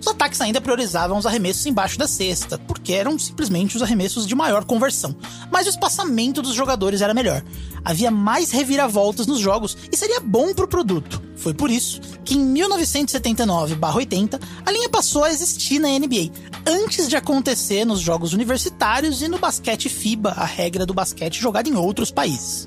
Os 0.08 0.14
ataques 0.14 0.40
ainda 0.40 0.58
priorizavam 0.58 1.18
os 1.18 1.26
arremessos 1.26 1.66
embaixo 1.66 1.98
da 1.98 2.08
cesta, 2.08 2.58
porque 2.60 2.94
eram 2.94 3.18
simplesmente 3.18 3.76
os 3.76 3.82
arremessos 3.82 4.26
de 4.26 4.34
maior 4.34 4.64
conversão, 4.64 5.14
mas 5.50 5.66
o 5.66 5.68
espaçamento 5.68 6.40
dos 6.40 6.54
jogadores 6.54 7.02
era 7.02 7.12
melhor. 7.12 7.44
Havia 7.84 8.10
mais 8.10 8.50
reviravoltas 8.50 9.26
nos 9.26 9.38
jogos 9.38 9.76
e 9.92 9.96
seria 9.98 10.18
bom 10.18 10.54
para 10.54 10.64
o 10.64 10.68
produto. 10.68 11.22
Foi 11.36 11.52
por 11.52 11.70
isso 11.70 12.00
que 12.24 12.36
em 12.36 12.54
1979/80 12.54 14.40
a 14.64 14.72
linha 14.72 14.88
passou 14.88 15.24
a 15.24 15.30
existir 15.30 15.78
na 15.78 15.90
NBA, 15.90 16.32
antes 16.64 17.06
de 17.06 17.14
acontecer 17.14 17.84
nos 17.84 18.00
jogos 18.00 18.32
universitários 18.32 19.20
e 19.20 19.28
no 19.28 19.38
basquete 19.38 19.90
FIBA, 19.90 20.30
a 20.30 20.46
regra 20.46 20.86
do 20.86 20.94
basquete 20.94 21.38
jogada 21.38 21.68
em 21.68 21.76
outros 21.76 22.10
países. 22.10 22.66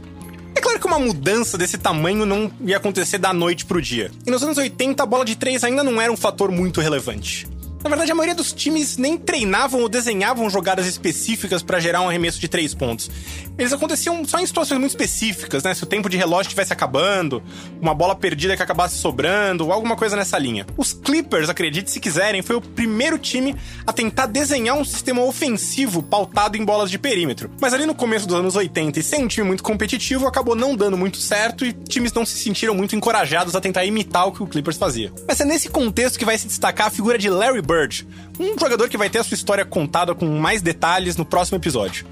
É 0.62 0.64
claro 0.64 0.80
que 0.80 0.86
uma 0.86 1.00
mudança 1.00 1.58
desse 1.58 1.76
tamanho 1.76 2.24
não 2.24 2.52
ia 2.64 2.78
acontecer 2.78 3.18
da 3.18 3.34
noite 3.34 3.66
pro 3.66 3.82
dia. 3.82 4.12
E 4.28 4.30
nos 4.30 4.44
anos 4.44 4.60
80, 4.60 5.02
a 5.02 5.06
bola 5.08 5.26
de 5.26 5.36
três 5.36 5.64
ainda 5.64 5.84
não 5.84 6.00
era 6.00 6.14
um 6.14 6.16
fator 6.16 6.52
muito 6.52 6.80
relevante. 6.80 7.48
Na 7.84 7.90
verdade, 7.90 8.12
a 8.12 8.16
maioria 8.16 8.36
dos 8.36 8.54
times 8.54 8.98
nem 8.98 9.18
treinavam 9.18 9.82
ou 9.82 9.90
desenhavam 9.90 10.50
jogadas 10.50 10.86
específicas 10.86 11.64
para 11.64 11.80
gerar 11.80 12.02
um 12.02 12.10
arremesso 12.10 12.40
de 12.40 12.48
três 12.48 12.76
pontos. 12.76 13.10
Eles 13.58 13.74
aconteciam 13.74 14.24
só 14.24 14.40
em 14.40 14.46
situações 14.46 14.80
muito 14.80 14.92
específicas, 14.92 15.64
né? 15.64 15.74
Se 15.74 15.84
o 15.84 15.88
tempo 15.88 16.08
de 16.08 16.16
relógio 16.16 16.50
estivesse 16.50 16.72
acabando, 16.72 17.42
uma 17.82 17.94
bola 17.94 18.16
perdida 18.16 18.56
que 18.56 18.62
acabasse 18.62 18.98
sobrando, 18.98 19.72
alguma 19.72 19.96
coisa 19.96 20.16
nessa 20.16 20.38
linha. 20.38 20.66
Os 20.78 20.94
Clippers, 20.94 21.50
acredite 21.50 21.90
se 21.90 22.00
quiserem, 22.00 22.42
foi 22.42 22.56
o 22.56 22.62
primeiro 22.62 23.18
time 23.18 23.56
a 23.86 23.92
tentar 23.92 24.28
desenhar 24.28 24.78
um 24.78 24.86
sistema 24.86 25.24
ofensivo 25.24 26.04
pautado 26.04 26.58
em 26.58 26.64
bolas 26.64 26.90
de 26.92 27.00
perímetro. 27.00 27.50
Mas 27.60 27.74
ali 27.74 27.86
no 27.86 27.96
começo 27.96 28.28
dos 28.28 28.38
anos 28.38 28.56
80, 28.56 29.00
e 29.00 29.04
sem 29.04 29.24
um 29.24 29.28
time 29.28 29.48
muito 29.48 29.64
competitivo, 29.64 30.28
acabou 30.28 30.56
não 30.56 30.76
dando 30.76 30.98
muito 30.98 31.18
certo 31.18 31.66
e 31.66 31.74
times 31.74 32.14
não 32.14 32.26
se 32.26 32.38
sentiram 32.38 32.76
muito 32.76 32.96
encorajados 32.96 33.56
a 33.56 33.62
tentar 33.62 33.86
imitar 33.86 34.28
o 34.28 34.32
que 34.32 34.44
o 34.44 34.48
Clippers 34.48 34.78
fazia. 34.78 35.12
Mas 35.28 35.40
é 35.40 35.46
nesse 35.46 35.68
contexto 35.70 36.20
que 36.20 36.26
vai 36.26 36.38
se 36.38 36.48
destacar 36.48 36.88
a 36.88 36.92
figura 36.92 37.18
de 37.18 37.30
Larry 37.30 37.62
Bird, 37.72 38.06
um 38.38 38.60
jogador 38.60 38.90
que 38.90 38.98
vai 38.98 39.10
ter 39.10 39.20
a 39.20 39.24
sua 39.24 39.36
história 39.36 39.64
contada 39.64 40.14
com 40.14 40.26
mais 40.26 40.62
detalhes 40.62 41.16
no 41.16 41.24
próximo 41.24 41.58
episódio. 41.58 42.06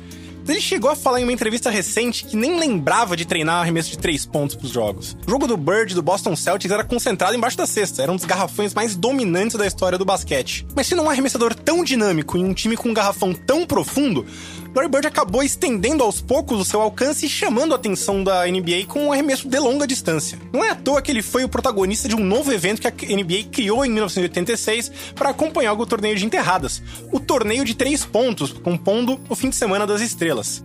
Ele 0.48 0.62
chegou 0.62 0.89
a 0.89 0.95
falar 0.95 1.19
em 1.19 1.24
uma 1.24 1.34
entrevista 1.34 1.69
recente 1.69 2.24
que 2.24 2.36
nem 2.36 2.58
lembrava 2.58 3.15
de 3.15 3.26
treinar 3.26 3.62
arremesso 3.62 3.91
de 3.91 4.00
três 4.00 4.26
pontos 4.26 4.56
pros 4.56 4.72
jogos. 4.72 5.15
O 5.28 5.30
jogo 5.30 5.45
do 5.45 5.58
Bird 5.58 5.93
do 5.93 6.02
Boston 6.02 6.36
Celtics 6.36 6.72
era 6.72 6.84
concentrado 6.84 7.36
embaixo 7.36 7.58
da 7.58 7.67
cesta, 7.67 8.02
era 8.02 8.12
um 8.12 8.15
dos 8.15 8.26
garrafões 8.26 8.74
mais 8.74 8.95
dominantes 8.95 9.58
da 9.58 9.67
história 9.67 9.98
do 9.98 10.06
basquete. 10.06 10.65
Mas 10.76 10.88
sendo 10.88 11.04
um 11.04 11.10
arremessador 11.10 11.54
tão 11.54 11.84
dinâmico 11.84 12.38
em 12.38 12.43
um 12.43 12.54
time 12.54 12.76
com 12.76 12.89
um 12.89 12.93
garrafão 12.93 13.34
tão 13.34 13.65
profundo, 13.65 14.26
Larry 14.73 14.88
Bird 14.88 15.08
acabou 15.08 15.41
estendendo 15.41 16.03
aos 16.03 16.21
poucos 16.21 16.60
o 16.60 16.65
seu 16.65 16.79
alcance 16.79 17.25
e 17.25 17.29
chamando 17.29 17.73
a 17.73 17.75
atenção 17.75 18.23
da 18.23 18.45
NBA 18.45 18.86
com 18.88 19.05
um 19.05 19.12
arremesso 19.12 19.47
de 19.47 19.60
longa 19.60 19.88
distância. 19.88 20.38
Não 20.53 20.63
é 20.63 20.69
à 20.69 20.75
toa 20.75 21.01
que 21.01 21.12
ele 21.12 21.23
foi 21.23 21.43
o 21.43 21.49
protagonista 21.49 22.08
de 22.08 22.15
um 22.15 22.23
novo 22.23 22.51
evento 22.53 22.79
que 22.79 22.88
a 22.88 22.91
NBA 22.91 23.49
criou 23.51 23.84
em 23.84 23.89
1986 23.89 24.91
para 25.15 25.29
acompanhar 25.29 25.73
o 25.73 25.86
torneio 25.86 26.15
de 26.15 26.25
enterradas, 26.25 26.84
o 27.12 27.19
torneio 27.19 27.65
de 27.65 27.73
três 27.73 28.05
pontos, 28.05 28.53
compondo 28.53 29.19
o 29.27 29.36
fim 29.36 29.49
de 29.49 29.55
semana 29.55 29.88
das 29.88 30.01
estrelas. 30.01 30.63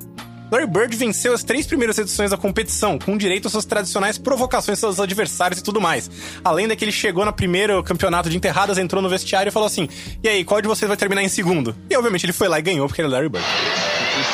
Larry 0.55 0.69
Bird 0.69 0.97
venceu 0.97 1.35
as 1.35 1.43
três 1.43 1.67
primeiras 1.67 1.99
edições 1.99 2.31
da 2.31 2.37
competição, 2.37 2.97
com 2.97 3.19
direito 3.19 3.47
às 3.47 3.53
suas 3.53 3.65
tradicionais 3.65 4.19
provocações 4.19 4.85
aos 4.85 5.01
adversários 5.01 5.59
e 5.59 5.65
tudo 5.65 5.81
mais. 5.81 6.09
Além 6.45 6.69
de 6.69 6.77
que 6.77 6.85
ele 6.85 6.93
chegou 6.93 7.25
no 7.25 7.33
primeiro 7.33 7.83
campeonato 7.83 8.31
de 8.31 8.37
enterradas, 8.37 8.79
entrou 8.79 9.03
no 9.03 9.09
vestiário 9.09 9.51
e 9.51 9.53
falou 9.53 9.67
assim: 9.67 9.89
E 10.23 10.29
aí, 10.29 10.45
qual 10.45 10.63
de 10.63 10.69
vocês 10.69 10.87
vai 10.87 10.97
terminar 10.97 11.25
em 11.25 11.29
segundo? 11.29 11.75
E 11.91 11.97
obviamente 11.97 12.25
ele 12.25 12.33
foi 12.33 12.47
lá 12.47 12.61
e 12.61 12.63
ganhou, 12.63 12.87
porque 12.87 13.03
ele 13.03 13.09
é 13.09 13.11
Larry 13.11 13.29
Bird. 13.29 13.45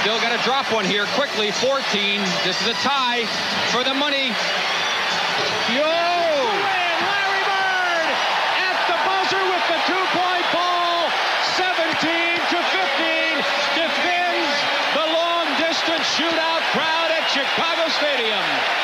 Still 0.00 0.20
got 0.20 0.36
to 0.36 0.44
drop 0.44 0.70
one 0.74 0.86
here 0.86 1.06
quickly. 1.16 1.50
14. 1.52 1.80
This 2.44 2.60
is 2.60 2.68
a 2.68 2.74
tie 2.86 3.24
for 3.72 3.82
the 3.82 3.94
money. 3.94 4.28
Yo! 5.74 5.99
Chicago 17.40 17.88
Stadium. 17.88 18.79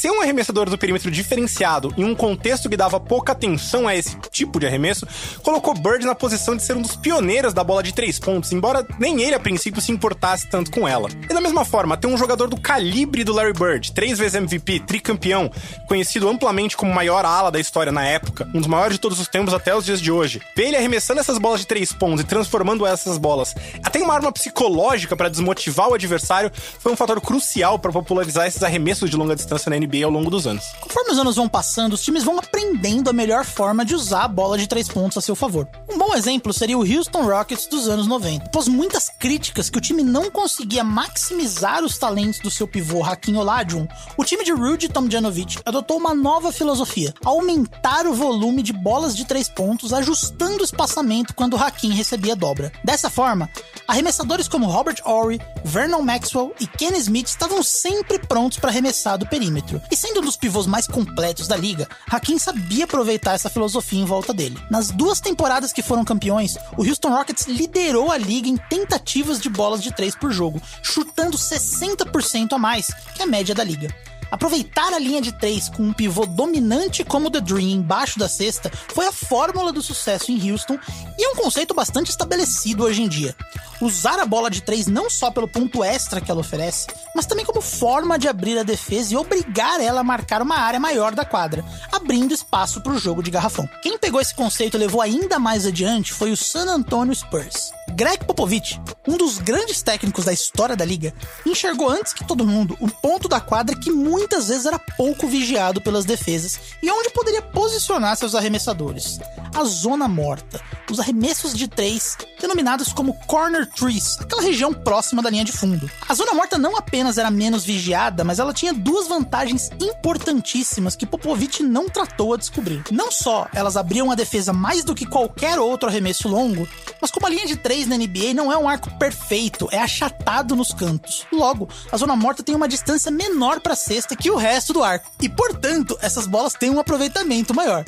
Ser 0.00 0.10
um 0.10 0.22
arremessador 0.22 0.70
do 0.70 0.78
perímetro 0.78 1.10
diferenciado 1.10 1.92
em 1.94 2.04
um 2.04 2.14
contexto 2.14 2.70
que 2.70 2.76
dava 2.76 2.98
pouca 2.98 3.32
atenção 3.32 3.86
a 3.86 3.94
esse 3.94 4.16
tipo 4.30 4.58
de 4.58 4.66
arremesso, 4.66 5.06
colocou 5.42 5.74
Bird 5.74 6.06
na 6.06 6.14
posição 6.14 6.56
de 6.56 6.62
ser 6.62 6.74
um 6.74 6.80
dos 6.80 6.96
pioneiros 6.96 7.52
da 7.52 7.62
bola 7.62 7.82
de 7.82 7.92
três 7.92 8.18
pontos, 8.18 8.50
embora 8.50 8.86
nem 8.98 9.20
ele 9.20 9.34
a 9.34 9.38
princípio 9.38 9.82
se 9.82 9.92
importasse 9.92 10.48
tanto 10.48 10.70
com 10.70 10.88
ela. 10.88 11.10
E 11.28 11.34
da 11.34 11.40
mesma 11.42 11.66
forma, 11.66 11.98
ter 11.98 12.06
um 12.06 12.16
jogador 12.16 12.48
do 12.48 12.58
calibre 12.58 13.24
do 13.24 13.34
Larry 13.34 13.52
Bird, 13.52 13.92
três 13.92 14.18
vezes 14.18 14.36
MVP, 14.36 14.80
tricampeão, 14.80 15.50
conhecido 15.86 16.30
amplamente 16.30 16.78
como 16.78 16.90
o 16.90 16.94
maior 16.94 17.26
ala 17.26 17.50
da 17.50 17.60
história 17.60 17.92
na 17.92 18.06
época, 18.06 18.48
um 18.54 18.58
dos 18.58 18.68
maiores 18.68 18.94
de 18.94 19.00
todos 19.00 19.20
os 19.20 19.28
tempos 19.28 19.52
até 19.52 19.76
os 19.76 19.84
dias 19.84 20.00
de 20.00 20.10
hoje, 20.10 20.40
ver 20.56 20.68
ele 20.68 20.76
arremessando 20.78 21.20
essas 21.20 21.36
bolas 21.36 21.60
de 21.60 21.66
três 21.66 21.92
pontos 21.92 22.22
e 22.22 22.24
transformando 22.24 22.86
essas 22.86 23.18
bolas 23.18 23.54
até 23.82 23.98
em 23.98 24.02
uma 24.02 24.14
arma 24.14 24.32
psicológica 24.32 25.14
para 25.14 25.28
desmotivar 25.28 25.90
o 25.90 25.94
adversário, 25.94 26.50
foi 26.78 26.90
um 26.90 26.96
fator 26.96 27.20
crucial 27.20 27.78
para 27.78 27.92
popularizar 27.92 28.46
esses 28.46 28.62
arremessos 28.62 29.10
de 29.10 29.16
longa 29.16 29.36
distância 29.36 29.68
na 29.68 29.76
NBA 29.76 29.89
ao 30.04 30.10
longo 30.10 30.30
dos 30.30 30.46
anos. 30.46 30.64
Conforme 30.80 31.12
os 31.12 31.18
anos 31.18 31.36
vão 31.36 31.48
passando, 31.48 31.94
os 31.94 32.02
times 32.02 32.24
vão 32.24 32.38
aprendendo 32.38 33.10
a 33.10 33.12
melhor 33.12 33.44
forma 33.44 33.84
de 33.84 33.94
usar 33.94 34.24
a 34.24 34.28
bola 34.28 34.56
de 34.56 34.66
três 34.66 34.88
pontos 34.88 35.18
a 35.18 35.20
seu 35.20 35.34
favor. 35.34 35.68
Um 35.88 35.98
bom 35.98 36.14
exemplo 36.14 36.52
seria 36.52 36.78
o 36.78 36.82
Houston 36.82 37.22
Rockets 37.22 37.66
dos 37.66 37.88
anos 37.88 38.06
90. 38.06 38.46
Após 38.46 38.68
muitas 38.68 39.08
críticas 39.08 39.68
que 39.68 39.78
o 39.78 39.80
time 39.80 40.02
não 40.02 40.30
conseguia 40.30 40.84
maximizar 40.84 41.82
os 41.84 41.98
talentos 41.98 42.40
do 42.40 42.50
seu 42.50 42.66
pivô 42.66 43.02
Hakim 43.02 43.36
Olajuwon, 43.36 43.86
o 44.16 44.24
time 44.24 44.44
de 44.44 44.52
Rudy 44.52 44.88
Tomjanovic 44.88 45.58
adotou 45.64 45.96
uma 45.96 46.14
nova 46.14 46.52
filosofia: 46.52 47.12
aumentar 47.24 48.06
o 48.06 48.14
volume 48.14 48.62
de 48.62 48.72
bolas 48.72 49.16
de 49.16 49.24
três 49.24 49.48
pontos, 49.48 49.92
ajustando 49.92 50.60
o 50.60 50.64
espaçamento 50.64 51.34
quando 51.34 51.54
o 51.54 51.62
Hakim 51.62 51.92
recebia 51.92 52.36
dobra. 52.36 52.72
Dessa 52.84 53.10
forma, 53.10 53.48
arremessadores 53.88 54.48
como 54.48 54.66
Robert 54.66 54.96
Horry, 55.04 55.40
Vernon 55.64 56.02
Maxwell 56.02 56.54
e 56.60 56.66
Ken 56.66 56.96
Smith 56.96 57.28
estavam 57.28 57.62
sempre 57.62 58.18
prontos 58.18 58.58
para 58.58 58.70
arremessar 58.70 59.18
do 59.18 59.26
perímetro. 59.26 59.79
E 59.90 59.96
sendo 59.96 60.20
um 60.20 60.24
dos 60.24 60.36
pivôs 60.36 60.66
mais 60.66 60.86
completos 60.86 61.46
da 61.46 61.56
liga, 61.56 61.88
Hakim 62.10 62.38
sabia 62.38 62.84
aproveitar 62.84 63.34
essa 63.34 63.50
filosofia 63.50 64.00
em 64.00 64.04
volta 64.04 64.32
dele. 64.32 64.58
Nas 64.70 64.90
duas 64.90 65.20
temporadas 65.20 65.72
que 65.72 65.82
foram 65.82 66.04
campeões, 66.04 66.56
o 66.76 66.84
Houston 66.84 67.10
Rockets 67.10 67.46
liderou 67.46 68.10
a 68.10 68.16
liga 68.16 68.48
em 68.48 68.56
tentativas 68.56 69.40
de 69.40 69.48
bolas 69.48 69.82
de 69.82 69.94
três 69.94 70.14
por 70.14 70.32
jogo, 70.32 70.60
chutando 70.82 71.36
60% 71.36 72.52
a 72.52 72.58
mais 72.58 72.88
que 73.14 73.22
a 73.22 73.26
média 73.26 73.54
da 73.54 73.64
liga. 73.64 73.94
Aproveitar 74.30 74.92
a 74.92 74.98
linha 74.98 75.20
de 75.20 75.32
três 75.32 75.68
com 75.68 75.82
um 75.82 75.92
pivô 75.92 76.24
dominante 76.24 77.04
como 77.04 77.30
The 77.30 77.40
Dream 77.40 77.70
embaixo 77.70 78.18
da 78.18 78.28
cesta 78.28 78.70
foi 78.94 79.06
a 79.06 79.12
fórmula 79.12 79.72
do 79.72 79.82
sucesso 79.82 80.30
em 80.30 80.50
Houston 80.50 80.78
e 81.18 81.24
é 81.24 81.28
um 81.30 81.36
conceito 81.36 81.74
bastante 81.74 82.10
estabelecido 82.10 82.84
hoje 82.84 83.02
em 83.02 83.08
dia. 83.08 83.34
Usar 83.80 84.18
a 84.18 84.26
bola 84.26 84.50
de 84.50 84.60
três 84.60 84.86
não 84.86 85.08
só 85.08 85.30
pelo 85.30 85.48
ponto 85.48 85.82
extra 85.82 86.20
que 86.20 86.30
ela 86.30 86.40
oferece, 86.40 86.86
mas 87.14 87.24
também 87.24 87.46
como 87.46 87.62
forma 87.62 88.18
de 88.18 88.28
abrir 88.28 88.58
a 88.58 88.62
defesa 88.62 89.14
e 89.14 89.16
obrigar 89.16 89.80
ela 89.80 90.00
a 90.00 90.04
marcar 90.04 90.42
uma 90.42 90.58
área 90.58 90.78
maior 90.78 91.14
da 91.14 91.24
quadra, 91.24 91.64
abrindo 91.90 92.34
espaço 92.34 92.82
para 92.82 92.92
o 92.92 92.98
jogo 92.98 93.22
de 93.22 93.30
garrafão. 93.30 93.68
Quem 93.82 93.98
pegou 93.98 94.20
esse 94.20 94.34
conceito 94.34 94.76
e 94.76 94.80
levou 94.80 95.00
ainda 95.00 95.38
mais 95.38 95.66
adiante 95.66 96.12
foi 96.12 96.30
o 96.30 96.36
San 96.36 96.66
Antonio 96.66 97.14
Spurs. 97.14 97.72
Greg 97.92 98.24
Popovich, 98.24 98.80
um 99.08 99.16
dos 99.16 99.38
grandes 99.38 99.82
técnicos 99.82 100.24
da 100.24 100.32
história 100.32 100.76
da 100.76 100.84
liga, 100.84 101.12
enxergou 101.44 101.88
antes 101.88 102.12
que 102.12 102.26
todo 102.26 102.46
mundo 102.46 102.76
o 102.80 102.88
ponto 102.88 103.28
da 103.28 103.40
quadra 103.40 103.76
que 103.76 103.90
muitas 104.20 104.48
vezes 104.48 104.66
era 104.66 104.78
pouco 104.78 105.26
vigiado 105.26 105.80
pelas 105.80 106.04
defesas 106.04 106.60
e 106.82 106.90
onde 106.90 107.10
poderia 107.10 107.42
posicionar 107.42 108.16
seus 108.16 108.34
arremessadores. 108.34 109.18
A 109.54 109.64
zona 109.64 110.06
morta, 110.06 110.60
os 110.90 111.00
arremessos 111.00 111.54
de 111.54 111.66
três, 111.66 112.16
denominados 112.40 112.92
como 112.92 113.14
corner 113.26 113.66
trees, 113.66 114.18
aquela 114.20 114.42
região 114.42 114.72
próxima 114.72 115.22
da 115.22 115.30
linha 115.30 115.44
de 115.44 115.52
fundo. 115.52 115.90
A 116.08 116.14
zona 116.14 116.34
morta 116.34 116.58
não 116.58 116.76
apenas 116.76 117.18
era 117.18 117.30
menos 117.30 117.64
vigiada, 117.64 118.22
mas 118.22 118.38
ela 118.38 118.52
tinha 118.52 118.72
duas 118.72 119.08
vantagens 119.08 119.70
importantíssimas 119.80 120.94
que 120.94 121.06
Popovich 121.06 121.62
não 121.62 121.88
tratou 121.88 122.34
a 122.34 122.36
descobrir. 122.36 122.82
Não 122.90 123.10
só 123.10 123.48
elas 123.52 123.76
abriam 123.76 124.10
a 124.10 124.14
defesa 124.14 124.52
mais 124.52 124.84
do 124.84 124.94
que 124.94 125.06
qualquer 125.06 125.58
outro 125.58 125.88
arremesso 125.88 126.28
longo, 126.28 126.68
mas 127.00 127.10
como 127.10 127.26
a 127.26 127.30
linha 127.30 127.46
de 127.46 127.56
três 127.56 127.86
na 127.86 127.96
NBA 127.96 128.34
não 128.34 128.52
é 128.52 128.56
um 128.56 128.68
arco 128.68 128.90
perfeito, 128.98 129.68
é 129.72 129.78
achatado 129.78 130.54
nos 130.54 130.72
cantos. 130.72 131.26
Logo, 131.32 131.68
a 131.90 131.96
zona 131.96 132.14
morta 132.14 132.42
tem 132.42 132.54
uma 132.54 132.68
distância 132.68 133.10
menor 133.10 133.60
para 133.60 133.72
a 133.72 133.76
que 134.16 134.30
o 134.30 134.36
resto 134.36 134.72
do 134.72 134.82
arco. 134.82 135.10
E, 135.20 135.28
portanto, 135.28 135.98
essas 136.00 136.26
bolas 136.26 136.54
têm 136.54 136.70
um 136.70 136.80
aproveitamento 136.80 137.54
maior. 137.54 137.84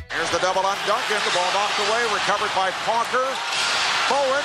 Bowen! 4.09 4.43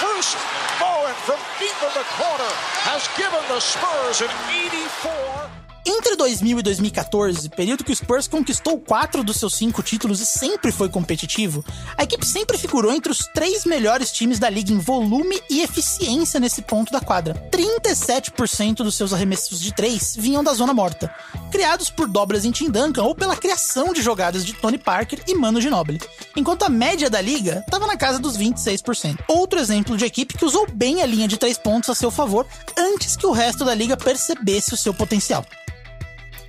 Bruce 0.00 0.36
Bowen 0.78 1.14
from 1.24 1.38
deep 1.58 1.74
in 1.82 1.92
the 1.94 2.04
corner 2.18 2.52
has 2.84 3.08
given 3.16 3.40
the 3.48 3.60
Spurs 3.60 4.20
an 4.20 4.28
84. 4.50 5.65
Entre 5.88 6.16
2000 6.16 6.58
e 6.58 6.62
2014, 6.62 7.48
período 7.48 7.84
que 7.84 7.92
o 7.92 7.96
Spurs 7.96 8.26
conquistou 8.26 8.76
quatro 8.76 9.22
dos 9.22 9.36
seus 9.36 9.54
cinco 9.54 9.84
títulos 9.84 10.20
e 10.20 10.26
sempre 10.26 10.72
foi 10.72 10.88
competitivo, 10.88 11.64
a 11.96 12.02
equipe 12.02 12.26
sempre 12.26 12.58
figurou 12.58 12.92
entre 12.92 13.12
os 13.12 13.18
três 13.32 13.64
melhores 13.64 14.10
times 14.10 14.40
da 14.40 14.50
liga 14.50 14.72
em 14.72 14.78
volume 14.78 15.40
e 15.48 15.62
eficiência 15.62 16.40
nesse 16.40 16.60
ponto 16.62 16.90
da 16.90 17.00
quadra. 17.00 17.34
37% 17.52 18.78
dos 18.78 18.96
seus 18.96 19.12
arremessos 19.12 19.60
de 19.60 19.72
três 19.72 20.16
vinham 20.16 20.42
da 20.42 20.52
zona 20.54 20.74
morta, 20.74 21.08
criados 21.52 21.88
por 21.88 22.08
dobras 22.08 22.44
em 22.44 22.50
Tim 22.50 22.68
Duncan 22.68 23.04
ou 23.04 23.14
pela 23.14 23.36
criação 23.36 23.92
de 23.92 24.02
jogadas 24.02 24.44
de 24.44 24.54
Tony 24.54 24.78
Parker 24.78 25.22
e 25.24 25.36
Mano 25.36 25.60
Ginobili, 25.60 26.00
enquanto 26.34 26.64
a 26.64 26.68
média 26.68 27.08
da 27.08 27.20
liga 27.20 27.62
estava 27.64 27.86
na 27.86 27.96
casa 27.96 28.18
dos 28.18 28.36
26%. 28.36 29.20
Outro 29.28 29.60
exemplo 29.60 29.96
de 29.96 30.04
equipe 30.04 30.36
que 30.36 30.44
usou 30.44 30.66
bem 30.68 31.00
a 31.00 31.06
linha 31.06 31.28
de 31.28 31.36
três 31.36 31.56
pontos 31.56 31.88
a 31.90 31.94
seu 31.94 32.10
favor 32.10 32.44
antes 32.76 33.14
que 33.14 33.26
o 33.26 33.30
resto 33.30 33.64
da 33.64 33.72
liga 33.72 33.96
percebesse 33.96 34.74
o 34.74 34.76
seu 34.76 34.92
potencial. 34.92 35.46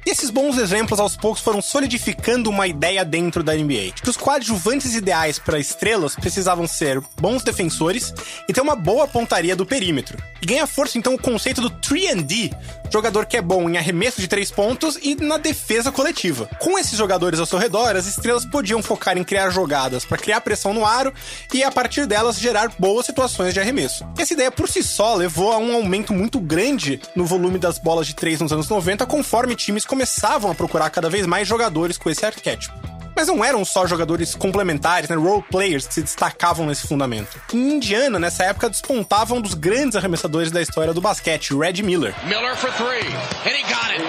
E 0.08 0.10
esses 0.10 0.30
bons 0.30 0.58
exemplos 0.58 1.02
aos 1.02 1.18
poucos 1.18 1.42
foram 1.42 1.62
solidificando 1.62 2.50
uma 2.50 2.66
ideia 2.66 3.04
dentro 3.04 3.44
da 3.44 3.54
NBA, 3.54 3.92
de 3.94 4.02
que 4.02 4.10
os 4.10 4.16
coadjuvantes 4.16 4.96
ideais 4.96 5.38
para 5.38 5.60
estrelas 5.60 6.16
precisavam 6.16 6.66
ser 6.66 7.04
bons 7.20 7.44
defensores 7.44 8.14
e 8.48 8.54
ter 8.54 8.62
uma 8.62 8.74
boa 8.74 9.06
pontaria 9.06 9.54
do 9.54 9.66
perímetro. 9.66 10.18
E 10.42 10.46
ganha 10.46 10.66
força 10.66 10.98
então 10.98 11.16
o 11.16 11.20
conceito 11.20 11.60
do 11.60 11.70
3D, 11.70 12.56
jogador 12.90 13.26
que 13.26 13.36
é 13.36 13.42
bom 13.42 13.70
em 13.70 13.78
arremesso 13.78 14.22
de 14.22 14.30
três 14.30 14.50
pontos 14.50 14.98
e 15.02 15.16
na 15.16 15.38
defesa 15.38 15.92
coletiva. 15.92 16.50
Com 16.60 16.80
esses 16.80 16.98
jogadores 16.98 17.40
ao 17.40 17.46
seu 17.46 17.60
redor, 17.60 17.98
as 17.98 18.06
estrelas 18.06 18.46
podiam 18.46 18.82
focar 18.82 19.18
em 19.18 19.26
criar 19.26 19.50
jogadas 19.50 20.06
para 20.06 20.18
criar 20.18 20.40
pressão 20.40 20.74
no 20.74 20.86
aro 20.86 21.14
e 21.54 21.64
a 21.64 21.72
partir 21.72 22.06
delas 22.06 22.40
gerar 22.40 22.72
boas 22.80 23.06
situações 23.06 23.54
de 23.54 23.60
arremesso. 23.60 24.08
Essa 24.18 24.34
ideia 24.34 24.52
por 24.52 24.70
si 24.70 24.82
só 24.84 25.16
levou 25.16 25.52
a 25.52 25.58
um 25.58 25.76
aumento 25.76 26.14
muito 26.14 26.40
grande 26.40 27.02
no 27.14 27.26
volume 27.26 27.60
das 27.60 27.78
bolas 27.78 28.08
de 28.08 28.16
três 28.16 28.40
nos 28.40 28.54
anos 28.54 28.70
90, 28.70 29.06
conforme 29.06 29.56
times 29.56 29.86
começavam 29.98 30.52
a 30.52 30.54
procurar 30.54 30.92
cada 30.92 31.10
vez 31.10 31.26
mais 31.26 31.48
jogadores 31.48 31.98
com 31.98 32.08
esse 32.08 32.24
arquétipo. 32.24 32.72
Mas 33.16 33.28
não 33.28 33.44
eram 33.44 33.66
só 33.66 33.88
jogadores 33.88 34.36
complementares, 34.36 35.10
né, 35.10 35.16
role 35.16 35.42
players 35.50 35.88
que 35.88 35.94
se 35.96 36.04
destacavam 36.04 36.68
nesse 36.68 36.88
fundamento. 36.88 37.42
Em 37.52 37.74
Indiana, 37.74 38.20
nessa 38.20 38.44
época, 38.44 38.70
despontava 38.70 39.34
um 39.34 39.42
dos 39.42 39.56
grandes 39.56 39.96
arremessadores 39.96 40.52
da 40.52 40.62
história 40.62 40.94
do 40.94 41.02
basquete, 41.02 41.58
Reggie 41.58 41.82
Miller. 41.82 42.14
Miller 42.28 42.56
for 42.56 42.72
three, 42.74 43.08
and 43.44 43.56
he 43.58 43.64
got 43.64 43.90
it. 43.90 44.06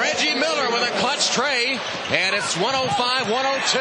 Reggie 0.00 0.34
Miller 0.34 0.70
with 0.72 0.88
a 0.88 0.98
clutch 0.98 1.30
tray, 1.32 1.78
and 2.08 2.34
it's 2.34 2.56
105-102. 2.56 3.80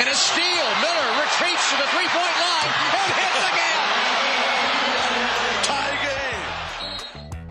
And 0.00 0.06
a 0.06 0.14
steal. 0.14 0.66
Miller 0.84 1.08
retreats 1.24 1.64
to 1.70 1.76
the 1.80 1.88
three-point 1.96 2.36
line 2.44 2.70
and 2.92 3.12
hits 3.16 3.29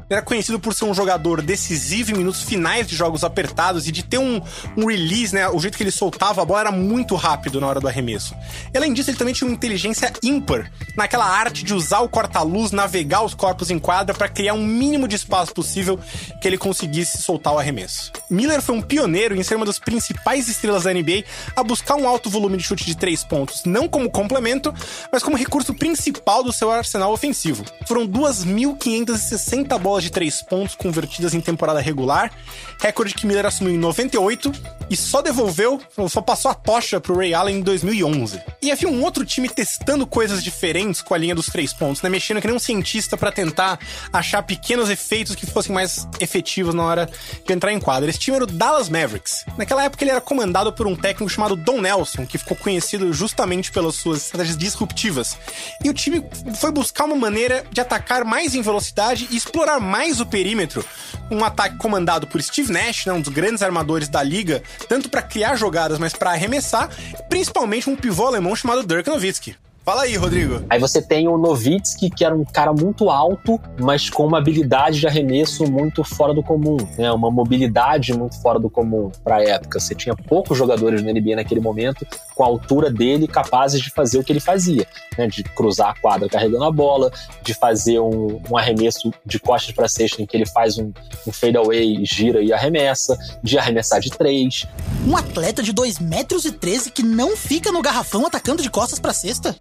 era 0.09 0.21
conhecido 0.21 0.59
por 0.59 0.73
ser 0.73 0.85
um 0.85 0.93
jogador 0.93 1.41
decisivo 1.41 2.11
em 2.11 2.15
minutos 2.15 2.43
finais 2.43 2.87
de 2.87 2.95
jogos 2.95 3.23
apertados 3.23 3.87
e 3.87 3.91
de 3.91 4.03
ter 4.03 4.17
um, 4.17 4.41
um 4.75 4.85
release, 4.85 5.33
né? 5.33 5.47
O 5.49 5.59
jeito 5.59 5.77
que 5.77 5.83
ele 5.83 5.91
soltava 5.91 6.41
a 6.41 6.45
bola 6.45 6.61
era 6.61 6.71
muito 6.71 7.15
rápido 7.15 7.61
na 7.61 7.67
hora 7.67 7.79
do 7.79 7.87
arremesso. 7.87 8.35
E, 8.73 8.77
além 8.77 8.93
disso, 8.93 9.09
ele 9.09 9.17
também 9.17 9.33
tinha 9.33 9.47
uma 9.47 9.53
inteligência 9.53 10.11
ímpar 10.23 10.71
naquela 10.95 11.25
arte 11.25 11.63
de 11.63 11.73
usar 11.73 11.99
o 11.99 12.09
corta-luz, 12.09 12.71
navegar 12.71 13.23
os 13.23 13.33
corpos 13.33 13.69
em 13.69 13.79
quadra 13.79 14.15
para 14.15 14.27
criar 14.27 14.53
um 14.53 14.65
mínimo 14.65 15.07
de 15.07 15.15
espaço 15.15 15.53
possível 15.53 15.99
que 16.41 16.47
ele 16.47 16.57
conseguisse 16.57 17.21
soltar 17.21 17.53
o 17.53 17.59
arremesso. 17.59 18.11
Miller 18.29 18.61
foi 18.61 18.75
um 18.75 18.81
pioneiro 18.81 19.35
em 19.35 19.43
ser 19.43 19.55
uma 19.55 19.65
das 19.65 19.79
principais 19.79 20.47
estrelas 20.47 20.83
da 20.83 20.93
NBA 20.93 21.23
a 21.55 21.63
buscar 21.63 21.95
um 21.95 22.07
alto 22.07 22.29
volume 22.29 22.57
de 22.57 22.63
chute 22.63 22.85
de 22.85 22.95
três 22.95 23.23
pontos, 23.23 23.63
não 23.65 23.87
como 23.87 24.09
complemento, 24.09 24.73
mas 25.11 25.23
como 25.23 25.37
recurso 25.37 25.73
principal 25.73 26.43
do 26.43 26.51
seu 26.51 26.71
arsenal 26.71 27.11
ofensivo. 27.11 27.63
Foram 27.87 28.07
2.560 28.07 29.77
bolas 29.79 29.98
de 30.03 30.11
três 30.11 30.41
pontos 30.41 30.75
convertidas 30.75 31.33
em 31.33 31.41
temporada 31.41 31.79
regular, 31.79 32.31
recorde 32.79 33.13
que 33.13 33.25
Miller 33.25 33.45
assumiu 33.45 33.73
em 33.73 33.77
98 33.77 34.51
e 34.89 34.97
só 34.97 35.21
devolveu, 35.21 35.79
só 36.09 36.21
passou 36.21 36.49
a 36.49 36.53
tocha 36.53 36.99
pro 36.99 37.15
Ray 37.15 37.33
Allen 37.33 37.57
em 37.57 37.61
2011. 37.61 38.41
E 38.61 38.71
havia 38.71 38.89
um 38.89 39.03
outro 39.03 39.23
time 39.25 39.47
testando 39.47 40.07
coisas 40.07 40.43
diferentes 40.43 41.01
com 41.01 41.13
a 41.13 41.17
linha 41.17 41.35
dos 41.35 41.47
três 41.47 41.71
pontos, 41.73 42.01
né? 42.01 42.09
Mexendo 42.09 42.41
que 42.41 42.47
nem 42.47 42.55
um 42.55 42.59
cientista 42.59 43.15
para 43.15 43.31
tentar 43.31 43.79
achar 44.11 44.41
pequenos 44.43 44.89
efeitos 44.89 45.35
que 45.35 45.45
fossem 45.45 45.73
mais 45.73 46.07
efetivos 46.19 46.73
na 46.73 46.83
hora 46.83 47.09
de 47.45 47.53
entrar 47.53 47.71
em 47.71 47.79
quadra. 47.79 48.09
Esse 48.09 48.19
time 48.19 48.35
era 48.35 48.43
o 48.43 48.47
Dallas 48.47 48.89
Mavericks. 48.89 49.45
Naquela 49.57 49.83
época 49.83 50.03
ele 50.03 50.11
era 50.11 50.21
comandado 50.21 50.73
por 50.73 50.87
um 50.87 50.95
técnico 50.95 51.29
chamado 51.29 51.55
Don 51.55 51.81
Nelson, 51.81 52.25
que 52.25 52.37
ficou 52.37 52.57
conhecido 52.57 53.13
justamente 53.13 53.71
pelas 53.71 53.95
suas 53.95 54.25
estratégias 54.25 54.57
disruptivas. 54.57 55.37
E 55.83 55.89
o 55.89 55.93
time 55.93 56.23
foi 56.55 56.71
buscar 56.71 57.05
uma 57.05 57.15
maneira 57.15 57.63
de 57.71 57.81
atacar 57.81 58.25
mais 58.25 58.55
em 58.55 58.61
velocidade 58.61 59.27
e 59.31 59.37
explorar 59.37 59.79
mais 59.89 60.21
o 60.21 60.25
perímetro. 60.25 60.85
Um 61.31 61.43
ataque 61.43 61.77
comandado 61.77 62.27
por 62.27 62.41
Steve 62.41 62.71
Nash, 62.71 63.05
né, 63.05 63.13
um 63.13 63.21
dos 63.21 63.33
grandes 63.33 63.61
armadores 63.61 64.07
da 64.07 64.23
liga, 64.23 64.63
tanto 64.87 65.09
para 65.09 65.21
criar 65.21 65.55
jogadas, 65.55 65.99
mas 65.99 66.13
para 66.13 66.31
arremessar, 66.31 66.89
principalmente 67.27 67.89
um 67.89 67.95
pivô 67.95 68.27
alemão 68.27 68.55
chamado 68.55 68.85
Dirk 68.85 69.09
Nowitzki. 69.09 69.55
Fala 69.89 70.03
aí, 70.03 70.15
Rodrigo. 70.15 70.63
Aí 70.69 70.79
você 70.79 71.01
tem 71.01 71.27
o 71.27 71.35
Novitsky, 71.35 72.11
que 72.11 72.23
era 72.23 72.35
um 72.35 72.45
cara 72.45 72.71
muito 72.71 73.09
alto, 73.09 73.59
mas 73.81 74.07
com 74.07 74.23
uma 74.23 74.37
habilidade 74.37 74.99
de 74.99 75.07
arremesso 75.07 75.63
muito 75.65 76.03
fora 76.03 76.31
do 76.31 76.43
comum, 76.43 76.77
né? 76.95 77.11
Uma 77.11 77.31
mobilidade 77.31 78.13
muito 78.13 78.39
fora 78.39 78.59
do 78.59 78.69
comum 78.69 79.11
para 79.23 79.37
a 79.37 79.43
época. 79.43 79.79
Você 79.79 79.95
tinha 79.95 80.15
poucos 80.15 80.55
jogadores 80.55 81.01
no 81.01 81.11
NBA 81.11 81.37
naquele 81.37 81.59
momento 81.59 82.05
com 82.35 82.43
a 82.43 82.45
altura 82.45 82.91
dele 82.91 83.27
capazes 83.27 83.81
de 83.81 83.89
fazer 83.89 84.19
o 84.19 84.23
que 84.23 84.31
ele 84.31 84.39
fazia, 84.39 84.85
né? 85.17 85.25
De 85.25 85.43
cruzar 85.43 85.89
a 85.89 85.99
quadra 85.99 86.29
carregando 86.29 86.65
a 86.65 86.71
bola, 86.71 87.11
de 87.41 87.55
fazer 87.55 87.99
um, 87.99 88.39
um 88.47 88.55
arremesso 88.55 89.11
de 89.25 89.39
costas 89.39 89.73
para 89.73 89.87
cesta 89.87 90.21
em 90.21 90.25
que 90.27 90.37
ele 90.37 90.45
faz 90.45 90.77
um, 90.77 90.93
um 91.25 91.31
fadeaway, 91.31 92.05
gira 92.05 92.43
e 92.43 92.53
arremessa, 92.53 93.17
de 93.41 93.57
arremessar 93.57 93.99
de 93.99 94.11
três. 94.11 94.67
Um 95.07 95.17
atleta 95.17 95.63
de 95.63 95.73
2 95.73 95.97
metros 95.97 96.45
e 96.45 96.51
13 96.51 96.91
que 96.91 97.01
não 97.01 97.35
fica 97.35 97.71
no 97.71 97.81
garrafão 97.81 98.27
atacando 98.27 98.61
de 98.61 98.69
costas 98.69 98.99
para 98.99 99.13
cesta? 99.13 99.55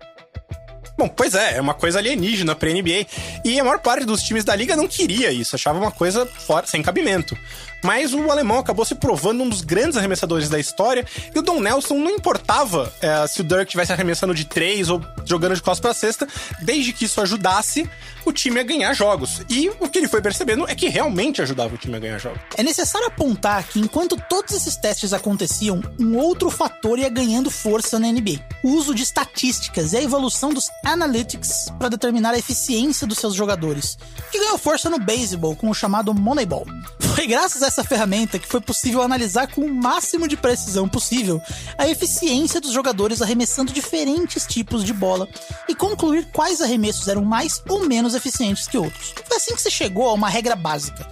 Bom, 0.98 1.08
pois 1.08 1.32
é, 1.36 1.58
é 1.58 1.60
uma 1.60 1.74
coisa 1.74 2.00
alienígena 2.00 2.56
pra 2.56 2.68
NBA. 2.68 3.06
E 3.44 3.60
a 3.60 3.62
maior 3.62 3.78
parte 3.78 4.04
dos 4.04 4.20
times 4.20 4.42
da 4.42 4.56
liga 4.56 4.74
não 4.74 4.88
queria 4.88 5.30
isso, 5.30 5.54
achava 5.54 5.78
uma 5.78 5.92
coisa 5.92 6.26
fora, 6.26 6.66
sem 6.66 6.82
cabimento. 6.82 7.38
Mas 7.82 8.12
o 8.12 8.30
alemão 8.30 8.58
acabou 8.58 8.84
se 8.84 8.94
provando 8.94 9.42
um 9.42 9.48
dos 9.48 9.62
grandes 9.62 9.96
arremessadores 9.96 10.48
da 10.48 10.58
história. 10.58 11.04
E 11.34 11.38
o 11.38 11.42
Don 11.42 11.60
Nelson 11.60 11.94
não 11.98 12.10
importava 12.10 12.92
é, 13.00 13.26
se 13.26 13.40
o 13.40 13.44
Dirk 13.44 13.64
estivesse 13.64 13.92
arremessando 13.92 14.34
de 14.34 14.44
três 14.44 14.88
ou 14.88 15.00
jogando 15.24 15.54
de 15.54 15.62
costas 15.62 15.80
pra 15.80 15.94
cesta, 15.94 16.26
desde 16.60 16.92
que 16.92 17.04
isso 17.04 17.20
ajudasse 17.20 17.88
o 18.24 18.32
time 18.32 18.60
a 18.60 18.62
ganhar 18.62 18.92
jogos. 18.92 19.42
E 19.48 19.70
o 19.80 19.88
que 19.88 19.98
ele 19.98 20.08
foi 20.08 20.20
percebendo 20.20 20.68
é 20.68 20.74
que 20.74 20.88
realmente 20.88 21.40
ajudava 21.40 21.74
o 21.74 21.78
time 21.78 21.96
a 21.96 22.00
ganhar 22.00 22.18
jogos. 22.18 22.40
É 22.56 22.62
necessário 22.62 23.06
apontar 23.06 23.64
que 23.64 23.80
enquanto 23.80 24.16
todos 24.28 24.54
esses 24.54 24.76
testes 24.76 25.12
aconteciam, 25.12 25.80
um 25.98 26.16
outro 26.16 26.50
fator 26.50 26.98
ia 26.98 27.08
ganhando 27.08 27.50
força 27.50 27.98
na 27.98 28.10
NBA: 28.10 28.40
o 28.62 28.70
uso 28.70 28.94
de 28.94 29.02
estatísticas 29.02 29.92
e 29.92 29.96
a 29.96 30.02
evolução 30.02 30.52
dos 30.52 30.68
analytics 30.84 31.72
para 31.78 31.88
determinar 31.88 32.34
a 32.34 32.38
eficiência 32.38 33.06
dos 33.06 33.18
seus 33.18 33.34
jogadores, 33.34 33.98
que 34.30 34.38
ganhou 34.38 34.58
força 34.58 34.90
no 34.90 34.98
beisebol 34.98 35.56
com 35.56 35.70
o 35.70 35.74
chamado 35.74 36.12
Moneyball. 36.12 36.66
Foi 37.14 37.26
graças 37.26 37.62
a 37.62 37.67
essa 37.68 37.84
ferramenta 37.84 38.38
que 38.38 38.48
foi 38.48 38.60
possível 38.60 39.02
analisar 39.02 39.46
com 39.46 39.60
o 39.60 39.72
máximo 39.72 40.26
de 40.26 40.36
precisão 40.36 40.88
possível 40.88 41.40
a 41.76 41.86
eficiência 41.86 42.60
dos 42.60 42.72
jogadores 42.72 43.22
arremessando 43.22 43.72
diferentes 43.72 44.46
tipos 44.46 44.82
de 44.82 44.92
bola 44.92 45.28
e 45.68 45.74
concluir 45.74 46.26
quais 46.32 46.60
arremessos 46.60 47.06
eram 47.08 47.24
mais 47.24 47.62
ou 47.68 47.86
menos 47.86 48.14
eficientes 48.14 48.66
que 48.66 48.78
outros. 48.78 49.14
Foi 49.26 49.36
assim 49.36 49.54
que 49.54 49.62
se 49.62 49.70
chegou 49.70 50.08
a 50.08 50.14
uma 50.14 50.28
regra 50.28 50.56
básica. 50.56 51.06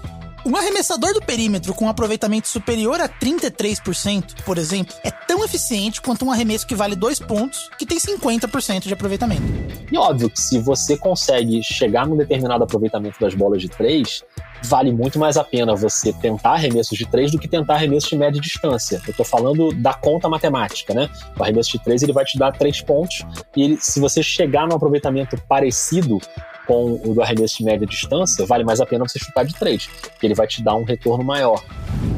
Um 0.46 0.54
arremessador 0.54 1.12
do 1.12 1.20
perímetro 1.20 1.74
com 1.74 1.86
um 1.86 1.88
aproveitamento 1.88 2.46
superior 2.46 3.00
a 3.00 3.08
33%, 3.08 4.44
por 4.44 4.58
exemplo, 4.58 4.94
é 5.02 5.10
tão 5.10 5.44
eficiente 5.44 6.00
quanto 6.00 6.24
um 6.24 6.30
arremesso 6.30 6.64
que 6.64 6.74
vale 6.76 6.94
2 6.94 7.18
pontos, 7.18 7.68
que 7.76 7.84
tem 7.84 7.98
50% 7.98 8.82
de 8.82 8.94
aproveitamento. 8.94 9.42
E 9.90 9.98
óbvio 9.98 10.30
que 10.30 10.40
se 10.40 10.60
você 10.60 10.96
consegue 10.96 11.60
chegar 11.64 12.06
num 12.06 12.16
determinado 12.16 12.62
aproveitamento 12.62 13.18
das 13.18 13.34
bolas 13.34 13.60
de 13.60 13.68
3, 13.68 14.22
vale 14.62 14.92
muito 14.92 15.18
mais 15.18 15.36
a 15.36 15.42
pena 15.42 15.74
você 15.74 16.12
tentar 16.12 16.52
arremessos 16.52 16.96
de 16.96 17.06
3 17.06 17.32
do 17.32 17.40
que 17.40 17.48
tentar 17.48 17.74
arremessos 17.74 18.08
de 18.08 18.16
média 18.16 18.40
distância. 18.40 19.02
Eu 19.04 19.14
tô 19.14 19.24
falando 19.24 19.72
da 19.72 19.94
conta 19.94 20.28
matemática, 20.28 20.94
né? 20.94 21.10
O 21.36 21.42
arremesso 21.42 21.72
de 21.72 21.80
3 21.80 22.04
ele 22.04 22.12
vai 22.12 22.24
te 22.24 22.38
dar 22.38 22.52
3 22.52 22.82
pontos 22.82 23.26
e 23.56 23.64
ele, 23.64 23.78
se 23.80 23.98
você 23.98 24.22
chegar 24.22 24.68
num 24.68 24.76
aproveitamento 24.76 25.36
parecido 25.48 26.20
com 26.66 27.00
o 27.04 27.14
do 27.14 27.22
arremesso 27.22 27.58
de 27.58 27.64
média 27.64 27.86
distância, 27.86 28.44
vale 28.44 28.64
mais 28.64 28.80
a 28.80 28.86
pena 28.86 29.06
você 29.06 29.18
chutar 29.18 29.44
de 29.44 29.54
3, 29.54 29.86
porque 29.86 30.26
ele 30.26 30.34
vai 30.34 30.46
te 30.46 30.62
dar 30.62 30.74
um 30.74 30.84
retorno 30.84 31.24
maior. 31.24 31.62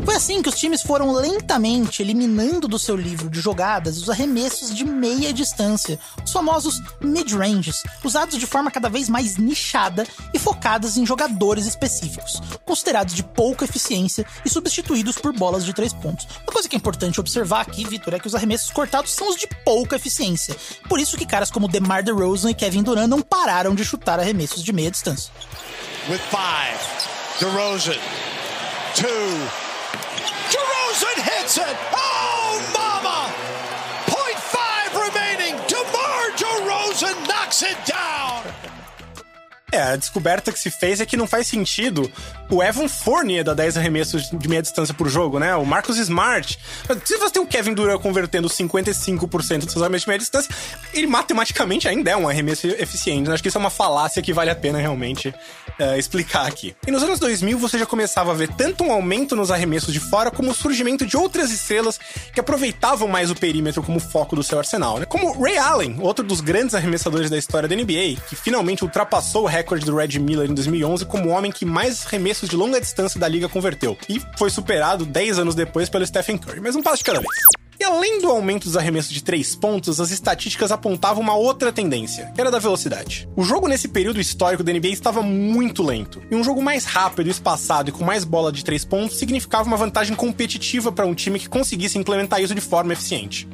Foi 0.05 0.17
assim 0.17 0.41
que 0.41 0.49
os 0.49 0.55
times 0.55 0.81
foram 0.81 1.13
lentamente 1.13 2.01
eliminando 2.01 2.67
do 2.67 2.79
seu 2.79 2.97
livro 2.97 3.29
de 3.29 3.41
jogadas 3.41 3.99
os 3.99 4.09
arremessos 4.09 4.75
de 4.75 4.83
meia 4.83 5.35
distância, 5.35 5.99
os 6.25 6.33
famosos 6.33 6.81
mid-ranges, 6.99 7.83
usados 8.03 8.39
de 8.39 8.47
forma 8.47 8.71
cada 8.71 8.89
vez 8.89 9.07
mais 9.09 9.37
nichada 9.37 10.07
e 10.33 10.39
focadas 10.39 10.97
em 10.97 11.05
jogadores 11.05 11.67
específicos, 11.67 12.41
considerados 12.65 13.15
de 13.15 13.23
pouca 13.23 13.67
eficiência 13.67 14.25
e 14.47 14.49
substituídos 14.49 15.19
por 15.19 15.35
bolas 15.35 15.63
de 15.63 15.75
três 15.75 15.93
pontos. 15.93 16.27
Uma 16.43 16.55
coisa 16.55 16.69
que 16.69 16.75
é 16.75 16.79
importante 16.79 17.21
observar 17.21 17.61
aqui, 17.61 17.87
Vitor, 17.87 18.15
é 18.15 18.19
que 18.19 18.27
os 18.27 18.35
arremessos 18.35 18.71
cortados 18.71 19.13
são 19.13 19.29
os 19.29 19.37
de 19.37 19.47
pouca 19.63 19.97
eficiência. 19.97 20.57
Por 20.89 20.99
isso 20.99 21.19
que 21.19 21.27
caras 21.27 21.51
como 21.51 21.69
DeMar 21.69 22.03
DeRozan 22.03 22.51
e 22.51 22.55
Kevin 22.55 22.83
Durant 22.83 23.09
não 23.09 23.21
pararam 23.21 23.75
de 23.75 23.85
chutar 23.85 24.19
arremessos 24.19 24.38
de 24.47 24.73
meia 24.73 24.91
distância. 24.91 25.31
With 26.09 26.21
five, 26.31 26.79
DeRozan, 27.39 27.99
two, 28.95 29.49
DeRozan 30.51 31.19
hits 31.23 31.59
it. 31.59 31.77
Oh, 31.93 32.61
mama! 32.73 33.33
Point 34.07 34.39
five 34.39 34.95
remaining. 34.95 35.55
DeMar 35.67 36.31
DeRozan 36.37 37.29
knocks 37.29 37.63
it. 37.63 37.77
É, 39.71 39.81
a 39.81 39.97
descoberta 39.97 40.51
que 40.51 40.59
se 40.59 40.71
fez 40.71 41.01
é 41.01 41.07
que 41.07 41.17
não 41.17 41.27
faz 41.27 41.47
sentido 41.47 42.11
o 42.51 42.63
Evan 42.63 42.89
Fournier 42.89 43.45
dar 43.45 43.55
10 43.55 43.77
arremessos 43.77 44.31
de 44.33 44.49
meia 44.49 44.63
distância 44.63 44.95
por 44.95 45.09
jogo, 45.09 45.39
né? 45.39 45.55
O 45.57 45.67
Marcus 45.67 45.99
Smart. 45.99 46.59
Se 47.05 47.19
você 47.19 47.35
tem 47.35 47.43
o 47.43 47.47
Kevin 47.47 47.75
Durant 47.75 48.01
convertendo 48.01 48.49
55% 48.49 49.65
dos 49.65 49.73
seus 49.73 49.83
arremessos 49.83 50.05
de 50.05 50.09
meia 50.09 50.19
distância, 50.19 50.55
ele 50.95 51.07
matematicamente 51.07 51.87
ainda 51.87 52.11
é 52.11 52.17
um 52.17 52.27
arremesso 52.27 52.67
eficiente. 52.67 53.31
Acho 53.31 53.43
que 53.43 53.49
isso 53.49 53.59
é 53.59 53.61
uma 53.61 53.71
falácia 53.71 54.23
que 54.23 54.33
vale 54.33 54.51
a 54.51 54.55
pena 54.55 54.79
realmente 54.79 55.29
uh, 55.29 55.99
explicar 55.99 56.47
aqui. 56.47 56.75
E 56.87 56.91
nos 56.91 57.03
anos 57.03 57.19
2000 57.19 57.59
você 57.59 57.79
já 57.79 57.85
começava 57.85 58.31
a 58.31 58.35
ver 58.35 58.49
tanto 58.55 58.85
um 58.85 58.91
aumento 58.91 59.37
nos 59.37 59.51
arremessos 59.51 59.93
de 59.93 60.01
fora 60.01 60.31
como 60.31 60.51
o 60.51 60.55
surgimento 60.55 61.05
de 61.05 61.17
outras 61.17 61.51
estrelas 61.51 62.01
que 62.33 62.41
aproveitavam 62.41 63.07
mais 63.07 63.31
o 63.31 63.35
perímetro 63.35 63.83
como 63.83 64.01
foco 64.01 64.35
do 64.35 64.43
seu 64.43 64.59
arsenal, 64.59 64.99
né? 64.99 65.05
Como 65.05 65.39
Ray 65.39 65.59
Allen, 65.59 65.97
outro 66.01 66.25
dos 66.25 66.41
grandes 66.41 66.75
arremessadores 66.75 67.29
da 67.29 67.37
história 67.37 67.69
da 67.69 67.77
NBA, 67.77 68.17
que 68.29 68.35
finalmente 68.35 68.83
ultrapassou 68.83 69.45
o 69.45 69.47
recorde 69.59 69.85
do 69.85 69.97
Red 69.97 70.19
Miller 70.19 70.49
em 70.49 70.55
2011 70.55 71.05
como 71.05 71.29
o 71.29 71.33
homem 71.33 71.51
que 71.51 71.65
mais 71.65 72.07
arremessos 72.07 72.49
de 72.49 72.57
longa 72.57 72.81
distância 72.81 73.19
da 73.19 73.27
liga 73.27 73.49
converteu. 73.49 73.99
E 74.09 74.23
foi 74.37 74.51
superado 74.51 75.05
10 75.05 75.41
anos 75.41 75.55
depois 75.55 75.89
pelo 75.89 76.07
Stephen 76.07 76.39
Curry, 76.39 76.61
mas 76.61 76.77
um 76.77 76.83
passo 76.83 76.99
de 76.99 77.05
cada 77.05 77.19
vez. 77.19 77.29
E 77.81 77.85
além 77.85 78.21
do 78.21 78.29
aumento 78.29 78.65
dos 78.65 78.77
arremessos 78.77 79.13
de 79.13 79.23
três 79.23 79.55
pontos, 79.55 80.01
as 80.01 80.11
estatísticas 80.11 80.73
apontavam 80.73 81.23
uma 81.23 81.37
outra 81.37 81.73
tendência, 81.73 82.33
que 82.35 82.41
era 82.41 82.51
da 82.51 82.59
velocidade. 82.59 83.29
O 83.37 83.45
jogo 83.45 83.69
nesse 83.69 83.87
período 83.87 84.21
histórico 84.21 84.65
da 84.65 84.73
NBA 84.73 84.89
estava 84.89 85.23
muito 85.23 85.85
lento, 85.85 86.21
e 86.29 86.35
um 86.35 86.43
jogo 86.43 86.61
mais 86.61 86.85
rápido, 86.85 87.31
espaçado 87.31 87.89
e 87.89 87.93
com 87.93 88.05
mais 88.05 88.25
bola 88.25 88.51
de 88.51 88.65
três 88.65 88.85
pontos 88.85 89.17
significava 89.17 89.69
uma 89.69 89.77
vantagem 89.77 90.17
competitiva 90.17 90.91
para 90.91 91.07
um 91.07 91.15
time 91.15 91.39
que 91.39 91.49
conseguisse 91.49 91.99
implementar 91.99 92.43
isso 92.43 92.55
de 92.55 92.61
forma 92.61 92.93
eficiente. 92.93 93.49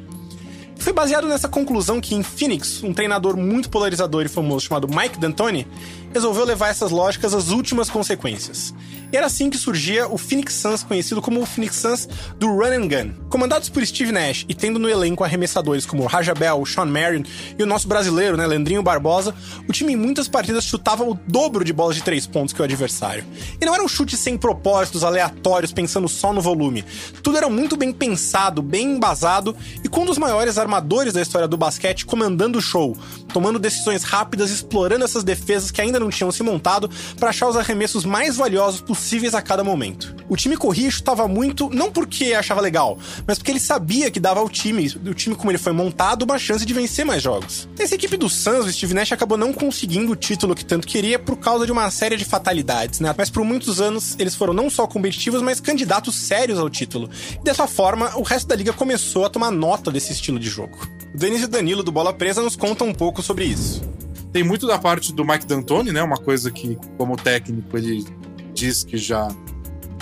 Foi 0.85 0.93
baseado 0.93 1.27
nessa 1.27 1.49
conclusão 1.49 1.99
que 1.99 2.13
em 2.13 2.21
Phoenix, 2.21 2.83
um 2.83 2.93
treinador 2.93 3.35
muito 3.35 3.71
polarizador 3.71 4.23
e 4.23 4.29
famoso 4.29 4.67
chamado 4.67 4.87
Mike 4.87 5.17
D'Antoni 5.17 5.65
resolveu 6.13 6.45
levar 6.45 6.67
essas 6.67 6.91
lógicas 6.91 7.33
às 7.33 7.49
últimas 7.49 7.89
consequências. 7.89 8.71
E 9.11 9.17
era 9.17 9.27
assim 9.27 9.49
que 9.49 9.57
surgia 9.57 10.07
o 10.07 10.17
Phoenix 10.17 10.53
Suns, 10.55 10.83
conhecido 10.83 11.21
como 11.21 11.41
o 11.41 11.45
Phoenix 11.45 11.77
Suns 11.77 12.09
do 12.37 12.47
Run 12.47 12.83
and 12.83 12.87
Gun. 12.87 13.11
Comandados 13.29 13.69
por 13.69 13.85
Steve 13.85 14.11
Nash 14.11 14.45
e 14.49 14.53
tendo 14.53 14.79
no 14.79 14.89
elenco 14.89 15.23
arremessadores 15.23 15.85
como 15.85 16.05
Raja 16.05 16.33
Bell, 16.33 16.65
Sean 16.65 16.85
Marion 16.85 17.23
e 17.57 17.63
o 17.63 17.65
nosso 17.65 17.87
brasileiro, 17.87 18.35
né, 18.35 18.45
Leandrinho 18.45 18.83
Barbosa, 18.83 19.33
o 19.69 19.71
time 19.71 19.93
em 19.93 19.95
muitas 19.95 20.27
partidas 20.27 20.65
chutava 20.65 21.03
o 21.03 21.17
dobro 21.27 21.63
de 21.63 21.71
bolas 21.71 21.95
de 21.95 22.03
três 22.03 22.27
pontos 22.27 22.53
que 22.53 22.61
o 22.61 22.63
adversário. 22.63 23.23
E 23.61 23.65
não 23.65 23.73
eram 23.73 23.87
chutes 23.87 24.19
sem 24.19 24.37
propósitos, 24.37 25.03
aleatórios, 25.03 25.71
pensando 25.71 26.07
só 26.07 26.33
no 26.33 26.41
volume. 26.41 26.83
Tudo 27.23 27.37
era 27.37 27.49
muito 27.49 27.77
bem 27.77 27.93
pensado, 27.93 28.61
bem 28.61 28.95
embasado 28.95 29.55
e 29.83 29.87
com 29.87 30.01
um 30.01 30.05
dos 30.05 30.17
maiores 30.17 30.57
armadores 30.57 31.13
da 31.13 31.21
história 31.21 31.47
do 31.47 31.57
basquete 31.57 32.05
comandando 32.05 32.57
o 32.57 32.61
show, 32.61 32.97
tomando 33.31 33.59
decisões 33.59 34.03
rápidas, 34.03 34.51
explorando 34.51 35.05
essas 35.05 35.23
defesas 35.23 35.71
que 35.71 35.81
ainda 35.81 35.99
não 35.99 36.09
tinham 36.09 36.31
se 36.31 36.43
montado 36.43 36.89
para 37.17 37.29
achar 37.29 37.47
os 37.47 37.55
arremessos 37.55 38.03
mais 38.03 38.35
valiosos 38.35 38.81
possíveis 38.81 39.04
a 39.33 39.41
cada 39.41 39.63
momento. 39.63 40.15
O 40.27 40.35
time 40.35 40.57
corria 40.57 40.87
e 40.87 40.91
chutava 40.91 41.27
muito, 41.27 41.69
não 41.69 41.91
porque 41.91 42.33
achava 42.33 42.59
legal, 42.59 42.97
mas 43.27 43.37
porque 43.37 43.51
ele 43.51 43.59
sabia 43.59 44.09
que 44.09 44.19
dava 44.19 44.39
ao 44.39 44.49
time, 44.49 44.87
o 45.05 45.13
time 45.13 45.35
como 45.35 45.51
ele 45.51 45.57
foi 45.57 45.71
montado, 45.73 46.23
uma 46.23 46.39
chance 46.39 46.65
de 46.65 46.73
vencer 46.73 47.05
mais 47.05 47.21
jogos. 47.21 47.69
Nessa 47.77 47.95
equipe 47.95 48.17
do 48.17 48.27
Suns, 48.29 48.65
o 48.65 48.71
Steve 48.71 48.93
Nash 48.93 49.11
acabou 49.11 49.37
não 49.37 49.53
conseguindo 49.53 50.11
o 50.11 50.15
título 50.15 50.55
que 50.55 50.65
tanto 50.65 50.87
queria 50.87 51.19
por 51.19 51.37
causa 51.37 51.65
de 51.65 51.71
uma 51.71 51.89
série 51.91 52.17
de 52.17 52.25
fatalidades, 52.25 52.99
né? 52.99 53.13
Mas 53.17 53.29
por 53.29 53.43
muitos 53.43 53.79
anos 53.79 54.15
eles 54.17 54.35
foram 54.35 54.53
não 54.53 54.69
só 54.69 54.87
competitivos, 54.87 55.41
mas 55.41 55.59
candidatos 55.59 56.15
sérios 56.15 56.59
ao 56.59 56.69
título. 56.69 57.09
E 57.39 57.43
dessa 57.43 57.67
forma, 57.67 58.17
o 58.17 58.23
resto 58.23 58.47
da 58.47 58.55
liga 58.55 58.73
começou 58.73 59.25
a 59.25 59.29
tomar 59.29 59.51
nota 59.51 59.91
desse 59.91 60.11
estilo 60.11 60.39
de 60.39 60.49
jogo. 60.49 60.77
O 61.13 61.17
Denis 61.17 61.43
e 61.43 61.47
Danilo 61.47 61.83
do 61.83 61.91
Bola 61.91 62.13
Presa 62.13 62.41
nos 62.41 62.55
contam 62.55 62.87
um 62.87 62.93
pouco 62.93 63.21
sobre 63.21 63.45
isso. 63.45 63.81
Tem 64.35 64.43
muito 64.43 64.67
da 64.67 64.77
parte 64.77 65.13
do 65.13 65.23
Mike 65.23 65.45
D'Antoni, 65.45 65.93
né? 65.93 66.03
Uma 66.03 66.17
coisa 66.17 66.51
que, 66.51 66.77
como 66.97 67.15
técnico, 67.15 67.77
ele 67.77 68.05
diz 68.55 68.83
que 68.83 68.97
já 68.97 69.27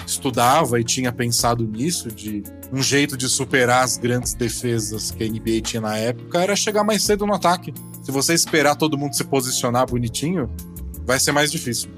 estudava 0.06 0.80
e 0.80 0.84
tinha 0.84 1.12
pensado 1.12 1.66
nisso, 1.66 2.10
de 2.10 2.44
um 2.72 2.82
jeito 2.82 3.18
de 3.18 3.28
superar 3.28 3.84
as 3.84 3.98
grandes 3.98 4.34
defesas 4.34 5.12
que 5.12 5.24
a 5.24 5.28
NBA 5.28 5.62
tinha 5.62 5.82
na 5.82 5.98
época 5.98 6.42
era 6.42 6.56
chegar 6.56 6.84
mais 6.84 7.04
cedo 7.04 7.26
no 7.26 7.34
ataque. 7.34 7.74
Se 8.04 8.12
você 8.12 8.34
esperar 8.34 8.76
todo 8.76 8.98
mundo 8.98 9.16
se 9.16 9.24
posicionar 9.24 9.88
bonitinho, 9.90 10.50
vai 11.06 11.20
ser 11.20 11.32
mais 11.32 11.52
difícil. 11.52 11.90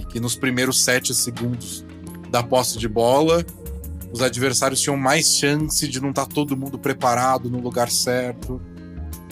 E 0.00 0.04
que 0.06 0.20
nos 0.20 0.36
primeiros 0.36 0.84
sete 0.84 1.14
segundos 1.14 1.84
da 2.30 2.42
posse 2.42 2.78
de 2.78 2.88
bola, 2.88 3.44
os 4.12 4.22
adversários 4.22 4.80
tinham 4.80 4.96
mais 4.96 5.36
chance 5.36 5.86
de 5.86 6.00
não 6.00 6.10
estar 6.10 6.26
tá 6.26 6.34
todo 6.34 6.56
mundo 6.56 6.78
preparado 6.78 7.50
no 7.50 7.60
lugar 7.60 7.90
certo. 7.90 8.60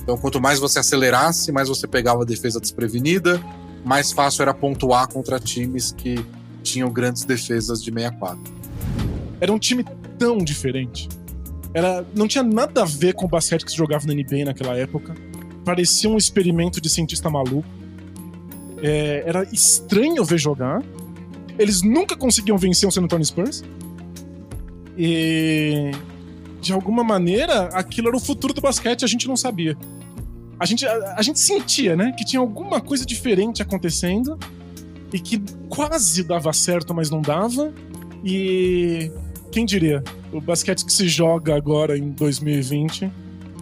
Então, 0.03 0.16
quanto 0.18 0.40
mais 0.40 0.59
você 0.59 0.78
acelerasse, 0.78 1.51
mais 1.51 1.68
você 1.68 1.86
pegava 1.86 2.22
a 2.22 2.26
defesa 2.26 2.61
desprevenida, 2.61 3.42
mais 3.87 4.11
fácil 4.11 4.43
era 4.43 4.53
pontuar 4.53 5.07
contra 5.07 5.39
times 5.39 5.93
que 5.93 6.18
tinham 6.61 6.91
grandes 6.91 7.24
defesas 7.24 7.80
de 7.80 7.93
64. 7.93 8.43
Era 9.41 9.53
um 9.53 9.61
time 9.61 9.84
tão 10.18 10.39
diferente. 10.39 11.09
Era, 11.72 12.05
não 12.12 12.26
tinha 12.26 12.43
nada 12.43 12.82
a 12.82 12.84
ver 12.84 13.14
com 13.14 13.26
o 13.26 13.28
basquete 13.28 13.64
que 13.64 13.70
se 13.70 13.76
jogava 13.76 14.05
na 14.05 14.12
NBA 14.12 14.45
naquela 14.45 14.76
época. 14.76 15.14
Parecia 15.64 16.11
um 16.11 16.16
experimento 16.16 16.80
de 16.80 16.91
cientista 16.91 17.30
maluco. 17.30 17.68
É, 18.82 19.22
era 19.24 19.45
estranho 19.53 20.24
ver 20.24 20.39
jogar. 20.39 20.82
Eles 21.57 21.80
nunca 21.82 22.16
conseguiam 22.16 22.59
vencer 22.59 22.89
o 22.89 22.93
San 22.93 23.03
Antonio 23.03 23.24
Spurs. 23.24 23.62
E 24.99 25.93
de 26.61 26.72
alguma 26.72 27.05
maneira, 27.05 27.66
aquilo 27.66 28.09
era 28.09 28.16
o 28.16 28.20
futuro 28.20 28.53
do 28.53 28.61
basquete, 28.61 29.05
a 29.05 29.09
gente 29.09 29.28
não 29.28 29.37
sabia. 29.37 29.76
A 30.59 30.64
gente, 30.64 30.86
a, 30.86 31.14
a 31.16 31.22
gente 31.22 31.38
sentia, 31.38 31.94
né, 31.94 32.12
que 32.12 32.24
tinha 32.24 32.40
alguma 32.40 32.80
coisa 32.80 33.04
diferente 33.04 33.62
acontecendo 33.62 34.38
e 35.12 35.18
que 35.18 35.40
quase 35.68 36.22
dava 36.22 36.52
certo, 36.52 36.94
mas 36.94 37.11
não 37.11 37.20
dava. 37.20 37.72
E 38.24 39.11
quem 39.52 39.64
diria? 39.64 40.02
O 40.32 40.40
basquete 40.40 40.84
que 40.84 40.92
se 40.92 41.09
joga 41.09 41.54
agora 41.54 41.96
em 41.96 42.11
2020 42.11 43.11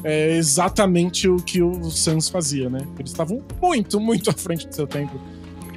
é 0.02 0.36
exatamente 0.36 1.28
o 1.28 1.36
que 1.36 1.62
o 1.62 1.90
Suns 1.90 2.28
fazia, 2.28 2.68
né? 2.68 2.80
Eles 2.98 3.10
estavam 3.10 3.42
muito, 3.60 3.98
muito 3.98 4.30
à 4.30 4.32
frente 4.32 4.66
do 4.68 4.74
seu 4.74 4.86
tempo. 4.86 5.18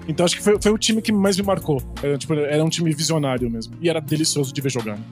Então 0.07 0.25
acho 0.25 0.37
que 0.37 0.43
foi, 0.43 0.57
foi 0.61 0.71
o 0.71 0.77
time 0.77 1.01
que 1.01 1.11
mais 1.11 1.37
me 1.37 1.43
marcou. 1.43 1.81
Era, 2.01 2.17
tipo, 2.17 2.33
era 2.33 2.63
um 2.63 2.69
time 2.69 2.93
visionário 2.93 3.49
mesmo. 3.49 3.75
E 3.81 3.89
era 3.89 3.99
delicioso 3.99 4.53
de 4.53 4.61
ver 4.61 4.69
jogando. 4.69 5.03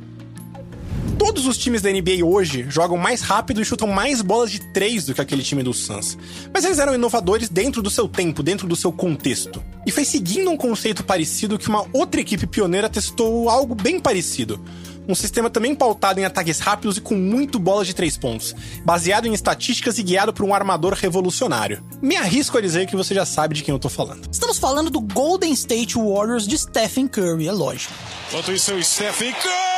Todos 1.18 1.48
os 1.48 1.58
times 1.58 1.82
da 1.82 1.90
NBA 1.90 2.26
hoje 2.26 2.66
jogam 2.70 2.98
mais 2.98 3.22
rápido 3.22 3.62
e 3.62 3.66
chutam 3.66 3.88
mais 3.88 4.22
bolas 4.22 4.52
de 4.52 4.60
três 4.60 5.06
do 5.06 5.14
que 5.14 5.22
aquele 5.22 5.44
time 5.44 5.64
do 5.64 5.74
Suns. 5.74 6.18
Mas 6.54 6.66
eles 6.66 6.78
eram 6.78 6.94
inovadores 6.94 7.48
dentro 7.48 7.82
do 7.82 7.90
seu 7.90 8.08
tempo, 8.08 8.44
dentro 8.44 8.68
do 8.68 8.76
seu 8.76 8.92
contexto. 8.92 9.64
E 9.86 9.92
foi 9.92 10.04
seguindo 10.04 10.52
um 10.52 10.58
conceito 10.58 11.04
parecido 11.04 11.58
que 11.58 11.70
uma 11.70 11.86
outra 11.94 12.20
equipe 12.20 12.46
pioneira 12.46 12.90
testou 12.90 13.50
algo 13.50 13.74
bem 13.74 14.00
parecido. 14.00 14.60
Um 15.08 15.16
sistema 15.16 15.50
também 15.50 15.76
pautado 15.76 16.20
em 16.20 16.26
ataques 16.26 16.60
rápidos 16.60 16.98
e 16.98 17.02
com 17.02 17.16
muito 17.16 17.60
bolas 17.60 17.86
de 17.86 17.94
três 17.94 18.18
pontos, 18.18 18.56
baseado 18.84 19.28
em 19.28 19.34
estatísticas 19.34 20.00
e 20.00 20.04
guiado 20.04 20.34
por 20.34 20.44
um 20.44 20.54
armador 20.54 20.94
revolucionário. 20.94 21.84
Me 22.02 22.16
arrisco 22.16 22.58
a 22.58 22.62
dizer 22.62 22.88
que 22.88 22.96
você 22.96 23.14
já 23.14 23.26
sabe 23.26 23.54
de 23.54 23.64
quem 23.64 23.72
eu 23.72 23.80
tô 23.80 23.88
falando. 23.88 24.28
Estamos 24.32 24.58
falando 24.58 24.90
do 24.90 25.00
Golden 25.00 25.54
State 25.54 25.96
Warriors 25.96 26.48
de 26.48 26.58
Stephen 26.58 27.08
Curry, 27.08 27.48
é 27.48 27.52
lógico. 27.52 27.94
Enquanto 28.30 28.52
isso, 28.52 28.72
é 28.72 28.74
o 28.74 28.84
Stephen 28.84 29.32
Curry! 29.34 29.75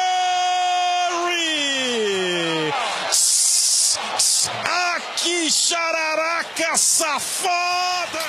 Chararaca 5.50 6.76
safada! 6.78 8.20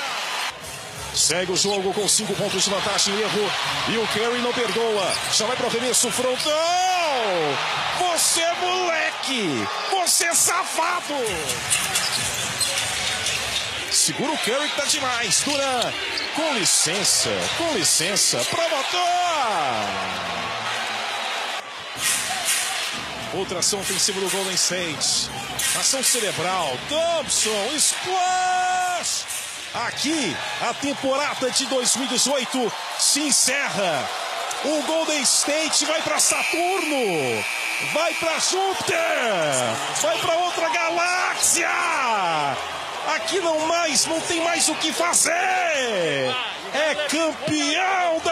Segue 1.13 1.51
o 1.51 1.57
jogo 1.57 1.93
com 1.93 2.07
cinco 2.07 2.33
pontos 2.35 2.63
de 2.63 2.69
vantagem, 2.69 3.19
erro. 3.19 3.51
E 3.89 3.97
o 3.97 4.07
Curry 4.07 4.41
não 4.41 4.53
perdoa. 4.53 5.13
Já 5.33 5.45
vai 5.45 5.55
para 5.55 5.65
o 5.65 5.69
arremesso 5.69 6.09
frontal. 6.11 6.53
Você 7.99 8.41
é 8.41 8.53
moleque! 8.55 9.67
Você 9.91 10.25
é 10.25 10.33
safado! 10.33 11.15
Segura 13.91 14.31
o 14.31 14.37
Curry 14.37 14.69
que 14.69 14.75
tá 14.77 14.85
demais. 14.85 15.41
Duran, 15.41 15.93
com 16.35 16.53
licença, 16.53 17.29
com 17.57 17.73
licença, 17.73 18.37
pra 18.49 18.63
botar! 18.69 20.18
Outra 23.33 23.59
ação 23.59 23.79
ofensiva 23.79 24.19
do 24.19 24.29
Golden 24.29 24.55
State. 24.55 25.29
Ação 25.79 26.03
cerebral. 26.03 26.77
Thompson, 26.89 27.75
splash! 27.75 29.25
Aqui, 29.73 30.35
a 30.67 30.73
temporada 30.73 31.51
de 31.51 31.65
2018 31.67 32.73
se 32.97 33.21
encerra. 33.21 34.09
O 34.65 34.81
Golden 34.81 35.21
State 35.21 35.85
vai 35.85 36.01
para 36.01 36.19
Saturno, 36.19 37.45
vai 37.93 38.13
para 38.15 38.39
Júpiter, 38.39 38.97
vai 40.01 40.17
para 40.17 40.35
outra 40.35 40.69
galáxia. 40.69 41.69
Aqui 43.15 43.39
não 43.39 43.59
mais, 43.67 44.05
não 44.05 44.19
tem 44.21 44.41
mais 44.43 44.67
o 44.67 44.75
que 44.75 44.91
fazer. 44.91 45.31
É 46.73 46.95
campeão 47.09 48.19
da 48.23 48.28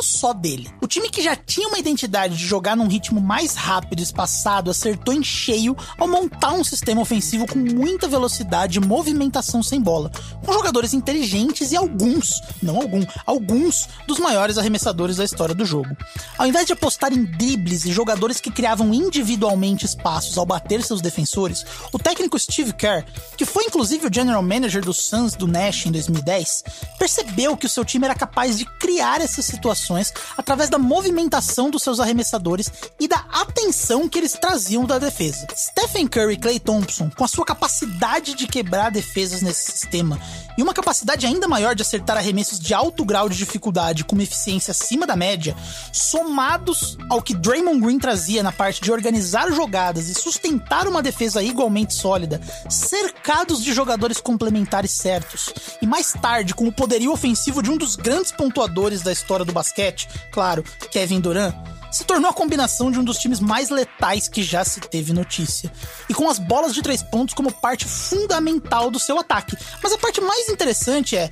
não 0.00 0.02
só 0.02 0.32
dele. 0.32 0.70
O 0.80 0.86
time 0.86 1.10
que 1.10 1.22
já 1.22 1.36
tinha 1.36 1.68
uma 1.68 1.78
identidade 1.78 2.34
de 2.34 2.46
jogar 2.46 2.74
num 2.74 2.88
ritmo 2.88 3.20
mais 3.20 3.54
rápido 3.54 4.00
e 4.00 4.02
espaçado 4.02 4.70
acertou 4.70 5.12
em 5.12 5.22
cheio 5.22 5.76
ao 5.98 6.08
montar 6.08 6.52
um 6.52 6.64
sistema 6.64 7.02
ofensivo 7.02 7.46
com 7.46 7.58
muita 7.58 8.08
velocidade 8.08 8.78
e 8.78 8.80
movimentação 8.80 9.62
sem 9.62 9.78
bola, 9.78 10.10
com 10.44 10.52
jogadores 10.54 10.94
inteligentes 10.94 11.70
e 11.70 11.76
alguns, 11.76 12.40
não 12.62 12.76
algum, 12.76 13.04
alguns 13.26 13.88
dos 14.06 14.18
maiores 14.18 14.56
arremessadores 14.56 15.16
da 15.16 15.24
história 15.24 15.54
do 15.54 15.66
jogo. 15.66 15.94
Ao 16.38 16.46
invés 16.46 16.66
de 16.66 16.72
apostar 16.72 17.12
em 17.12 17.22
dribles 17.22 17.84
e 17.84 17.92
jogadores 17.92 18.40
que 18.40 18.50
criavam 18.50 18.94
individualmente 18.94 19.84
espaços 19.84 20.38
ao 20.38 20.46
bater 20.46 20.82
seus 20.82 21.02
defensores, 21.02 21.62
o 21.92 21.98
técnico 21.98 22.38
Steve 22.38 22.72
Kerr, 22.72 23.04
que 23.36 23.44
foi 23.44 23.64
inclusive 23.64 24.06
o 24.06 24.14
general 24.14 24.42
manager 24.42 24.82
dos 24.82 24.96
Suns 24.96 25.34
do 25.34 25.46
Nash 25.46 25.84
em 25.84 25.92
2010, 25.92 26.64
percebeu 26.98 27.54
que 27.54 27.66
o 27.66 27.68
seu 27.68 27.84
time 27.84 28.06
era 28.06 28.14
capaz 28.14 28.56
de 28.56 28.64
criar 28.78 29.20
essas 29.20 29.44
situações 29.44 29.89
através 30.36 30.68
da 30.68 30.78
movimentação 30.78 31.70
dos 31.70 31.82
seus 31.82 32.00
arremessadores 32.00 32.70
e 32.98 33.08
da 33.08 33.24
atenção 33.32 34.08
que 34.08 34.18
eles 34.18 34.32
traziam 34.32 34.84
da 34.84 34.98
defesa. 34.98 35.46
Stephen 35.56 36.06
Curry 36.06 36.34
e 36.34 36.38
Klay 36.38 36.60
Thompson, 36.60 37.10
com 37.10 37.24
a 37.24 37.28
sua 37.28 37.44
capacidade 37.44 38.34
de 38.34 38.46
quebrar 38.46 38.90
defesas 38.90 39.42
nesse 39.42 39.72
sistema 39.72 40.20
e 40.60 40.62
uma 40.62 40.74
capacidade 40.74 41.24
ainda 41.24 41.48
maior 41.48 41.74
de 41.74 41.80
acertar 41.80 42.18
arremessos 42.18 42.60
de 42.60 42.74
alto 42.74 43.02
grau 43.02 43.30
de 43.30 43.36
dificuldade 43.38 44.04
com 44.04 44.14
uma 44.14 44.22
eficiência 44.22 44.72
acima 44.72 45.06
da 45.06 45.16
média, 45.16 45.56
somados 45.90 46.98
ao 47.08 47.22
que 47.22 47.32
Draymond 47.32 47.80
Green 47.80 47.98
trazia 47.98 48.42
na 48.42 48.52
parte 48.52 48.82
de 48.82 48.92
organizar 48.92 49.50
jogadas 49.50 50.10
e 50.10 50.14
sustentar 50.14 50.86
uma 50.86 51.02
defesa 51.02 51.42
igualmente 51.42 51.94
sólida, 51.94 52.42
cercados 52.68 53.64
de 53.64 53.72
jogadores 53.72 54.20
complementares 54.20 54.90
certos, 54.90 55.48
e 55.80 55.86
mais 55.86 56.12
tarde 56.12 56.52
com 56.52 56.68
o 56.68 56.72
poderio 56.72 57.10
ofensivo 57.10 57.62
de 57.62 57.70
um 57.70 57.78
dos 57.78 57.96
grandes 57.96 58.30
pontuadores 58.30 59.00
da 59.00 59.12
história 59.12 59.46
do 59.46 59.54
basquete, 59.54 60.08
claro, 60.30 60.62
Kevin 60.90 61.20
Durant, 61.20 61.54
se 61.90 62.04
tornou 62.04 62.30
a 62.30 62.34
combinação 62.34 62.90
de 62.90 62.98
um 62.98 63.04
dos 63.04 63.18
times 63.18 63.40
mais 63.40 63.70
letais 63.70 64.28
que 64.28 64.42
já 64.42 64.64
se 64.64 64.80
teve 64.80 65.12
notícia. 65.12 65.70
E 66.08 66.14
com 66.14 66.28
as 66.28 66.38
bolas 66.38 66.74
de 66.74 66.82
três 66.82 67.02
pontos 67.02 67.34
como 67.34 67.52
parte 67.52 67.84
fundamental 67.84 68.90
do 68.90 68.98
seu 68.98 69.18
ataque. 69.18 69.56
Mas 69.82 69.92
a 69.92 69.98
parte 69.98 70.20
mais 70.20 70.48
interessante 70.48 71.16
é. 71.16 71.30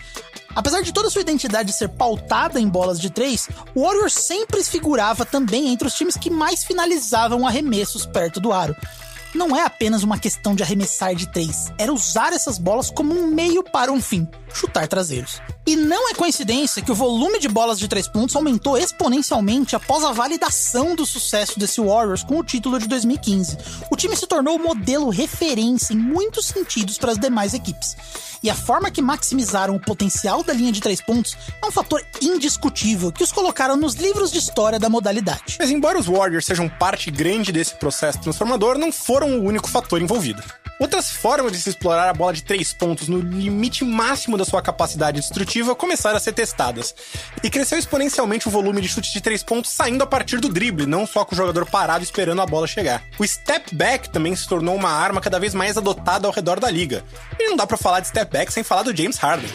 Apesar 0.54 0.82
de 0.82 0.92
toda 0.92 1.10
sua 1.10 1.20
identidade 1.20 1.72
ser 1.72 1.88
pautada 1.88 2.58
em 2.58 2.68
bolas 2.68 3.00
de 3.00 3.10
três, 3.10 3.48
o 3.74 3.82
Warriors 3.82 4.14
sempre 4.14 4.64
figurava 4.64 5.24
também 5.24 5.68
entre 5.68 5.86
os 5.86 5.94
times 5.94 6.16
que 6.16 6.30
mais 6.30 6.64
finalizavam 6.64 7.46
arremessos 7.46 8.04
perto 8.06 8.40
do 8.40 8.52
aro. 8.52 8.74
Não 9.34 9.54
é 9.54 9.62
apenas 9.62 10.02
uma 10.02 10.18
questão 10.18 10.54
de 10.54 10.62
arremessar 10.62 11.14
de 11.14 11.28
três, 11.28 11.70
era 11.76 11.92
usar 11.92 12.32
essas 12.32 12.58
bolas 12.58 12.90
como 12.90 13.14
um 13.14 13.26
meio 13.26 13.62
para 13.62 13.92
um 13.92 14.00
fim, 14.00 14.26
chutar 14.52 14.88
traseiros. 14.88 15.40
E 15.66 15.76
não 15.76 16.08
é 16.10 16.14
coincidência 16.14 16.82
que 16.82 16.90
o 16.90 16.94
volume 16.94 17.38
de 17.38 17.48
bolas 17.48 17.78
de 17.78 17.88
três 17.88 18.08
pontos 18.08 18.34
aumentou 18.34 18.76
exponencialmente 18.76 19.76
após 19.76 20.02
a 20.04 20.12
validação 20.12 20.94
do 20.94 21.04
sucesso 21.04 21.58
desse 21.58 21.80
Warriors 21.80 22.22
com 22.22 22.38
o 22.38 22.44
título 22.44 22.78
de 22.78 22.88
2015. 22.88 23.58
O 23.90 23.96
time 23.96 24.16
se 24.16 24.26
tornou 24.26 24.56
o 24.56 24.62
modelo 24.62 25.10
referência 25.10 25.92
em 25.92 25.98
muitos 25.98 26.46
sentidos 26.46 26.98
para 26.98 27.12
as 27.12 27.18
demais 27.18 27.54
equipes. 27.54 27.96
E 28.42 28.48
a 28.48 28.54
forma 28.54 28.90
que 28.90 29.02
maximizaram 29.02 29.74
o 29.74 29.80
potencial 29.80 30.42
da 30.44 30.52
linha 30.52 30.72
de 30.72 30.80
três 30.80 31.00
pontos 31.00 31.36
é 31.60 31.66
um 31.66 31.72
fator 31.72 32.02
indiscutível 32.22 33.10
que 33.10 33.24
os 33.24 33.32
colocaram 33.32 33.76
nos 33.76 33.94
livros 33.94 34.30
de 34.30 34.38
história 34.38 34.78
da 34.78 34.88
modalidade. 34.88 35.56
Mas 35.58 35.70
embora 35.70 35.98
os 35.98 36.06
Warriors 36.06 36.46
sejam 36.46 36.68
parte 36.68 37.10
grande 37.10 37.50
desse 37.50 37.74
processo 37.74 38.20
transformador, 38.20 38.78
não 38.78 38.92
foram 38.92 39.38
o 39.38 39.44
único 39.44 39.68
fator 39.68 40.00
envolvido. 40.00 40.42
Outras 40.78 41.10
formas 41.10 41.50
de 41.50 41.60
se 41.60 41.70
explorar 41.70 42.08
a 42.08 42.14
bola 42.14 42.32
de 42.32 42.44
três 42.44 42.72
pontos 42.72 43.08
no 43.08 43.18
limite 43.18 43.84
máximo 43.84 44.37
da 44.38 44.44
sua 44.44 44.62
capacidade 44.62 45.20
destrutiva 45.20 45.74
começaram 45.74 46.16
a 46.16 46.20
ser 46.20 46.32
testadas. 46.32 46.94
E 47.42 47.50
cresceu 47.50 47.78
exponencialmente 47.78 48.48
o 48.48 48.50
volume 48.50 48.80
de 48.80 48.88
chute 48.88 49.12
de 49.12 49.20
três 49.20 49.42
pontos 49.42 49.70
saindo 49.70 50.02
a 50.02 50.06
partir 50.06 50.38
do 50.40 50.48
drible, 50.48 50.86
não 50.86 51.06
só 51.06 51.24
com 51.24 51.34
o 51.34 51.36
jogador 51.36 51.66
parado 51.66 52.04
esperando 52.04 52.40
a 52.40 52.46
bola 52.46 52.66
chegar. 52.66 53.02
O 53.18 53.26
step 53.26 53.74
back 53.74 54.08
também 54.10 54.34
se 54.34 54.48
tornou 54.48 54.74
uma 54.74 54.90
arma 54.90 55.20
cada 55.20 55.38
vez 55.38 55.52
mais 55.54 55.76
adotada 55.76 56.26
ao 56.26 56.32
redor 56.32 56.60
da 56.60 56.70
liga. 56.70 57.04
E 57.38 57.48
não 57.48 57.56
dá 57.56 57.66
pra 57.66 57.76
falar 57.76 58.00
de 58.00 58.08
step 58.08 58.32
back 58.32 58.52
sem 58.52 58.62
falar 58.62 58.82
do 58.82 58.96
James 58.96 59.18
Harden. 59.18 59.50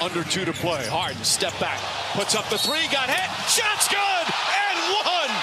Under 0.00 0.24
two 0.24 0.44
to 0.44 0.52
play. 0.52 0.86
Harden, 0.88 1.24
step 1.24 1.52
back. 1.58 1.78
Puts 2.14 2.34
up 2.34 2.48
the 2.50 2.58
three, 2.58 2.86
got 2.88 3.08
hit. 3.10 3.28
Shot's 3.48 3.88
good! 3.88 4.26
And 4.28 4.78
one! 5.04 5.34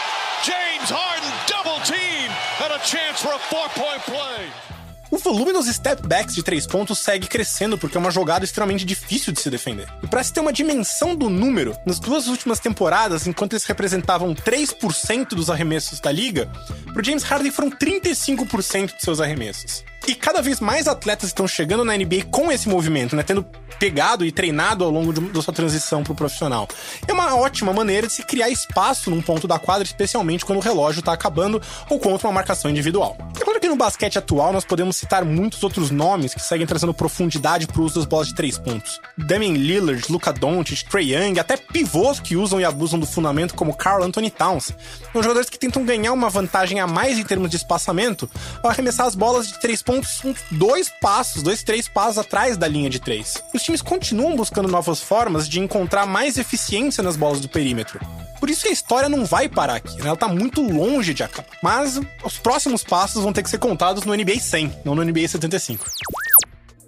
James 0.43 0.89
Harden, 0.89 1.31
double 1.47 1.79
team! 1.83 2.31
And 2.63 2.71
a 2.73 2.79
chance 2.79 3.21
for 3.21 3.33
a 3.33 3.39
four-point 3.39 4.01
play. 4.03 4.74
O 5.15 5.17
volume 5.17 5.53
dos 5.53 5.67
step 5.67 6.05
backs 6.05 6.35
de 6.35 6.43
três 6.43 6.67
pontos 6.67 6.99
segue 6.99 7.25
crescendo 7.25 7.77
porque 7.77 7.95
é 7.95 7.99
uma 8.01 8.11
jogada 8.11 8.43
extremamente 8.43 8.83
difícil 8.83 9.31
de 9.31 9.39
se 9.39 9.49
defender. 9.49 9.87
E 10.03 10.07
para 10.07 10.21
se 10.21 10.33
ter 10.33 10.41
uma 10.41 10.51
dimensão 10.51 11.15
do 11.15 11.29
número, 11.29 11.73
nas 11.85 11.99
duas 11.99 12.27
últimas 12.27 12.59
temporadas, 12.59 13.25
enquanto 13.25 13.53
eles 13.53 13.63
representavam 13.63 14.35
3% 14.35 15.29
dos 15.29 15.49
arremessos 15.49 16.01
da 16.01 16.11
liga, 16.11 16.51
pro 16.91 17.01
James 17.01 17.23
Harden 17.23 17.49
foram 17.49 17.71
35% 17.71 18.97
de 18.97 19.01
seus 19.01 19.21
arremessos. 19.21 19.85
E 20.07 20.13
cada 20.13 20.41
vez 20.41 20.59
mais 20.59 20.87
atletas 20.87 21.29
estão 21.29 21.47
chegando 21.47 21.83
na 21.83 21.97
NBA 21.97 22.25
com 22.29 22.51
esse 22.51 22.69
movimento, 22.69 23.15
né? 23.15 23.23
Tendo 23.23 23.43
pegado 23.79 24.25
e 24.25 24.31
treinado 24.31 24.83
ao 24.83 24.89
longo 24.89 25.11
de, 25.11 25.19
da 25.19 25.41
sua 25.41 25.53
transição 25.53 26.03
pro 26.03 26.15
profissional. 26.15 26.67
É 27.07 27.11
uma 27.11 27.35
ótima 27.35 27.73
maneira 27.73 28.07
de 28.07 28.13
se 28.13 28.23
criar 28.23 28.49
espaço 28.49 29.09
num 29.09 29.21
ponto 29.21 29.47
da 29.47 29.59
quadra, 29.59 29.83
especialmente 29.83 30.45
quando 30.45 30.59
o 30.59 30.61
relógio 30.61 31.01
tá 31.01 31.11
acabando 31.11 31.61
ou 31.89 31.99
contra 31.99 32.27
uma 32.27 32.33
marcação 32.33 32.69
individual. 32.69 33.17
É 33.35 33.43
claro 33.43 33.59
que 33.59 33.67
no 33.67 33.75
basquete 33.75 34.17
atual 34.17 34.53
nós 34.53 34.63
podemos 34.63 34.95
citar 34.95 35.25
muitos 35.25 35.61
outros 35.63 35.91
nomes 35.91 36.33
que 36.33 36.41
seguem 36.41 36.67
trazendo 36.67 36.93
profundidade 36.93 37.67
pro 37.67 37.83
uso 37.83 37.95
das 37.95 38.05
bolas 38.05 38.27
de 38.27 38.35
três 38.35 38.57
pontos. 38.57 39.01
Damian 39.17 39.53
Lillard, 39.53 40.03
Luka 40.09 40.31
Doncic, 40.31 40.87
Trey 40.87 41.13
Young, 41.13 41.39
até 41.39 41.57
pivôs 41.57 42.19
que 42.19 42.35
usam 42.35 42.61
e 42.61 42.65
abusam 42.65 42.99
do 42.99 43.05
fundamento 43.05 43.55
como 43.55 43.75
Carl 43.75 44.03
Anthony 44.03 44.29
Towns. 44.29 44.71
São 45.11 45.21
jogadores 45.21 45.49
que 45.49 45.59
tentam 45.59 45.83
ganhar 45.83 46.13
uma 46.13 46.29
vantagem 46.29 46.79
a 46.79 46.87
mais 46.87 47.17
em 47.17 47.23
termos 47.23 47.49
de 47.49 47.57
espaçamento 47.57 48.29
ao 48.63 48.69
arremessar 48.69 49.05
as 49.07 49.15
bolas 49.15 49.47
de 49.47 49.59
três 49.59 49.81
pontos 49.81 49.94
uns 49.99 50.21
dois 50.51 50.89
passos, 51.01 51.43
dois, 51.43 51.63
três 51.63 51.87
passos 51.87 52.17
atrás 52.17 52.57
da 52.57 52.67
linha 52.67 52.89
de 52.89 52.99
três. 52.99 53.35
Os 53.53 53.63
times 53.63 53.81
continuam 53.81 54.35
buscando 54.35 54.67
novas 54.67 55.01
formas 55.01 55.47
de 55.47 55.59
encontrar 55.59 56.05
mais 56.05 56.37
eficiência 56.37 57.03
nas 57.03 57.15
bolas 57.15 57.39
do 57.39 57.49
perímetro. 57.49 57.99
Por 58.39 58.49
isso 58.49 58.63
que 58.63 58.69
a 58.69 58.71
história 58.73 59.09
não 59.09 59.25
vai 59.25 59.49
parar 59.49 59.75
aqui, 59.75 59.95
né? 59.97 60.07
ela 60.07 60.17
tá 60.17 60.27
muito 60.27 60.61
longe 60.61 61.13
de 61.13 61.23
acabar. 61.23 61.49
Mas 61.61 61.99
os 62.23 62.37
próximos 62.37 62.83
passos 62.83 63.23
vão 63.23 63.33
ter 63.33 63.43
que 63.43 63.49
ser 63.49 63.57
contados 63.57 64.03
no 64.03 64.15
NBA 64.15 64.39
100, 64.39 64.81
não 64.83 64.95
no 64.95 65.03
NBA 65.03 65.27
75. 65.27 65.85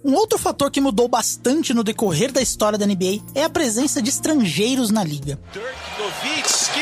Um 0.04 0.14
outro 0.14 0.38
fator 0.38 0.70
que 0.70 0.80
mudou 0.80 1.08
bastante 1.08 1.74
no 1.74 1.82
decorrer 1.82 2.30
da 2.30 2.40
história 2.40 2.78
da 2.78 2.86
NBA 2.86 3.20
é 3.34 3.44
a 3.44 3.50
presença 3.50 4.00
de 4.00 4.08
estrangeiros 4.08 4.90
na 4.90 5.02
liga. 5.02 5.38
Dirk 5.52 5.66
Nowitzki, 5.98 6.80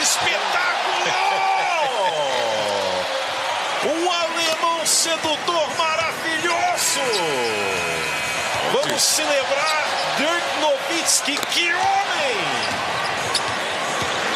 Vamos 8.97 9.09
celebrar 9.11 10.17
Dirk 10.17 10.61
Nowitzki, 10.63 11.37
que 11.53 11.65
homem! 11.65 12.37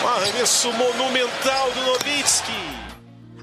Um 0.05 0.09
arremesso 0.09 0.69
monumental 0.75 1.73
do 1.73 1.81
Nowitzki. 1.81 2.53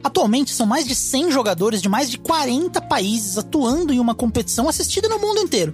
Atualmente 0.03 0.53
são 0.53 0.67
mais 0.67 0.85
de 0.85 0.93
100 0.93 1.31
jogadores 1.31 1.81
de 1.81 1.89
mais 1.89 2.11
de 2.11 2.19
40 2.19 2.79
países 2.83 3.35
atuando 3.35 3.91
em 3.91 3.99
uma 3.99 4.13
competição 4.13 4.69
assistida 4.69 5.09
no 5.09 5.17
mundo 5.17 5.39
inteiro. 5.39 5.73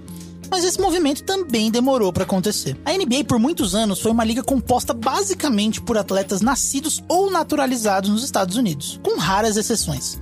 Mas 0.50 0.64
esse 0.64 0.80
movimento 0.80 1.22
também 1.24 1.70
demorou 1.70 2.10
para 2.10 2.24
acontecer. 2.24 2.74
A 2.82 2.92
NBA 2.92 3.24
por 3.28 3.38
muitos 3.38 3.74
anos 3.74 4.00
foi 4.00 4.12
uma 4.12 4.24
liga 4.24 4.42
composta 4.42 4.94
basicamente 4.94 5.78
por 5.78 5.98
atletas 5.98 6.40
nascidos 6.40 7.04
ou 7.06 7.30
naturalizados 7.30 8.08
nos 8.08 8.24
Estados 8.24 8.56
Unidos, 8.56 8.98
com 9.02 9.18
raras 9.18 9.58
exceções. 9.58 10.18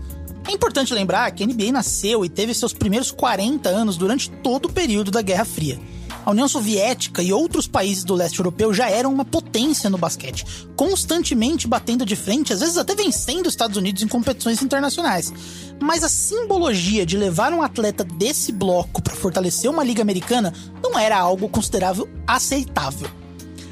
É 0.48 0.52
importante 0.52 0.92
lembrar 0.92 1.30
que 1.30 1.42
a 1.42 1.46
NBA 1.46 1.72
nasceu 1.72 2.24
e 2.24 2.28
teve 2.28 2.52
seus 2.54 2.72
primeiros 2.72 3.10
40 3.10 3.68
anos 3.68 3.96
durante 3.96 4.30
todo 4.30 4.66
o 4.66 4.72
período 4.72 5.10
da 5.10 5.22
Guerra 5.22 5.44
Fria. 5.44 5.78
A 6.24 6.30
União 6.30 6.46
Soviética 6.46 7.20
e 7.20 7.32
outros 7.32 7.66
países 7.66 8.04
do 8.04 8.14
leste 8.14 8.38
europeu 8.38 8.72
já 8.72 8.88
eram 8.88 9.12
uma 9.12 9.24
potência 9.24 9.90
no 9.90 9.98
basquete, 9.98 10.44
constantemente 10.76 11.66
batendo 11.66 12.06
de 12.06 12.14
frente, 12.14 12.52
às 12.52 12.60
vezes 12.60 12.76
até 12.76 12.94
vencendo 12.94 13.46
os 13.46 13.52
Estados 13.52 13.76
Unidos 13.76 14.02
em 14.02 14.08
competições 14.08 14.62
internacionais. 14.62 15.32
Mas 15.80 16.04
a 16.04 16.08
simbologia 16.08 17.04
de 17.04 17.16
levar 17.16 17.52
um 17.52 17.60
atleta 17.60 18.04
desse 18.04 18.52
bloco 18.52 19.02
para 19.02 19.16
fortalecer 19.16 19.68
uma 19.68 19.82
liga 19.82 20.00
americana 20.00 20.52
não 20.80 20.96
era 20.96 21.18
algo 21.18 21.48
considerável 21.48 22.08
aceitável. 22.24 23.10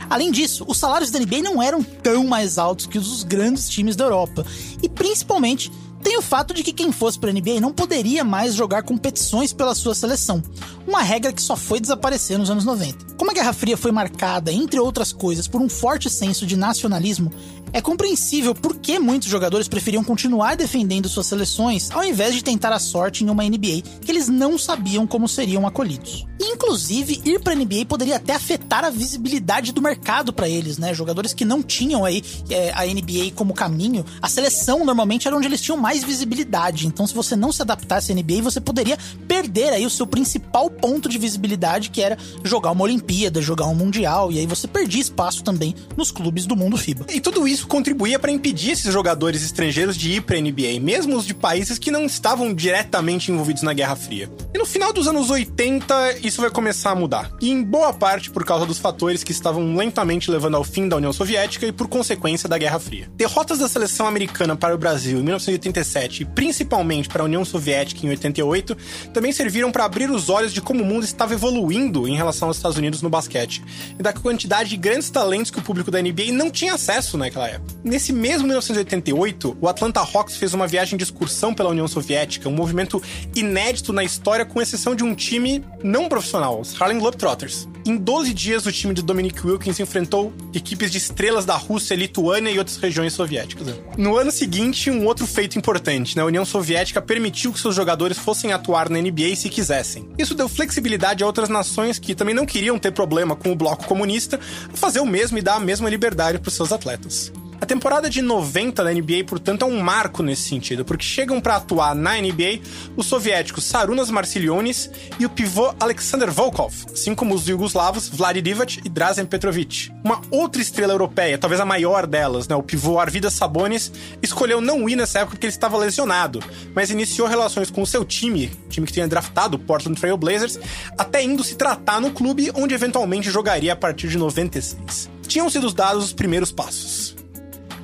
Além 0.08 0.32
disso, 0.32 0.64
os 0.66 0.76
salários 0.76 1.12
da 1.12 1.20
NBA 1.20 1.42
não 1.42 1.62
eram 1.62 1.84
tão 1.84 2.26
mais 2.26 2.58
altos 2.58 2.86
que 2.86 2.98
os 2.98 3.08
dos 3.08 3.22
grandes 3.22 3.68
times 3.68 3.94
da 3.94 4.06
Europa, 4.06 4.44
e 4.82 4.88
principalmente 4.88 5.70
tem 6.02 6.18
o 6.18 6.22
fato 6.22 6.54
de 6.54 6.62
que 6.62 6.72
quem 6.72 6.90
fosse 6.90 7.18
para 7.18 7.30
a 7.30 7.32
NBA 7.32 7.60
não 7.60 7.72
poderia 7.72 8.24
mais 8.24 8.54
jogar 8.54 8.82
competições 8.82 9.52
pela 9.52 9.74
sua 9.74 9.94
seleção, 9.94 10.42
uma 10.86 11.02
regra 11.02 11.32
que 11.32 11.42
só 11.42 11.56
foi 11.56 11.78
desaparecer 11.78 12.38
nos 12.38 12.50
anos 12.50 12.64
90. 12.64 13.14
Como 13.16 13.30
a 13.30 13.34
Guerra 13.34 13.52
Fria 13.52 13.76
foi 13.76 13.92
marcada, 13.92 14.50
entre 14.52 14.80
outras 14.80 15.12
coisas, 15.12 15.46
por 15.46 15.60
um 15.60 15.68
forte 15.68 16.08
senso 16.08 16.46
de 16.46 16.56
nacionalismo, 16.56 17.30
é 17.72 17.80
compreensível 17.80 18.54
por 18.54 18.76
que 18.76 18.98
muitos 18.98 19.28
jogadores 19.28 19.68
preferiam 19.68 20.02
continuar 20.02 20.56
defendendo 20.56 21.08
suas 21.08 21.26
seleções 21.26 21.90
ao 21.90 22.04
invés 22.04 22.34
de 22.34 22.42
tentar 22.42 22.72
a 22.72 22.78
sorte 22.78 23.24
em 23.24 23.30
uma 23.30 23.44
NBA 23.44 23.82
que 24.00 24.10
eles 24.10 24.28
não 24.28 24.58
sabiam 24.58 25.06
como 25.06 25.28
seriam 25.28 25.66
acolhidos. 25.66 26.26
Inclusive, 26.40 27.20
ir 27.24 27.40
para 27.40 27.52
a 27.52 27.56
NBA 27.56 27.84
poderia 27.86 28.16
até 28.16 28.34
afetar 28.34 28.82
a 28.82 28.90
visibilidade 28.90 29.72
do 29.72 29.82
mercado 29.82 30.32
para 30.32 30.48
eles, 30.48 30.78
né? 30.78 30.94
Jogadores 30.94 31.34
que 31.34 31.44
não 31.44 31.62
tinham 31.62 32.02
aí 32.02 32.22
é, 32.48 32.72
a 32.72 32.86
NBA 32.86 33.32
como 33.34 33.52
caminho, 33.52 34.04
a 34.22 34.28
seleção 34.28 34.84
normalmente 34.84 35.28
era 35.28 35.36
onde 35.36 35.46
eles 35.46 35.60
tinham 35.60 35.76
mais 35.76 36.02
visibilidade. 36.02 36.86
Então, 36.86 37.06
se 37.06 37.14
você 37.14 37.36
não 37.36 37.52
se 37.52 37.60
adaptasse 37.60 38.10
à 38.10 38.14
NBA, 38.14 38.40
você 38.42 38.58
poderia 38.58 38.96
perder 39.28 39.74
aí 39.74 39.84
o 39.84 39.90
seu 39.90 40.06
principal 40.06 40.70
ponto 40.70 41.10
de 41.10 41.18
visibilidade, 41.18 41.90
que 41.90 42.00
era 42.00 42.16
jogar 42.42 42.70
uma 42.70 42.84
Olimpíada, 42.84 43.42
jogar 43.42 43.66
um 43.66 43.74
Mundial, 43.74 44.32
e 44.32 44.38
aí 44.38 44.46
você 44.46 44.66
perdia 44.66 45.00
espaço 45.00 45.42
também 45.42 45.74
nos 45.96 46.10
clubes 46.10 46.46
do 46.46 46.56
mundo 46.56 46.76
FIBA. 46.76 47.06
E 47.12 47.20
tudo 47.20 47.46
isso 47.46 47.59
contribuía 47.66 48.18
para 48.18 48.30
impedir 48.30 48.72
esses 48.72 48.92
jogadores 48.92 49.42
estrangeiros 49.42 49.96
de 49.96 50.12
ir 50.12 50.22
para 50.22 50.36
a 50.36 50.40
NBA, 50.40 50.80
mesmo 50.80 51.16
os 51.16 51.26
de 51.26 51.34
países 51.34 51.78
que 51.78 51.90
não 51.90 52.04
estavam 52.04 52.52
diretamente 52.52 53.30
envolvidos 53.30 53.62
na 53.62 53.72
Guerra 53.72 53.96
Fria. 53.96 54.30
E 54.54 54.58
no 54.58 54.66
final 54.66 54.92
dos 54.92 55.08
anos 55.08 55.30
80, 55.30 56.18
isso 56.22 56.40
vai 56.40 56.50
começar 56.50 56.90
a 56.90 56.94
mudar. 56.94 57.30
E 57.40 57.50
em 57.50 57.62
boa 57.62 57.92
parte 57.92 58.30
por 58.30 58.44
causa 58.44 58.66
dos 58.66 58.78
fatores 58.78 59.22
que 59.22 59.32
estavam 59.32 59.74
lentamente 59.76 60.30
levando 60.30 60.56
ao 60.56 60.64
fim 60.64 60.88
da 60.88 60.96
União 60.96 61.12
Soviética 61.12 61.66
e 61.66 61.72
por 61.72 61.88
consequência 61.88 62.48
da 62.48 62.58
Guerra 62.58 62.78
Fria. 62.78 63.10
Derrotas 63.16 63.58
da 63.58 63.68
seleção 63.68 64.06
americana 64.06 64.56
para 64.56 64.74
o 64.74 64.78
Brasil 64.78 65.18
em 65.18 65.22
1987 65.22 66.22
e 66.22 66.26
principalmente 66.26 67.08
para 67.08 67.22
a 67.22 67.24
União 67.24 67.44
Soviética 67.44 68.06
em 68.06 68.10
88 68.10 68.76
também 69.12 69.32
serviram 69.32 69.70
para 69.70 69.84
abrir 69.84 70.10
os 70.10 70.28
olhos 70.28 70.52
de 70.52 70.60
como 70.60 70.82
o 70.82 70.86
mundo 70.86 71.04
estava 71.04 71.34
evoluindo 71.34 72.06
em 72.06 72.16
relação 72.16 72.48
aos 72.48 72.56
Estados 72.56 72.78
Unidos 72.78 73.02
no 73.02 73.10
basquete 73.10 73.62
e 73.98 74.02
da 74.02 74.12
quantidade 74.12 74.70
de 74.70 74.76
grandes 74.76 75.10
talentos 75.10 75.50
que 75.50 75.58
o 75.58 75.62
público 75.62 75.90
da 75.90 76.00
NBA 76.00 76.32
não 76.32 76.50
tinha 76.50 76.74
acesso 76.74 77.16
naquela 77.16 77.48
época. 77.50 77.74
Nesse 77.84 78.12
mesmo 78.12 78.46
1988, 78.46 79.56
o 79.60 79.68
Atlanta 79.68 80.00
Hawks 80.00 80.36
fez 80.36 80.54
uma 80.54 80.66
viagem 80.66 80.96
de 80.96 81.04
excursão 81.04 81.54
pela 81.54 81.70
União 81.70 81.86
Soviética, 81.86 82.48
um 82.48 82.52
movimento 82.52 83.02
inédito 83.34 83.92
na 83.92 84.04
história, 84.04 84.44
com 84.44 84.60
exceção 84.60 84.94
de 84.94 85.04
um 85.04 85.14
time 85.14 85.64
não 85.82 86.08
profissional, 86.08 86.60
os 86.60 86.80
Harlem 86.80 86.98
Globetrotters. 86.98 87.68
Em 87.86 87.96
12 87.96 88.34
dias, 88.34 88.66
o 88.66 88.72
time 88.72 88.92
de 88.92 89.02
Dominic 89.02 89.44
Wilkins 89.44 89.80
enfrentou 89.80 90.32
equipes 90.54 90.90
de 90.90 90.98
estrelas 90.98 91.44
da 91.44 91.56
Rússia, 91.56 91.94
Lituânia 91.94 92.50
e 92.50 92.58
outras 92.58 92.76
regiões 92.76 93.12
soviéticas. 93.12 93.66
No 93.96 94.16
ano 94.16 94.30
seguinte, 94.30 94.90
um 94.90 95.06
outro 95.06 95.26
feito 95.26 95.58
importante, 95.58 96.16
né? 96.16 96.22
a 96.22 96.26
União 96.26 96.44
Soviética 96.44 97.00
permitiu 97.00 97.52
que 97.52 97.58
seus 97.58 97.74
jogadores 97.74 98.18
fossem 98.18 98.52
atuar 98.52 98.88
na 98.90 99.00
NBA 99.00 99.34
se 99.34 99.48
quisessem. 99.48 100.08
Isso 100.18 100.34
deu 100.34 100.48
flexibilidade 100.48 101.24
a 101.24 101.26
outras 101.26 101.48
nações 101.48 101.98
que 101.98 102.14
também 102.14 102.34
não 102.34 102.46
queriam 102.46 102.78
ter 102.78 102.92
problema 102.92 103.34
com 103.34 103.50
o 103.50 103.56
bloco 103.56 103.86
comunista 103.86 104.38
a 104.72 104.76
fazer 104.76 105.00
o 105.00 105.06
mesmo 105.06 105.38
e 105.38 105.42
dar 105.42 105.54
a 105.54 105.60
mesma 105.60 105.88
liberdade 105.88 106.38
para 106.38 106.50
seus 106.50 106.72
atletas. 106.72 107.32
A 107.60 107.66
temporada 107.66 108.08
de 108.08 108.22
90 108.22 108.82
da 108.82 108.90
NBA, 108.90 109.24
portanto, 109.26 109.62
é 109.62 109.68
um 109.68 109.80
marco 109.80 110.22
nesse 110.22 110.48
sentido, 110.48 110.82
porque 110.82 111.04
chegam 111.04 111.42
para 111.42 111.56
atuar 111.56 111.94
na 111.94 112.16
NBA 112.16 112.60
os 112.96 113.04
soviéticos 113.06 113.64
Sarunas 113.64 114.10
Marsilionis 114.10 114.90
e 115.18 115.26
o 115.26 115.30
pivô 115.30 115.74
Alexander 115.78 116.32
Volkov, 116.32 116.72
assim 116.90 117.14
como 117.14 117.34
os 117.34 117.42
jugoslavos 117.42 118.08
Vlad 118.08 118.38
Divac 118.38 118.80
e 118.82 118.88
Drazen 118.88 119.26
Petrovic. 119.26 119.92
Uma 120.02 120.22
outra 120.30 120.62
estrela 120.62 120.94
europeia, 120.94 121.36
talvez 121.36 121.60
a 121.60 121.66
maior 121.66 122.06
delas, 122.06 122.48
né, 122.48 122.56
o 122.56 122.62
pivô 122.62 122.98
Arvidas 122.98 123.34
Sabonis, 123.34 123.92
escolheu 124.22 124.62
não 124.62 124.88
ir 124.88 124.96
nessa 124.96 125.18
época 125.18 125.36
porque 125.36 125.44
ele 125.44 125.52
estava 125.52 125.76
lesionado, 125.76 126.42
mas 126.74 126.90
iniciou 126.90 127.28
relações 127.28 127.70
com 127.70 127.82
o 127.82 127.86
seu 127.86 128.06
time, 128.06 128.50
time 128.70 128.86
que 128.86 128.92
tinha 128.94 129.06
draftado 129.06 129.58
o 129.58 129.60
Portland 129.60 130.00
Trail 130.00 130.16
Blazers, 130.16 130.58
até 130.96 131.22
indo 131.22 131.44
se 131.44 131.56
tratar 131.56 132.00
no 132.00 132.10
clube 132.10 132.50
onde 132.54 132.74
eventualmente 132.74 133.30
jogaria 133.30 133.74
a 133.74 133.76
partir 133.76 134.08
de 134.08 134.16
96. 134.16 135.10
Tinham 135.28 135.50
sido 135.50 135.70
dados 135.70 136.06
os 136.06 136.12
primeiros 136.14 136.50
passos. 136.50 137.19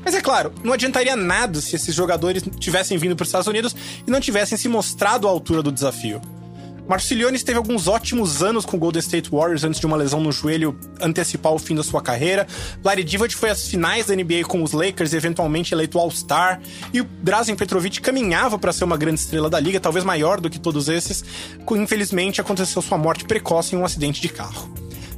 Mas 0.06 0.14
é 0.14 0.20
claro, 0.20 0.52
não 0.62 0.72
adiantaria 0.72 1.16
nada 1.16 1.60
se 1.60 1.74
esses 1.74 1.92
jogadores 1.92 2.44
tivessem 2.60 2.96
vindo 2.96 3.16
para 3.16 3.24
os 3.24 3.28
Estados 3.28 3.48
Unidos 3.48 3.74
e 4.06 4.08
não 4.08 4.20
tivessem 4.20 4.56
se 4.56 4.68
mostrado 4.68 5.26
à 5.26 5.30
altura 5.30 5.64
do 5.64 5.72
desafio. 5.72 6.20
Marciliones 6.86 7.42
teve 7.42 7.58
alguns 7.58 7.88
ótimos 7.88 8.40
anos 8.40 8.64
com 8.64 8.76
o 8.76 8.78
Golden 8.78 9.00
State 9.00 9.28
Warriors 9.28 9.64
antes 9.64 9.80
de 9.80 9.86
uma 9.86 9.96
lesão 9.96 10.20
no 10.20 10.30
joelho 10.30 10.78
antecipar 11.00 11.52
o 11.52 11.58
fim 11.58 11.74
da 11.74 11.82
sua 11.82 12.00
carreira. 12.00 12.46
Larry 12.84 13.02
Divac 13.02 13.34
foi 13.34 13.50
às 13.50 13.66
finais 13.66 14.06
da 14.06 14.14
NBA 14.14 14.44
com 14.46 14.62
os 14.62 14.70
Lakers 14.70 15.12
e 15.12 15.16
eventualmente 15.16 15.74
eleito 15.74 15.98
All-Star. 15.98 16.60
E 16.92 17.00
o 17.00 17.04
Drazen 17.04 17.56
Petrovic 17.56 18.00
caminhava 18.00 18.56
para 18.60 18.72
ser 18.72 18.84
uma 18.84 18.96
grande 18.96 19.18
estrela 19.18 19.50
da 19.50 19.58
liga, 19.58 19.80
talvez 19.80 20.04
maior 20.04 20.40
do 20.40 20.48
que 20.48 20.60
todos 20.60 20.88
esses. 20.88 21.24
Infelizmente, 21.68 22.40
aconteceu 22.40 22.80
sua 22.80 22.96
morte 22.96 23.24
precoce 23.24 23.74
em 23.74 23.78
um 23.80 23.84
acidente 23.84 24.20
de 24.20 24.28
carro. 24.28 24.72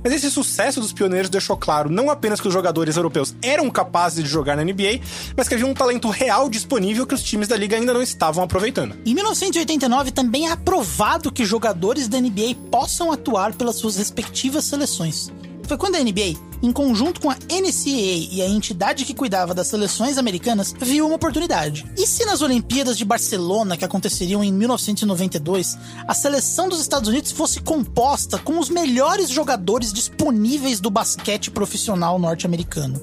Mas 0.09 0.25
esse 0.25 0.31
sucesso 0.31 0.81
dos 0.81 0.91
pioneiros 0.91 1.29
deixou 1.29 1.55
claro 1.55 1.91
não 1.91 2.09
apenas 2.09 2.41
que 2.41 2.49
os 2.49 2.55
jogadores 2.55 2.97
europeus 2.97 3.35
eram 3.43 3.69
capazes 3.69 4.25
de 4.25 4.31
jogar 4.31 4.57
na 4.57 4.65
NBA, 4.65 5.01
mas 5.37 5.47
que 5.47 5.55
havia 5.55 5.67
um 5.67 5.75
talento 5.75 6.09
real 6.09 6.49
disponível 6.49 7.07
que 7.07 7.15
os 7.15 7.23
times 7.23 7.47
da 7.47 7.55
liga 7.55 7.77
ainda 7.77 7.93
não 7.93 8.01
estavam 8.01 8.43
aproveitando. 8.43 8.97
Em 9.05 9.13
1989 9.13 10.11
também 10.11 10.49
é 10.49 10.53
aprovado 10.53 11.31
que 11.31 11.45
jogadores 11.45 12.09
da 12.09 12.19
NBA 12.19 12.55
possam 12.71 13.13
atuar 13.13 13.53
pelas 13.53 13.77
suas 13.77 13.99
respectivas 13.99 14.65
seleções. 14.65 15.31
Foi 15.69 15.77
quando 15.77 15.97
a 15.97 16.01
NBA, 16.03 16.35
em 16.63 16.73
conjunto 16.73 17.21
com 17.21 17.31
a 17.31 17.35
NCAA 17.35 18.33
e 18.33 18.41
a 18.41 18.49
entidade 18.49 19.05
que 19.05 19.13
cuidava 19.13 19.53
das 19.53 19.67
seleções 19.67 20.17
americanas, 20.17 20.75
viu 20.81 21.05
uma 21.05 21.17
oportunidade. 21.17 21.85
E 21.95 22.07
se 22.07 22.25
nas 22.25 22.41
Olimpíadas 22.41 22.97
de 22.97 23.05
Barcelona, 23.05 23.77
que 23.77 23.85
aconteceriam 23.85 24.43
em 24.43 24.51
1992, 24.51 25.77
a 26.07 26.15
seleção 26.15 26.71
dos 26.71 26.81
Estados 26.81 27.11
Unidos 27.11 27.33
fosse 27.33 27.61
composta 27.61 28.39
com 28.39 28.59
os 28.59 28.71
melhores 28.71 29.29
jogadores 29.29 29.93
disponíveis 29.93 30.81
do 30.81 30.89
basquete 30.89 31.51
profissional 31.51 32.19
norte-americano? 32.19 32.99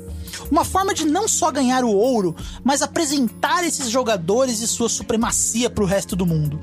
Uma 0.50 0.66
forma 0.66 0.92
de 0.92 1.06
não 1.06 1.28
só 1.28 1.52
ganhar 1.52 1.84
o 1.84 1.96
ouro, 1.96 2.36
mas 2.64 2.82
apresentar 2.82 3.64
esses 3.64 3.92
jogadores 3.92 4.60
e 4.62 4.68
sua 4.68 4.90
supremacia 4.90 5.70
para 5.70 5.84
o 5.84 5.88
resto 5.88 6.16
do 6.16 6.26
mundo 6.26 6.60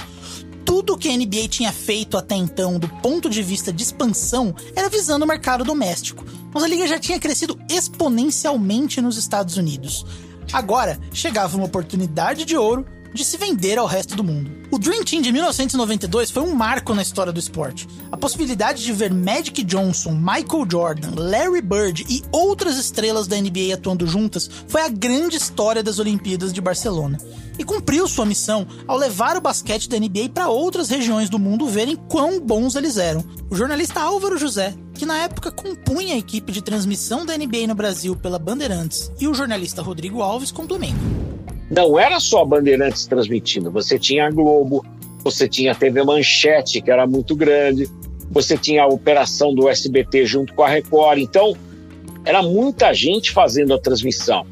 tudo 0.73 0.97
que 0.97 1.11
a 1.11 1.14
NBA 1.14 1.49
tinha 1.49 1.70
feito 1.70 2.16
até 2.16 2.35
então, 2.35 2.79
do 2.79 2.89
ponto 2.89 3.29
de 3.29 3.43
vista 3.43 3.70
de 3.70 3.83
expansão, 3.83 4.57
era 4.75 4.89
visando 4.89 5.23
o 5.23 5.29
mercado 5.29 5.64
doméstico. 5.64 6.25
Mas 6.51 6.62
a 6.62 6.66
liga 6.66 6.87
já 6.87 6.99
tinha 6.99 7.20
crescido 7.20 7.59
exponencialmente 7.68 8.99
nos 8.99 9.18
Estados 9.18 9.59
Unidos. 9.59 10.07
Agora 10.51 10.99
chegava 11.12 11.59
uma 11.59 11.66
oportunidade 11.66 12.47
de 12.47 12.57
ouro 12.57 12.87
de 13.13 13.25
se 13.25 13.37
vender 13.37 13.79
ao 13.79 13.87
resto 13.87 14.17
do 14.17 14.25
mundo. 14.25 14.51
O 14.71 14.79
Dream 14.79 15.05
Team 15.05 15.21
de 15.21 15.31
1992 15.31 16.31
foi 16.31 16.43
um 16.43 16.55
marco 16.55 16.95
na 16.95 17.03
história 17.03 17.33
do 17.33 17.39
esporte. 17.39 17.87
A 18.11 18.17
possibilidade 18.17 18.83
de 18.83 18.93
ver 18.93 19.13
Magic 19.13 19.63
Johnson, 19.65 20.13
Michael 20.13 20.67
Jordan, 20.71 21.13
Larry 21.15 21.61
Bird 21.61 22.07
e 22.09 22.23
outras 22.33 22.79
estrelas 22.79 23.27
da 23.27 23.37
NBA 23.37 23.75
atuando 23.75 24.07
juntas 24.07 24.49
foi 24.67 24.83
a 24.83 24.89
grande 24.89 25.37
história 25.37 25.83
das 25.83 25.99
Olimpíadas 25.99 26.53
de 26.53 26.61
Barcelona. 26.61 27.19
E 27.59 27.65
cumpriu 27.65 28.09
sua 28.09 28.25
missão 28.25 28.67
ao 28.89 28.97
levar 28.97 29.37
o 29.37 29.41
basquete 29.41 29.89
da 29.89 29.99
NBA 29.99 30.31
para 30.33 30.49
outras 30.49 30.89
regiões 30.89 31.29
do 31.29 31.39
mundo 31.39 31.69
verem 31.69 31.97
quão 31.97 32.41
bons 32.41 32.75
eles 32.77 32.97
eram. 32.97 33.23
O 33.51 33.55
jornalista 33.55 34.01
Álvaro 34.01 34.39
José, 34.39 34.75
que 34.95 35.05
na 35.05 35.19
época 35.19 35.51
compunha 35.51 36.15
a 36.15 36.19
equipe 36.19 36.51
de 36.51 36.63
transmissão 36.63 37.27
da 37.27 37.37
NBA 37.37 37.67
no 37.69 37.75
Brasil 37.75 38.17
pela 38.17 38.39
Bandeirantes, 38.39 39.11
e 39.21 39.29
o 39.29 39.35
jornalista 39.35 39.83
Rodrigo 39.83 40.23
Alves 40.23 40.51
complementam 40.51 41.22
não 41.75 41.99
era 41.99 42.20
só 42.20 42.43
a 42.43 42.45
Bandeirantes 42.45 43.07
transmitindo, 43.07 43.70
você 43.70 43.99
tinha 43.99 44.27
a 44.27 44.31
Globo, 44.31 44.85
você 45.25 45.49
tinha 45.49 45.73
a 45.73 45.75
TV 45.75 46.03
Manchete, 46.03 46.83
que 46.83 46.91
era 46.91 47.07
muito 47.07 47.35
grande, 47.35 47.89
você 48.31 48.59
tinha 48.59 48.83
a 48.83 48.87
operação 48.87 49.55
do 49.55 49.68
SBT 49.70 50.27
junto 50.27 50.53
com 50.53 50.62
a 50.62 50.68
Record, 50.68 51.18
então 51.18 51.57
era 52.27 52.43
muita 52.43 52.93
gente 52.93 53.33
fazendo 53.33 53.73
a 53.73 53.79
transmissão. 53.79 54.47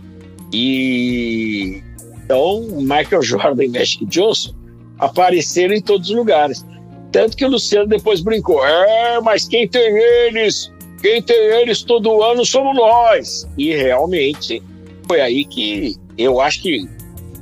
E 0.50 1.82
então 2.24 2.68
Michael 2.80 3.22
Jordan 3.22 3.64
e 3.64 3.68
Magic 3.68 4.06
Johnson 4.06 4.54
apareceram 4.98 5.74
em 5.74 5.82
todos 5.82 6.08
os 6.08 6.16
lugares. 6.16 6.64
Tanto 7.12 7.36
que 7.36 7.44
o 7.44 7.50
Luciano 7.50 7.86
depois 7.86 8.22
brincou: 8.22 8.64
é, 8.66 9.20
mas 9.20 9.46
quem 9.46 9.68
tem 9.68 9.94
eles, 10.26 10.72
quem 11.02 11.20
tem 11.20 11.36
eles 11.36 11.82
todo 11.82 12.22
ano 12.22 12.46
somos 12.46 12.74
nós. 12.74 13.46
E 13.58 13.74
realmente 13.74 14.62
foi 15.06 15.20
aí 15.20 15.44
que 15.44 15.96
eu 16.16 16.40
acho 16.40 16.62
que 16.62 16.88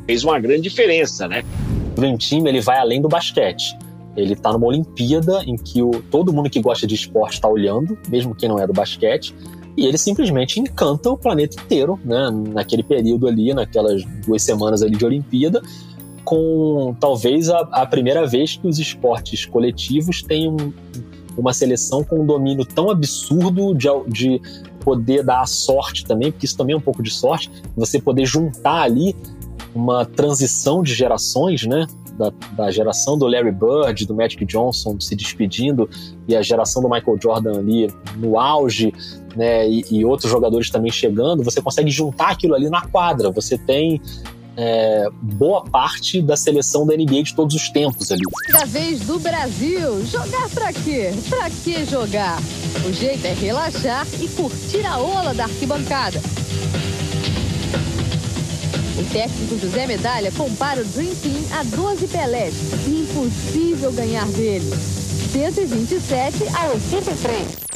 fez 0.09 0.25
uma 0.25 0.41
grande 0.41 0.63
diferença, 0.63 1.29
né? 1.29 1.45
O 1.93 2.01
Dream 2.01 2.17
Team 2.17 2.47
ele 2.47 2.63
vai 2.63 2.79
além 2.79 3.03
do 3.03 3.09
basquete. 3.09 3.77
Ele 4.17 4.33
está 4.33 4.51
numa 4.51 4.67
Olimpíada 4.67 5.43
em 5.45 5.55
que 5.55 5.83
o, 5.83 5.91
todo 6.11 6.33
mundo 6.33 6.49
que 6.49 6.61
gosta 6.63 6.87
de 6.87 6.95
esporte 6.95 7.35
está 7.35 7.47
olhando, 7.47 7.97
mesmo 8.09 8.35
quem 8.35 8.49
não 8.49 8.59
é 8.59 8.67
do 8.67 8.73
basquete, 8.73 9.35
e 9.77 9.87
ele 9.87 9.99
simplesmente 9.99 10.59
encanta 10.59 11.11
o 11.11 11.17
planeta 11.17 11.61
inteiro, 11.61 12.01
né? 12.03 12.31
Naquele 12.55 12.83
período 12.83 13.29
ali, 13.29 13.53
naquelas 13.53 14.03
duas 14.27 14.43
semanas 14.43 14.83
ali 14.83 14.97
de 14.97 15.05
Olimpíada, 15.05 15.61
com 16.25 16.97
talvez 16.99 17.51
a, 17.51 17.59
a 17.71 17.87
primeira 17.87 18.27
vez 18.27 18.57
que 18.57 18.67
os 18.67 18.79
esportes 18.79 19.45
coletivos 19.45 20.23
têm 20.23 20.49
um, 20.49 20.73
uma 21.37 21.53
seleção 21.53 22.03
com 22.03 22.21
um 22.21 22.27
domínio 22.27 22.65
tão 22.65 22.89
absurdo 22.89 23.75
de, 23.75 23.89
de 24.09 24.41
poder 24.81 25.23
dar 25.23 25.43
a 25.43 25.47
sorte 25.47 26.07
também, 26.07 26.33
porque 26.33 26.47
isso 26.47 26.57
também 26.57 26.73
é 26.73 26.77
um 26.79 26.81
pouco 26.81 27.03
de 27.03 27.11
sorte, 27.11 27.51
você 27.77 28.01
poder 28.01 28.25
juntar 28.25 28.81
ali 28.81 29.15
uma 29.79 30.05
transição 30.05 30.83
de 30.83 30.93
gerações, 30.93 31.65
né? 31.65 31.87
Da, 32.19 32.33
da, 32.57 32.71
geração 32.73 33.17
do 33.17 33.29
Larry 33.29 33.53
Bird, 33.53 34.05
do 34.05 34.13
Magic 34.13 34.45
Johnson 34.45 34.99
se 34.99 35.15
despedindo 35.15 35.89
e 36.27 36.35
a 36.35 36.43
geração 36.43 36.83
do 36.83 36.91
Michael 36.91 37.17
Jordan 37.23 37.61
ali 37.61 37.89
no 38.17 38.41
auge, 38.41 38.93
né? 39.37 39.69
E, 39.71 39.85
e 39.89 40.05
outros 40.05 40.29
jogadores 40.29 40.69
também 40.69 40.91
chegando, 40.91 41.45
você 41.45 41.63
consegue 41.63 41.91
juntar 41.91 42.31
aquilo 42.31 42.57
ali 42.57 42.69
na 42.69 42.83
quadra. 42.89 43.31
Você 43.31 43.57
tem 43.57 44.01
é, 44.57 45.07
boa 45.23 45.63
parte 45.63 46.21
da 46.21 46.37
seleção 46.37 46.85
da 46.85 46.97
NBA 46.97 47.23
de 47.23 47.37
todos 47.37 47.55
os 47.55 47.69
tempos 47.69 48.11
ali. 48.11 48.23
Da 48.51 48.65
vez 48.65 48.99
do 49.03 49.21
Brasil, 49.21 50.05
jogar 50.05 50.49
pra 50.49 50.73
quê? 50.73 51.13
Pra 51.29 51.49
que 51.49 51.85
jogar? 51.85 52.41
O 52.85 52.93
jeito 52.93 53.25
é 53.25 53.33
relaxar 53.33 54.05
e 54.21 54.27
curtir 54.27 54.85
a 54.85 54.99
ola 54.99 55.33
da 55.33 55.45
arquibancada. 55.45 56.21
O 58.99 59.05
técnico 59.13 59.57
José 59.61 59.87
Medalha 59.87 60.33
compara 60.33 60.81
o 60.81 60.85
Dream 60.85 61.15
Team 61.15 61.41
a 61.53 61.63
12 61.63 62.09
Pelés. 62.09 62.55
Impossível 62.85 63.93
ganhar 63.93 64.27
dele. 64.27 64.69
127 65.33 66.43
a 66.53 66.67
83. 66.71 67.69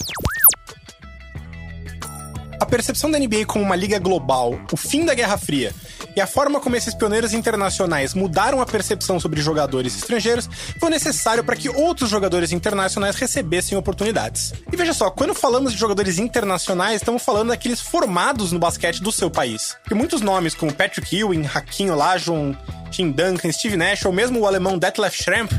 A 2.61 2.67
percepção 2.67 3.09
da 3.09 3.21
NBA 3.21 3.47
como 3.47 3.65
uma 3.65 3.77
liga 3.77 4.01
global, 4.01 4.59
o 4.73 4.77
fim 4.77 5.05
da 5.05 5.15
Guerra 5.15 5.39
Fria 5.39 5.73
e 6.15 6.21
a 6.21 6.27
forma 6.27 6.61
como 6.61 6.77
esses 6.77 6.95
pioneiros 6.95 7.33
internacionais 7.33 8.15
mudaram 8.15 8.61
a 8.61 8.67
percepção 8.67 9.19
sobre 9.19 9.41
jogadores 9.41 9.97
estrangeiros 9.97 10.49
foi 10.79 10.91
necessário 10.91 11.45
para 11.45 11.57
que 11.57 11.69
outros 11.69 12.11
jogadores 12.11 12.53
internacionais 12.53 13.17
recebessem 13.17 13.77
oportunidades. 13.77 14.53
E 14.73 14.77
veja 14.77 14.93
só, 14.93 15.11
quando 15.11 15.35
falamos 15.35 15.73
de 15.73 15.79
jogadores 15.79 16.19
internacionais, 16.19 16.97
estamos 16.97 17.23
falando 17.23 17.49
daqueles 17.49 17.81
formados 17.81 18.53
no 18.53 18.59
basquete 18.59 19.03
do 19.03 19.13
seu 19.13 19.31
país. 19.31 19.77
Porque 19.83 19.95
muitos 19.95 20.21
nomes 20.21 20.55
como 20.55 20.73
Patrick 20.73 21.17
Ewing, 21.17 21.47
Hakim 21.47 21.91
Olajuwon, 21.91 22.55
Tim 22.91 23.11
Duncan, 23.11 23.51
Steve 23.51 23.77
Nash 23.77 24.05
ou 24.05 24.13
mesmo 24.13 24.41
o 24.41 24.47
alemão 24.47 24.79
Detlef 24.79 25.17
Schrempf 25.17 25.55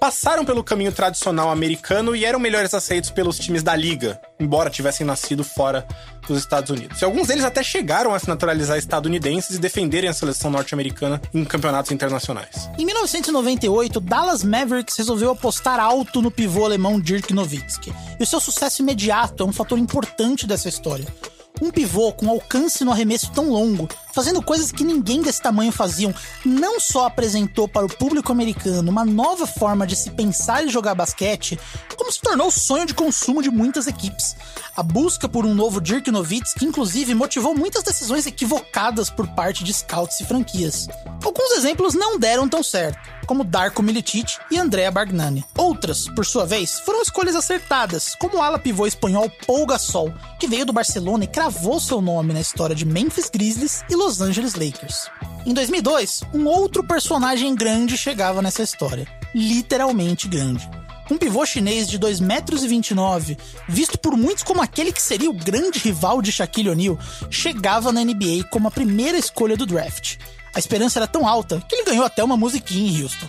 passaram 0.00 0.46
pelo 0.46 0.64
caminho 0.64 0.90
tradicional 0.90 1.50
americano 1.50 2.16
e 2.16 2.24
eram 2.24 2.40
melhores 2.40 2.72
aceitos 2.72 3.10
pelos 3.10 3.38
times 3.38 3.62
da 3.62 3.76
liga, 3.76 4.18
embora 4.40 4.70
tivessem 4.70 5.06
nascido 5.06 5.44
fora 5.44 5.86
dos 6.34 6.42
Estados 6.42 6.70
Unidos. 6.70 7.00
E 7.00 7.04
alguns 7.04 7.28
deles 7.28 7.44
até 7.44 7.62
chegaram 7.62 8.14
a 8.14 8.18
se 8.18 8.28
naturalizar 8.28 8.78
estadunidenses 8.78 9.56
e 9.56 9.58
defenderem 9.58 10.08
a 10.08 10.12
seleção 10.12 10.50
norte-americana 10.50 11.20
em 11.34 11.44
campeonatos 11.44 11.92
internacionais. 11.92 12.68
Em 12.78 12.84
1998, 12.84 14.00
Dallas 14.00 14.42
Mavericks 14.42 14.96
resolveu 14.96 15.30
apostar 15.30 15.78
alto 15.78 16.22
no 16.22 16.30
pivô 16.30 16.64
alemão 16.64 17.00
Dirk 17.00 17.32
Nowitzki. 17.32 17.92
E 18.18 18.22
o 18.22 18.26
seu 18.26 18.40
sucesso 18.40 18.82
imediato 18.82 19.42
é 19.42 19.46
um 19.46 19.52
fator 19.52 19.78
importante 19.78 20.46
dessa 20.46 20.68
história. 20.68 21.06
Um 21.60 21.70
pivô 21.70 22.12
com 22.12 22.30
alcance 22.30 22.84
no 22.84 22.90
arremesso 22.90 23.30
tão 23.32 23.50
longo, 23.50 23.86
fazendo 24.20 24.42
coisas 24.42 24.70
que 24.70 24.84
ninguém 24.84 25.22
desse 25.22 25.40
tamanho 25.40 25.72
faziam, 25.72 26.14
não 26.44 26.78
só 26.78 27.06
apresentou 27.06 27.66
para 27.66 27.86
o 27.86 27.88
público 27.88 28.30
americano 28.30 28.90
uma 28.90 29.02
nova 29.02 29.46
forma 29.46 29.86
de 29.86 29.96
se 29.96 30.10
pensar 30.10 30.62
e 30.62 30.68
jogar 30.68 30.94
basquete, 30.94 31.58
como 31.96 32.12
se 32.12 32.20
tornou 32.20 32.48
o 32.48 32.52
sonho 32.52 32.84
de 32.84 32.92
consumo 32.92 33.42
de 33.42 33.50
muitas 33.50 33.86
equipes. 33.86 34.36
A 34.76 34.82
busca 34.82 35.26
por 35.26 35.46
um 35.46 35.54
novo 35.54 35.80
Dirk 35.80 36.10
Nowitzki, 36.10 36.66
inclusive, 36.66 37.14
motivou 37.14 37.54
muitas 37.54 37.82
decisões 37.82 38.26
equivocadas 38.26 39.08
por 39.08 39.26
parte 39.28 39.64
de 39.64 39.72
scouts 39.72 40.20
e 40.20 40.26
franquias. 40.26 40.86
Alguns 41.24 41.52
exemplos 41.52 41.94
não 41.94 42.18
deram 42.18 42.46
tão 42.46 42.62
certo, 42.62 42.98
como 43.26 43.44
Darko 43.44 43.82
Milicic 43.82 44.38
e 44.50 44.58
Andrea 44.58 44.90
Bargnani. 44.90 45.44
Outras, 45.56 46.08
por 46.08 46.26
sua 46.26 46.44
vez, 46.44 46.80
foram 46.80 47.00
escolhas 47.02 47.36
acertadas, 47.36 48.14
como 48.16 48.36
o 48.36 48.42
ala 48.42 48.58
pivô 48.58 48.86
espanhol 48.86 49.30
Paul 49.46 49.66
Gasol, 49.66 50.12
que 50.38 50.48
veio 50.48 50.66
do 50.66 50.72
Barcelona 50.72 51.24
e 51.24 51.28
cravou 51.28 51.78
seu 51.78 52.00
nome 52.00 52.32
na 52.32 52.40
história 52.40 52.74
de 52.74 52.84
Memphis 52.84 53.30
Grizzlies 53.30 53.84
e 53.88 53.94
Los 53.94 54.09
Angeles 54.18 54.54
Lakers. 54.54 55.10
Em 55.44 55.52
2002, 55.52 56.22
um 56.32 56.46
outro 56.46 56.82
personagem 56.82 57.54
grande 57.54 57.98
chegava 57.98 58.40
nessa 58.40 58.62
história, 58.62 59.06
literalmente 59.34 60.26
grande. 60.26 60.66
Um 61.10 61.18
pivô 61.18 61.44
chinês 61.44 61.86
de 61.86 61.98
2,29 61.98 62.20
metros, 62.22 63.36
visto 63.68 63.98
por 63.98 64.16
muitos 64.16 64.42
como 64.42 64.62
aquele 64.62 64.90
que 64.90 65.02
seria 65.02 65.28
o 65.28 65.34
grande 65.34 65.78
rival 65.78 66.22
de 66.22 66.32
Shaquille 66.32 66.70
O'Neal, 66.70 66.98
chegava 67.28 67.92
na 67.92 68.02
NBA 68.02 68.44
como 68.50 68.68
a 68.68 68.70
primeira 68.70 69.18
escolha 69.18 69.56
do 69.56 69.66
draft. 69.66 70.16
A 70.54 70.58
esperança 70.58 70.98
era 70.98 71.06
tão 71.06 71.28
alta 71.28 71.62
que 71.68 71.74
ele 71.74 71.84
ganhou 71.84 72.04
até 72.04 72.24
uma 72.24 72.36
musiquinha 72.36 72.90
em 72.90 73.02
Houston. 73.02 73.28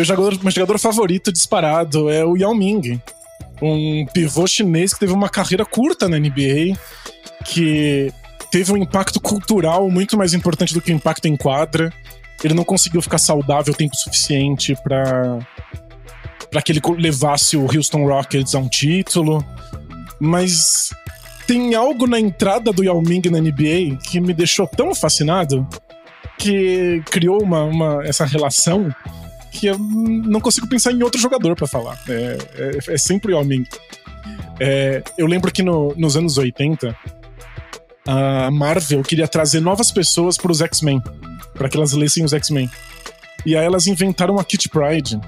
Meu 0.00 0.04
jogador, 0.06 0.42
meu 0.42 0.50
jogador 0.50 0.78
favorito 0.78 1.30
disparado 1.30 2.08
é 2.08 2.24
o 2.24 2.34
Yao 2.34 2.54
Ming, 2.54 2.98
um 3.60 4.06
pivô 4.06 4.46
chinês 4.46 4.94
que 4.94 5.00
teve 5.00 5.12
uma 5.12 5.28
carreira 5.28 5.62
curta 5.62 6.08
na 6.08 6.18
NBA, 6.18 6.74
que 7.44 8.10
teve 8.50 8.72
um 8.72 8.78
impacto 8.78 9.20
cultural 9.20 9.90
muito 9.90 10.16
mais 10.16 10.32
importante 10.32 10.72
do 10.72 10.80
que 10.80 10.90
o 10.90 10.96
impacto 10.96 11.26
em 11.26 11.36
quadra. 11.36 11.92
Ele 12.42 12.54
não 12.54 12.64
conseguiu 12.64 13.02
ficar 13.02 13.18
saudável 13.18 13.74
o 13.74 13.76
tempo 13.76 13.94
suficiente 13.94 14.74
para 14.82 15.38
para 16.50 16.62
que 16.62 16.72
ele 16.72 16.80
levasse 16.96 17.58
o 17.58 17.66
Houston 17.66 18.06
Rockets 18.06 18.54
a 18.54 18.58
um 18.58 18.68
título, 18.68 19.44
mas 20.18 20.94
tem 21.46 21.74
algo 21.74 22.06
na 22.06 22.18
entrada 22.18 22.72
do 22.72 22.82
Yao 22.82 23.02
Ming 23.02 23.28
na 23.30 23.38
NBA 23.38 23.98
que 24.02 24.18
me 24.18 24.32
deixou 24.32 24.66
tão 24.66 24.94
fascinado 24.94 25.68
que 26.38 27.02
criou 27.10 27.42
uma, 27.42 27.64
uma 27.64 28.02
essa 28.02 28.24
relação 28.24 28.90
que 29.50 29.66
eu 29.66 29.78
não 29.78 30.40
consigo 30.40 30.66
pensar 30.66 30.92
em 30.92 31.02
outro 31.02 31.20
jogador 31.20 31.56
para 31.56 31.66
falar. 31.66 31.98
É, 32.08 32.38
é, 32.54 32.94
é, 32.94 32.98
sempre 32.98 33.34
o. 33.34 33.40
É, 34.58 35.02
eu 35.18 35.26
lembro 35.26 35.50
que 35.50 35.62
no, 35.62 35.94
nos 35.96 36.16
anos 36.16 36.38
80, 36.38 36.96
a 38.06 38.50
Marvel 38.50 39.02
queria 39.02 39.26
trazer 39.26 39.60
novas 39.60 39.90
pessoas 39.90 40.36
para 40.36 40.52
os 40.52 40.60
X-Men, 40.60 41.02
para 41.54 41.68
que 41.68 41.76
elas 41.76 41.92
lessem 41.92 42.24
os 42.24 42.32
X-Men. 42.32 42.70
E 43.44 43.56
aí 43.56 43.64
elas 43.64 43.86
inventaram 43.86 44.38
a 44.38 44.44
Kitty 44.44 44.68
Pride, 44.68 45.18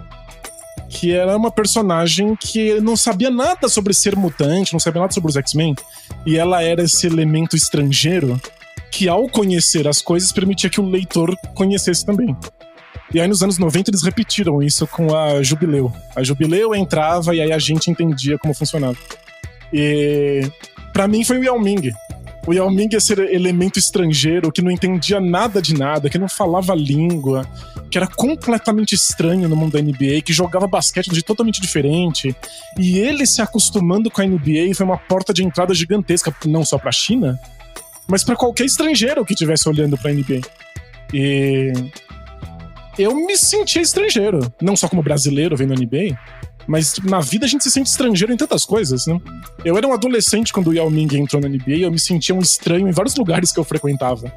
que 0.88 1.12
era 1.12 1.36
uma 1.36 1.50
personagem 1.50 2.36
que 2.36 2.80
não 2.80 2.96
sabia 2.96 3.30
nada 3.30 3.68
sobre 3.68 3.94
ser 3.94 4.14
mutante, 4.14 4.72
não 4.72 4.80
sabia 4.80 5.00
nada 5.00 5.12
sobre 5.12 5.30
os 5.30 5.36
X-Men, 5.36 5.74
e 6.26 6.36
ela 6.36 6.62
era 6.62 6.82
esse 6.82 7.06
elemento 7.06 7.56
estrangeiro 7.56 8.40
que, 8.90 9.08
ao 9.08 9.26
conhecer 9.26 9.88
as 9.88 10.02
coisas, 10.02 10.30
permitia 10.30 10.68
que 10.68 10.80
o 10.80 10.84
leitor 10.84 11.34
conhecesse 11.54 12.04
também. 12.04 12.36
E 13.14 13.20
aí 13.20 13.28
nos 13.28 13.42
anos 13.42 13.58
90 13.58 13.90
eles 13.90 14.02
repetiram 14.02 14.62
isso 14.62 14.86
com 14.86 15.14
a 15.14 15.42
Jubileu. 15.42 15.92
A 16.16 16.22
Jubileu 16.22 16.74
entrava 16.74 17.34
e 17.34 17.40
aí 17.40 17.52
a 17.52 17.58
gente 17.58 17.90
entendia 17.90 18.38
como 18.38 18.54
funcionava. 18.54 18.96
E 19.72 20.42
para 20.92 21.06
mim 21.06 21.24
foi 21.24 21.38
o 21.38 21.44
Yao 21.44 21.60
Ming. 21.60 21.92
O 22.46 22.52
Yao 22.52 22.70
Ming 22.70 22.88
esse 22.92 23.12
elemento 23.12 23.78
estrangeiro 23.78 24.50
que 24.50 24.62
não 24.62 24.70
entendia 24.70 25.20
nada 25.20 25.60
de 25.60 25.74
nada, 25.74 26.10
que 26.10 26.18
não 26.18 26.28
falava 26.28 26.74
língua, 26.74 27.46
que 27.90 27.98
era 27.98 28.06
completamente 28.06 28.94
estranho 28.94 29.48
no 29.48 29.54
mundo 29.54 29.72
da 29.72 29.82
NBA, 29.82 30.22
que 30.24 30.32
jogava 30.32 30.66
basquete 30.66 31.10
de 31.10 31.22
totalmente 31.22 31.60
diferente. 31.60 32.34
E 32.78 32.98
ele 32.98 33.26
se 33.26 33.42
acostumando 33.42 34.10
com 34.10 34.22
a 34.22 34.26
NBA 34.26 34.74
foi 34.74 34.86
uma 34.86 34.98
porta 34.98 35.32
de 35.32 35.44
entrada 35.44 35.74
gigantesca, 35.74 36.34
não 36.46 36.64
só 36.64 36.78
para 36.78 36.88
a 36.88 36.92
China, 36.92 37.38
mas 38.08 38.24
para 38.24 38.34
qualquer 38.34 38.64
estrangeiro 38.64 39.24
que 39.24 39.34
estivesse 39.34 39.68
olhando 39.68 39.96
para 39.98 40.10
a 40.10 40.14
NBA. 40.14 40.40
E 41.14 41.72
eu 42.98 43.14
me 43.14 43.36
sentia 43.36 43.82
estrangeiro. 43.82 44.52
Não 44.60 44.76
só 44.76 44.88
como 44.88 45.02
brasileiro 45.02 45.56
vendo 45.56 45.74
NBA, 45.74 46.16
Mas 46.66 46.92
tipo, 46.92 47.08
na 47.10 47.20
vida 47.20 47.46
a 47.46 47.48
gente 47.48 47.64
se 47.64 47.70
sente 47.70 47.88
estrangeiro 47.88 48.32
em 48.32 48.36
tantas 48.36 48.64
coisas, 48.64 49.06
né? 49.06 49.20
Eu 49.64 49.76
era 49.76 49.86
um 49.86 49.92
adolescente 49.92 50.52
quando 50.52 50.68
o 50.68 50.74
Yao 50.74 50.90
Ming 50.90 51.08
entrou 51.16 51.40
na 51.40 51.48
NBA 51.48 51.74
e 51.76 51.82
eu 51.82 51.90
me 51.90 51.98
sentia 51.98 52.34
um 52.34 52.40
estranho 52.40 52.88
em 52.88 52.92
vários 52.92 53.16
lugares 53.16 53.52
que 53.52 53.58
eu 53.58 53.64
frequentava. 53.64 54.32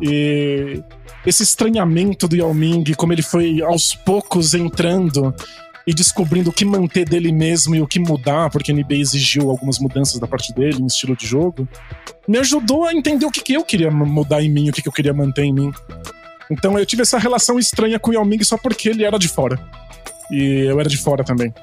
E 0.00 0.82
esse 1.26 1.42
estranhamento 1.42 2.26
do 2.26 2.36
Yao 2.36 2.54
Ming, 2.54 2.84
como 2.96 3.12
ele 3.12 3.22
foi 3.22 3.60
aos 3.62 3.94
poucos 3.94 4.54
entrando 4.54 5.34
e 5.86 5.92
descobrindo 5.92 6.50
o 6.50 6.52
que 6.52 6.64
manter 6.64 7.08
dele 7.08 7.32
mesmo 7.32 7.74
e 7.74 7.80
o 7.80 7.86
que 7.86 7.98
mudar, 7.98 8.50
porque 8.50 8.70
a 8.70 8.74
NBA 8.74 8.94
exigiu 8.94 9.50
algumas 9.50 9.78
mudanças 9.78 10.18
da 10.18 10.26
parte 10.26 10.54
dele 10.54 10.80
em 10.80 10.86
estilo 10.86 11.16
de 11.16 11.26
jogo, 11.26 11.68
me 12.28 12.38
ajudou 12.38 12.84
a 12.84 12.94
entender 12.94 13.26
o 13.26 13.30
que, 13.30 13.42
que 13.42 13.54
eu 13.54 13.64
queria 13.64 13.90
mudar 13.90 14.42
em 14.42 14.48
mim, 14.48 14.70
o 14.70 14.72
que, 14.72 14.82
que 14.82 14.88
eu 14.88 14.92
queria 14.92 15.12
manter 15.12 15.44
em 15.44 15.52
mim. 15.52 15.72
Então 16.50 16.78
eu 16.78 16.84
tive 16.84 17.02
essa 17.02 17.18
relação 17.18 17.58
estranha 17.58 17.98
com 17.98 18.10
o 18.10 18.14
Yao 18.14 18.24
Ming 18.24 18.42
só 18.42 18.58
porque 18.58 18.88
ele 18.88 19.04
era 19.04 19.18
de 19.18 19.28
fora. 19.28 19.58
E 20.30 20.66
eu 20.68 20.78
era 20.80 20.88
de 20.88 20.98
fora 20.98 21.22
também. 21.22 21.54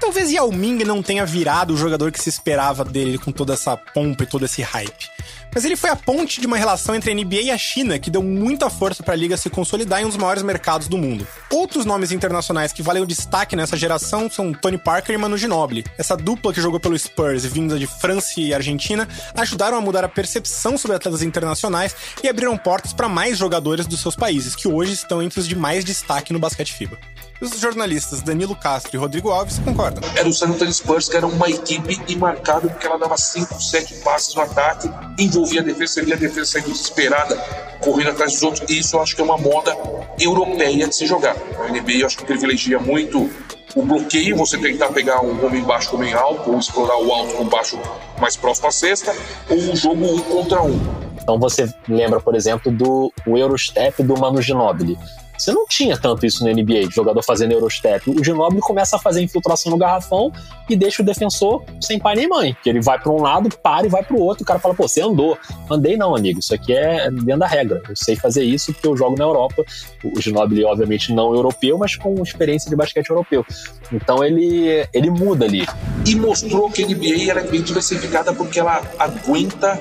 Talvez 0.00 0.32
Yao 0.32 0.50
Ming 0.50 0.82
não 0.84 1.02
tenha 1.02 1.24
virado 1.24 1.74
o 1.74 1.76
jogador 1.76 2.10
que 2.10 2.20
se 2.20 2.28
esperava 2.28 2.84
dele 2.84 3.18
com 3.18 3.30
toda 3.30 3.52
essa 3.52 3.76
pompa 3.76 4.24
e 4.24 4.26
todo 4.26 4.44
esse 4.44 4.62
hype. 4.62 5.08
Mas 5.54 5.64
ele 5.64 5.76
foi 5.76 5.90
a 5.90 5.96
ponte 5.96 6.40
de 6.40 6.46
uma 6.46 6.56
relação 6.56 6.94
entre 6.94 7.10
a 7.10 7.14
NBA 7.14 7.42
e 7.42 7.50
a 7.50 7.58
China 7.58 7.98
que 7.98 8.10
deu 8.10 8.22
muita 8.22 8.70
força 8.70 9.02
para 9.02 9.14
a 9.14 9.16
liga 9.16 9.36
se 9.36 9.50
consolidar 9.50 10.00
em 10.00 10.04
um 10.04 10.08
dos 10.08 10.16
maiores 10.16 10.42
mercados 10.42 10.88
do 10.88 10.96
mundo. 10.96 11.26
Outros 11.50 11.84
nomes 11.84 12.12
internacionais 12.12 12.72
que 12.72 12.82
valem 12.82 13.02
o 13.02 13.06
destaque 13.06 13.56
nessa 13.56 13.76
geração 13.76 14.30
são 14.30 14.52
Tony 14.52 14.78
Parker 14.78 15.14
e 15.14 15.18
Manu 15.18 15.36
Ginobili. 15.36 15.84
Essa 15.98 16.16
dupla 16.16 16.52
que 16.52 16.60
jogou 16.60 16.78
pelo 16.78 16.98
Spurs, 16.98 17.44
vinda 17.44 17.78
de 17.78 17.86
França 17.86 18.40
e 18.40 18.54
Argentina, 18.54 19.08
ajudaram 19.34 19.76
a 19.76 19.80
mudar 19.80 20.04
a 20.04 20.08
percepção 20.08 20.78
sobre 20.78 20.96
atletas 20.96 21.22
internacionais 21.22 21.94
e 22.22 22.28
abriram 22.28 22.56
portas 22.56 22.92
para 22.92 23.08
mais 23.08 23.38
jogadores 23.38 23.86
dos 23.86 24.00
seus 24.00 24.14
países, 24.14 24.54
que 24.54 24.68
hoje 24.68 24.92
estão 24.92 25.22
entre 25.22 25.40
os 25.40 25.48
de 25.48 25.56
mais 25.56 25.84
destaque 25.84 26.32
no 26.32 26.38
basquete 26.38 26.72
FIBA. 26.72 26.98
Os 27.40 27.58
jornalistas 27.58 28.20
Danilo 28.20 28.54
Castro 28.54 28.94
e 28.94 28.98
Rodrigo 28.98 29.30
Alves 29.30 29.58
concordam. 29.58 30.02
Era 30.14 30.28
o 30.28 30.32
San 30.32 30.48
Antonio 30.48 30.74
Spurs, 30.74 31.08
que 31.08 31.16
era 31.16 31.26
uma 31.26 31.48
equipe 31.48 31.98
imarcável, 32.06 32.68
porque 32.68 32.86
ela 32.86 32.98
dava 32.98 33.16
5, 33.16 33.62
7 33.62 33.94
passes 34.04 34.34
no 34.34 34.42
ataque, 34.42 34.90
envolvia 35.24 35.60
a 35.60 35.64
defesa, 35.64 36.02
via 36.02 36.14
a 36.14 36.18
defesa 36.18 36.52
saindo 36.52 36.72
desesperada, 36.72 37.36
correndo 37.80 38.10
atrás 38.10 38.32
dos 38.32 38.42
outros, 38.42 38.70
e 38.70 38.78
isso 38.78 38.96
eu 38.96 39.02
acho 39.02 39.14
que 39.14 39.20
é 39.20 39.24
uma 39.24 39.38
moda 39.38 39.76
europeia 40.18 40.86
de 40.86 40.94
se 40.94 41.06
jogar. 41.06 41.36
A 41.58 41.68
NBA 41.68 41.92
eu 42.00 42.06
acho 42.06 42.18
que 42.18 42.24
privilegia 42.24 42.78
muito 42.78 43.30
o 43.74 43.82
bloqueio, 43.82 44.36
você 44.36 44.58
tentar 44.58 44.88
pegar 44.88 45.22
um 45.22 45.44
homem 45.44 45.62
baixo 45.62 45.94
homem 45.94 46.12
alto, 46.12 46.50
ou 46.50 46.58
explorar 46.58 46.96
o 46.96 47.12
alto 47.12 47.34
com 47.34 47.44
baixo 47.44 47.78
mais 48.20 48.36
próximo 48.36 48.68
à 48.68 48.70
cesta, 48.70 49.14
ou 49.48 49.56
o 49.56 49.76
jogo 49.76 50.04
um 50.04 50.18
contra 50.20 50.62
um. 50.62 50.80
Então 51.22 51.38
você 51.38 51.72
lembra, 51.88 52.18
por 52.20 52.34
exemplo, 52.34 52.72
do 52.72 53.12
Eurostep 53.26 54.02
do 54.02 54.18
Manu 54.18 54.42
Ginobili. 54.42 54.98
Você 55.40 55.52
não 55.52 55.66
tinha 55.66 55.96
tanto 55.96 56.26
isso 56.26 56.44
na 56.44 56.52
NBA, 56.52 56.90
jogador 56.90 57.22
fazendo 57.22 57.52
Eurostep. 57.52 58.10
O 58.10 58.22
Ginobili 58.22 58.60
começa 58.60 58.96
a 58.96 58.98
fazer 58.98 59.22
infiltração 59.22 59.72
no 59.72 59.78
garrafão 59.78 60.30
e 60.68 60.76
deixa 60.76 61.02
o 61.02 61.04
defensor 61.04 61.64
sem 61.80 61.98
pai 61.98 62.14
nem 62.14 62.28
mãe. 62.28 62.54
Que 62.62 62.68
ele 62.68 62.80
vai 62.80 62.98
para 62.98 63.10
um 63.10 63.22
lado, 63.22 63.48
para 63.62 63.86
e 63.86 63.88
vai 63.88 64.02
para 64.02 64.14
o 64.14 64.20
outro. 64.20 64.42
O 64.42 64.46
cara 64.46 64.60
fala, 64.60 64.74
pô, 64.74 64.86
você 64.86 65.00
andou. 65.00 65.38
Andei 65.70 65.96
não, 65.96 66.14
amigo. 66.14 66.40
Isso 66.40 66.54
aqui 66.54 66.74
é 66.74 67.10
dentro 67.10 67.38
da 67.38 67.46
regra. 67.46 67.82
Eu 67.88 67.96
sei 67.96 68.16
fazer 68.16 68.44
isso 68.44 68.72
porque 68.72 68.86
eu 68.86 68.96
jogo 68.96 69.16
na 69.16 69.24
Europa. 69.24 69.64
O 70.04 70.20
Ginobili, 70.20 70.62
obviamente, 70.64 71.12
não 71.12 71.34
europeu, 71.34 71.78
mas 71.78 71.96
com 71.96 72.22
experiência 72.22 72.68
de 72.68 72.76
basquete 72.76 73.08
europeu. 73.08 73.44
Então 73.90 74.22
ele, 74.22 74.86
ele 74.92 75.10
muda 75.10 75.46
ali. 75.46 75.66
E 76.06 76.14
mostrou 76.16 76.70
que 76.70 76.84
a 76.84 76.86
NBA 76.86 77.30
era 77.30 77.42
bem 77.42 77.62
diversificada 77.62 78.34
porque 78.34 78.60
ela 78.60 78.82
aguenta 78.98 79.80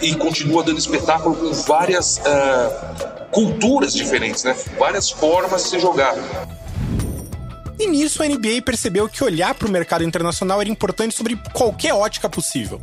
e 0.00 0.14
continua 0.14 0.62
dando 0.62 0.78
espetáculo 0.78 1.36
com 1.36 1.52
várias 1.52 2.18
uh, 2.18 3.30
culturas 3.30 3.92
diferentes, 3.92 4.44
né? 4.44 4.56
Várias 4.78 5.10
formas 5.10 5.64
de 5.64 5.68
se 5.70 5.78
jogar. 5.78 6.14
E 7.78 7.86
nisso 7.86 8.22
a 8.22 8.26
NBA 8.28 8.62
percebeu 8.64 9.08
que 9.08 9.24
olhar 9.24 9.54
para 9.54 9.66
o 9.66 9.70
mercado 9.70 10.04
internacional 10.04 10.60
era 10.60 10.68
importante 10.68 11.14
sobre 11.14 11.36
qualquer 11.52 11.94
ótica 11.94 12.28
possível. 12.28 12.80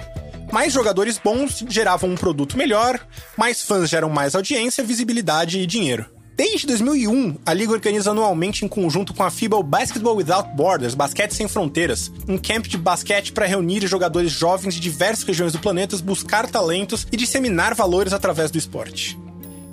Mais 0.51 0.73
jogadores 0.73 1.19
bons 1.23 1.63
geravam 1.69 2.09
um 2.09 2.15
produto 2.15 2.57
melhor, 2.57 2.99
mais 3.37 3.61
fãs 3.61 3.89
geram 3.89 4.09
mais 4.09 4.33
audiência, 4.33 4.83
visibilidade 4.83 5.59
e 5.59 5.67
dinheiro. 5.67 6.16
Desde 6.37 6.67
2001, 6.67 7.37
a 7.43 7.51
liga 7.51 7.71
organiza 7.71 8.11
anualmente 8.11 8.63
em 8.63 8.67
conjunto 8.67 9.11
com 9.11 9.23
a 9.23 9.31
FIBA 9.31 9.57
o 9.57 9.63
Basketball 9.63 10.15
Without 10.15 10.55
Borders, 10.55 10.93
Basquete 10.93 11.31
Sem 11.31 11.47
Fronteiras, 11.47 12.11
um 12.29 12.37
camp 12.37 12.67
de 12.67 12.77
basquete 12.77 13.31
para 13.31 13.47
reunir 13.47 13.87
jogadores 13.87 14.31
jovens 14.31 14.75
de 14.75 14.79
diversas 14.79 15.23
regiões 15.23 15.51
do 15.51 15.57
planeta, 15.57 15.97
buscar 15.97 16.47
talentos 16.47 17.07
e 17.11 17.17
disseminar 17.17 17.73
valores 17.73 18.13
através 18.13 18.51
do 18.51 18.57
esporte. 18.59 19.17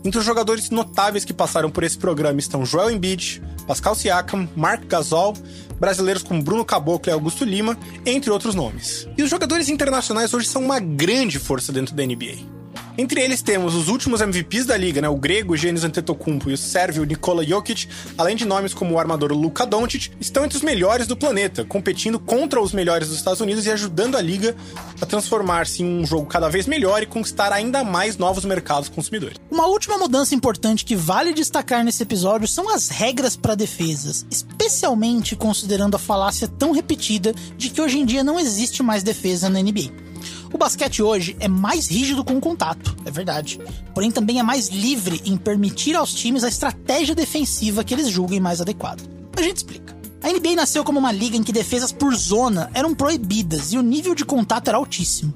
Entre 0.03 0.19
os 0.19 0.25
jogadores 0.25 0.71
notáveis 0.71 1.23
que 1.23 1.35
passaram 1.35 1.69
por 1.71 1.85
esse 1.85 1.99
programa 1.99 2.41
estão 2.41 2.65
Joel 2.65 2.91
Embiid, 2.91 3.43
Pascal 3.67 3.95
Siakam, 3.95 4.49
Mark 4.57 4.87
Gasol, 4.87 5.35
brasileiros 5.79 6.23
como 6.23 6.43
Bruno 6.43 6.65
Caboclo 6.65 7.11
e 7.11 7.12
Augusto 7.12 7.45
Lima, 7.45 7.77
entre 8.07 8.31
outros 8.31 8.55
nomes. 8.55 9.07
E 9.19 9.23
os 9.23 9.29
jogadores 9.29 9.69
internacionais 9.69 10.33
hoje 10.33 10.49
são 10.49 10.65
uma 10.65 10.81
grande 10.81 11.39
força 11.39 11.71
dentro 11.71 11.95
da 11.95 12.07
NBA. 12.07 12.54
Entre 12.97 13.21
eles 13.21 13.43
temos 13.43 13.75
os 13.75 13.89
últimos 13.89 14.21
MVPs 14.21 14.67
da 14.67 14.77
liga, 14.77 15.01
né? 15.01 15.09
O 15.09 15.17
grego 15.17 15.57
Giannis 15.57 15.83
Antetokounmpo 15.83 16.49
e 16.49 16.53
o 16.55 16.57
sérvio 16.57 17.03
Nikola 17.03 17.45
Jokic, 17.45 17.89
além 18.17 18.37
de 18.37 18.45
nomes 18.45 18.73
como 18.73 18.95
o 18.95 18.99
armador 19.01 19.33
Luka 19.33 19.67
Doncic, 19.67 20.13
estão 20.21 20.45
entre 20.45 20.57
os 20.57 20.63
melhores 20.63 21.09
do 21.09 21.17
planeta, 21.17 21.65
competindo 21.65 22.21
contra 22.21 22.61
os 22.63 22.73
melhores 22.73 23.09
dos 23.09 23.17
Estados 23.17 23.41
Unidos 23.41 23.67
e 23.67 23.71
ajudando 23.73 24.17
a 24.17 24.21
liga 24.21 24.55
a 25.01 25.07
transformar-se 25.07 25.83
em 25.83 26.03
um 26.03 26.07
jogo 26.07 26.27
cada 26.27 26.49
vez 26.49 26.69
melhor 26.69 27.03
e 27.03 27.07
conquistar 27.07 27.53
ainda 27.53 27.83
mais 27.83 28.17
novos 28.17 28.45
mercados 28.45 28.89
consumidores. 28.89 29.39
Uma 29.51 29.67
última 29.67 29.99
mudança 29.99 30.33
importante 30.33 30.85
que 30.85 30.95
vale 30.95 31.35
destacar 31.35 31.83
nesse 31.83 32.05
episódio 32.05 32.47
são 32.47 32.73
as 32.73 32.91
regras 32.91 33.35
para 33.35 33.57
defesas, 33.57 34.25
especialmente 34.31 35.35
considerando 35.35 35.97
a 35.97 35.99
falácia 35.99 36.47
tão 36.47 36.71
repetida 36.71 37.35
de 37.57 37.71
que 37.71 37.83
hoje 37.83 37.99
em 37.99 38.07
dia 38.07 38.23
não 38.23 38.39
existe 38.39 38.85
mais 38.85 39.03
defesa 39.03 39.49
na 39.51 39.61
NBA. 39.61 40.14
O 40.55 40.57
basquete 40.57 41.03
hoje 41.03 41.37
é 41.41 41.49
mais 41.49 41.89
rígido 41.89 42.23
com 42.23 42.37
o 42.37 42.41
contato, 42.41 42.97
é 43.05 43.11
verdade. 43.11 43.61
Porém, 43.93 44.09
também 44.09 44.39
é 44.39 44.43
mais 44.45 44.69
livre 44.69 45.21
em 45.25 45.37
permitir 45.37 45.97
aos 45.97 46.15
times 46.15 46.45
a 46.45 46.49
estratégia 46.49 47.13
defensiva 47.13 47.83
que 47.83 47.93
eles 47.93 48.09
julguem 48.09 48.39
mais 48.39 48.61
adequada. 48.61 49.03
A 49.37 49.43
gente 49.43 49.57
explica. 49.57 49.97
A 50.23 50.29
NBA 50.29 50.55
nasceu 50.55 50.85
como 50.85 51.01
uma 51.01 51.11
liga 51.11 51.37
em 51.37 51.43
que 51.43 51.53
defesas 51.53 51.91
por 51.91 52.15
zona 52.15 52.71
eram 52.73 52.95
proibidas 52.95 53.73
e 53.73 53.79
o 53.79 53.83
nível 53.83 54.15
de 54.15 54.25
contato 54.25 54.69
era 54.69 54.79
altíssimo. 54.79 55.35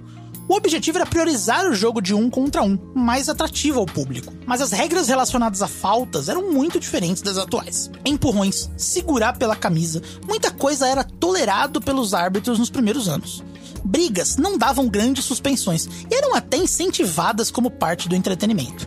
O 0.48 0.54
objetivo 0.54 0.98
era 0.98 1.06
priorizar 1.06 1.68
o 1.68 1.74
jogo 1.74 2.00
de 2.00 2.14
um 2.14 2.30
contra 2.30 2.62
um, 2.62 2.78
mais 2.94 3.28
atrativo 3.28 3.80
ao 3.80 3.86
público. 3.86 4.32
Mas 4.46 4.60
as 4.60 4.70
regras 4.70 5.08
relacionadas 5.08 5.62
a 5.62 5.66
faltas 5.66 6.28
eram 6.28 6.52
muito 6.52 6.78
diferentes 6.78 7.22
das 7.22 7.38
atuais. 7.38 7.90
Empurrões, 8.06 8.70
segurar 8.76 9.36
pela 9.36 9.56
camisa, 9.56 10.00
muita 10.28 10.52
coisa 10.52 10.86
era 10.86 11.02
tolerado 11.02 11.80
pelos 11.80 12.14
árbitros 12.14 12.56
nos 12.56 12.70
primeiros 12.70 13.08
anos 13.08 13.42
brigas 13.88 14.36
não 14.36 14.58
davam 14.58 14.86
grandes 14.86 15.24
suspensões 15.24 15.88
e 16.10 16.14
eram 16.14 16.34
até 16.34 16.58
incentivadas 16.58 17.50
como 17.50 17.70
parte 17.70 18.08
do 18.08 18.14
entretenimento. 18.14 18.86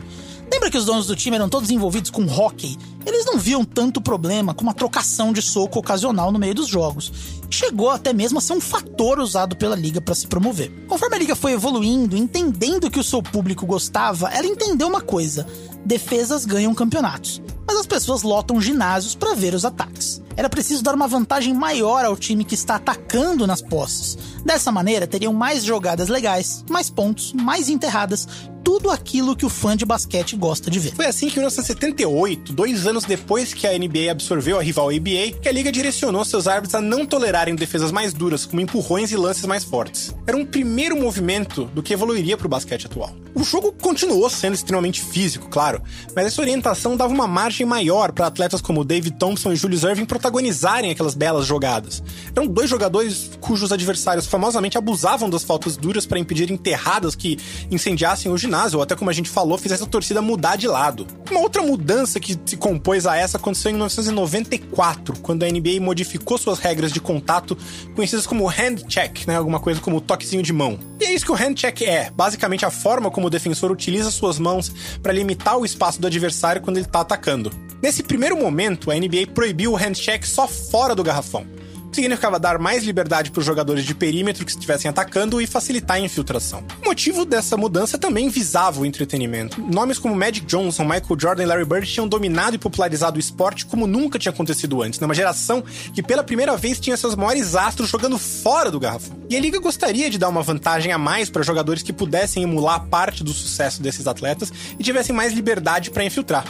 Lembra 0.50 0.70
que 0.70 0.78
os 0.78 0.84
donos 0.84 1.06
do 1.06 1.16
time 1.16 1.34
eram 1.36 1.48
todos 1.48 1.70
envolvidos 1.70 2.10
com 2.10 2.24
hockey? 2.24 2.78
Eles 3.04 3.24
não 3.26 3.38
viam 3.38 3.64
tanto 3.64 4.00
problema 4.00 4.54
com 4.54 4.62
uma 4.62 4.74
trocação 4.74 5.32
de 5.32 5.42
soco 5.42 5.78
ocasional 5.78 6.30
no 6.30 6.38
meio 6.38 6.54
dos 6.54 6.68
jogos. 6.68 7.12
Chegou 7.50 7.90
até 7.90 8.12
mesmo 8.12 8.38
a 8.38 8.40
ser 8.40 8.54
um 8.54 8.60
fator 8.60 9.18
usado 9.18 9.56
pela 9.56 9.76
liga 9.76 10.00
para 10.00 10.14
se 10.14 10.26
promover. 10.26 10.70
Conforme 10.88 11.16
a 11.16 11.18
liga 11.18 11.36
foi 11.36 11.52
evoluindo, 11.52 12.16
entendendo 12.16 12.90
que 12.90 13.00
o 13.00 13.04
seu 13.04 13.22
público 13.22 13.66
gostava, 13.66 14.28
ela 14.28 14.46
entendeu 14.46 14.88
uma 14.88 15.00
coisa: 15.00 15.46
defesas 15.84 16.44
ganham 16.44 16.74
campeonatos 16.74 17.42
mas 17.72 17.80
as 17.80 17.86
pessoas 17.86 18.22
lotam 18.22 18.60
ginásios 18.60 19.14
para 19.14 19.34
ver 19.34 19.54
os 19.54 19.64
ataques. 19.64 20.20
Era 20.36 20.48
preciso 20.48 20.82
dar 20.82 20.94
uma 20.94 21.08
vantagem 21.08 21.54
maior 21.54 22.04
ao 22.04 22.16
time 22.16 22.44
que 22.44 22.54
está 22.54 22.76
atacando 22.76 23.46
nas 23.46 23.62
posses. 23.62 24.18
Dessa 24.44 24.70
maneira, 24.70 25.06
teriam 25.06 25.32
mais 25.32 25.64
jogadas 25.64 26.08
legais, 26.08 26.64
mais 26.68 26.90
pontos, 26.90 27.32
mais 27.32 27.70
enterradas, 27.70 28.28
tudo 28.62 28.90
aquilo 28.90 29.34
que 29.34 29.46
o 29.46 29.48
fã 29.48 29.74
de 29.74 29.86
basquete 29.86 30.36
gosta 30.36 30.70
de 30.70 30.78
ver. 30.78 30.94
Foi 30.94 31.06
assim 31.06 31.28
que 31.28 31.34
em 31.34 31.40
1978, 31.40 32.52
dois 32.52 32.86
anos 32.86 32.91
depois 33.00 33.54
que 33.54 33.66
a 33.66 33.78
NBA 33.78 34.10
absorveu 34.10 34.58
a 34.58 34.62
rival 34.62 34.90
ABA, 34.90 35.38
que 35.40 35.48
a 35.48 35.52
liga 35.52 35.72
direcionou 35.72 36.24
seus 36.24 36.46
árbitros 36.46 36.74
a 36.74 36.80
não 36.80 37.06
tolerarem 37.06 37.54
defesas 37.54 37.90
mais 37.90 38.12
duras, 38.12 38.44
como 38.44 38.60
empurrões 38.60 39.10
e 39.10 39.16
lances 39.16 39.46
mais 39.46 39.64
fortes. 39.64 40.14
Era 40.26 40.36
um 40.36 40.44
primeiro 40.44 40.96
movimento 40.96 41.64
do 41.66 41.82
que 41.82 41.92
evoluiria 41.92 42.36
para 42.36 42.46
o 42.46 42.50
basquete 42.50 42.86
atual. 42.86 43.14
O 43.34 43.42
jogo 43.42 43.72
continuou 43.72 44.28
sendo 44.28 44.54
extremamente 44.54 45.00
físico, 45.00 45.48
claro, 45.48 45.82
mas 46.14 46.26
essa 46.26 46.42
orientação 46.42 46.96
dava 46.96 47.12
uma 47.12 47.26
margem 47.26 47.66
maior 47.66 48.12
para 48.12 48.26
atletas 48.26 48.60
como 48.60 48.84
David 48.84 49.16
Thompson 49.16 49.52
e 49.52 49.56
Julius 49.56 49.84
Irving 49.84 50.04
protagonizarem 50.04 50.90
aquelas 50.90 51.14
belas 51.14 51.46
jogadas. 51.46 52.02
Eram 52.36 52.46
dois 52.46 52.68
jogadores 52.68 53.30
cujos 53.40 53.72
adversários 53.72 54.26
famosamente 54.26 54.76
abusavam 54.76 55.30
das 55.30 55.44
faltas 55.44 55.78
duras 55.78 56.04
para 56.04 56.18
impedir 56.18 56.50
enterradas 56.50 57.14
que 57.14 57.38
incendiassem 57.70 58.30
o 58.30 58.36
ginásio, 58.36 58.78
ou 58.78 58.82
até 58.82 58.94
como 58.94 59.08
a 59.08 59.14
gente 59.14 59.30
falou, 59.30 59.56
fizesse 59.56 59.82
a 59.82 59.86
torcida 59.86 60.20
mudar 60.20 60.56
de 60.56 60.68
lado. 60.68 61.06
Uma 61.30 61.40
outra 61.40 61.62
mudança 61.62 62.20
que 62.20 62.38
se 62.44 62.56
compôs 62.82 63.06
a 63.06 63.16
essa 63.16 63.36
aconteceu 63.36 63.70
em 63.70 63.74
1994, 63.74 65.20
quando 65.20 65.44
a 65.44 65.48
NBA 65.48 65.80
modificou 65.80 66.36
suas 66.36 66.58
regras 66.58 66.92
de 66.92 67.00
contato, 67.00 67.56
conhecidas 67.94 68.26
como 68.26 68.48
hand 68.48 68.78
check, 68.88 69.24
né? 69.24 69.36
Alguma 69.36 69.60
coisa 69.60 69.80
como 69.80 70.00
toquezinho 70.00 70.42
de 70.42 70.52
mão. 70.52 70.80
E 71.00 71.04
é 71.04 71.14
isso 71.14 71.24
que 71.24 71.30
o 71.30 71.36
hand 71.36 71.54
check 71.54 71.82
é, 71.82 72.10
basicamente 72.10 72.66
a 72.66 72.70
forma 72.70 73.08
como 73.08 73.28
o 73.28 73.30
defensor 73.30 73.70
utiliza 73.70 74.10
suas 74.10 74.36
mãos 74.36 74.72
para 75.00 75.12
limitar 75.12 75.56
o 75.56 75.64
espaço 75.64 76.00
do 76.00 76.08
adversário 76.08 76.60
quando 76.60 76.76
ele 76.76 76.86
está 76.86 77.02
atacando. 77.02 77.52
Nesse 77.80 78.02
primeiro 78.02 78.36
momento, 78.36 78.90
a 78.90 78.96
NBA 78.96 79.28
proibiu 79.32 79.72
o 79.72 79.76
handshake 79.76 80.26
só 80.26 80.48
fora 80.48 80.92
do 80.92 81.04
garrafão 81.04 81.46
significava 81.92 82.38
dar 82.38 82.58
mais 82.58 82.84
liberdade 82.84 83.30
para 83.30 83.40
os 83.40 83.46
jogadores 83.46 83.84
de 83.84 83.94
perímetro 83.94 84.44
que 84.44 84.50
estivessem 84.50 84.88
atacando 84.88 85.40
e 85.40 85.46
facilitar 85.46 85.96
a 85.96 86.00
infiltração. 86.00 86.64
O 86.82 86.86
motivo 86.86 87.24
dessa 87.24 87.56
mudança 87.56 87.98
também 87.98 88.28
visava 88.28 88.80
o 88.80 88.86
entretenimento. 88.86 89.60
Nomes 89.60 89.98
como 89.98 90.14
Magic 90.14 90.46
Johnson, 90.46 90.84
Michael 90.84 91.20
Jordan 91.20 91.42
e 91.42 91.46
Larry 91.46 91.64
Bird 91.64 91.86
tinham 91.86 92.08
dominado 92.08 92.56
e 92.56 92.58
popularizado 92.58 93.16
o 93.16 93.20
esporte 93.20 93.66
como 93.66 93.86
nunca 93.86 94.18
tinha 94.18 94.32
acontecido 94.32 94.82
antes, 94.82 94.98
numa 95.00 95.14
geração 95.14 95.62
que 95.94 96.02
pela 96.02 96.24
primeira 96.24 96.56
vez 96.56 96.80
tinha 96.80 96.96
seus 96.96 97.14
maiores 97.14 97.54
astros 97.54 97.90
jogando 97.90 98.18
fora 98.18 98.70
do 98.70 98.80
garrafão. 98.80 99.16
E 99.28 99.36
a 99.36 99.40
liga 99.40 99.58
gostaria 99.58 100.08
de 100.08 100.18
dar 100.18 100.28
uma 100.28 100.42
vantagem 100.42 100.92
a 100.92 100.98
mais 100.98 101.28
para 101.28 101.42
jogadores 101.42 101.82
que 101.82 101.92
pudessem 101.92 102.42
emular 102.42 102.86
parte 102.86 103.22
do 103.22 103.32
sucesso 103.32 103.82
desses 103.82 104.06
atletas 104.06 104.52
e 104.78 104.82
tivessem 104.82 105.14
mais 105.14 105.32
liberdade 105.32 105.90
para 105.90 106.04
infiltrar. 106.04 106.44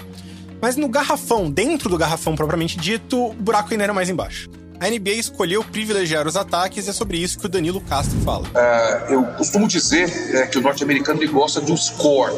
Mas 0.60 0.76
no 0.76 0.88
garrafão, 0.88 1.50
dentro 1.50 1.88
do 1.88 1.98
garrafão 1.98 2.36
propriamente 2.36 2.78
dito, 2.78 3.30
o 3.30 3.34
buraco 3.34 3.72
ainda 3.72 3.84
era 3.84 3.92
mais 3.92 4.08
embaixo 4.08 4.48
a 4.82 4.90
NBA 4.90 5.12
escolheu 5.12 5.62
privilegiar 5.62 6.26
os 6.26 6.36
ataques 6.36 6.88
e 6.88 6.90
é 6.90 6.92
sobre 6.92 7.16
isso 7.16 7.38
que 7.38 7.46
o 7.46 7.48
Danilo 7.48 7.80
Castro 7.82 8.18
fala. 8.22 8.48
Uh, 8.48 9.12
eu 9.12 9.22
costumo 9.36 9.68
dizer 9.68 10.10
é, 10.34 10.46
que 10.48 10.58
o 10.58 10.60
norte-americano 10.60 11.20
gosta 11.30 11.60
do 11.60 11.76
score. 11.76 12.32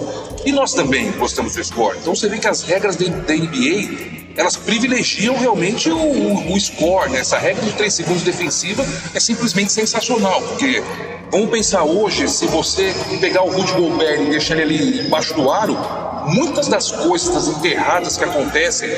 E 0.45 0.53
nós 0.53 0.75
também 0.75 1.11
gostamos 1.13 1.55
do 1.55 1.65
score. 1.65 1.97
Então 1.97 2.15
você 2.15 2.29
vê 2.29 2.39
que 2.39 2.47
as 2.47 2.63
regras 2.63 2.97
da 2.97 3.07
NBA 3.07 4.35
elas 4.37 4.57
privilegiam 4.57 5.39
realmente 5.39 5.89
o, 5.89 5.97
o, 5.97 6.53
o 6.53 6.61
score. 6.61 7.11
Né? 7.11 7.21
Essa 7.21 7.39
regra 7.39 7.65
de 7.65 7.73
3 7.73 7.95
segundos 7.95 8.23
defensiva 8.23 8.85
é 9.15 9.21
simplesmente 9.21 9.73
sensacional, 9.73 10.43
porque 10.43 10.83
vamos 11.31 11.49
pensar 11.49 11.85
hoje, 11.85 12.29
se 12.29 12.47
você 12.47 12.93
pegar 13.23 13.43
o 13.43 13.51
Rudy 13.51 13.73
Gobert 13.73 14.21
e 14.21 14.31
deixar 14.31 14.59
ele 14.59 14.75
ali 14.75 15.07
embaixo 15.07 15.33
do 15.33 15.51
aro, 15.51 15.79
muitas 16.27 16.69
das 16.69 16.91
coisas 16.91 17.49
enterradas 17.49 18.19
que 18.19 18.25
acontecem 18.25 18.91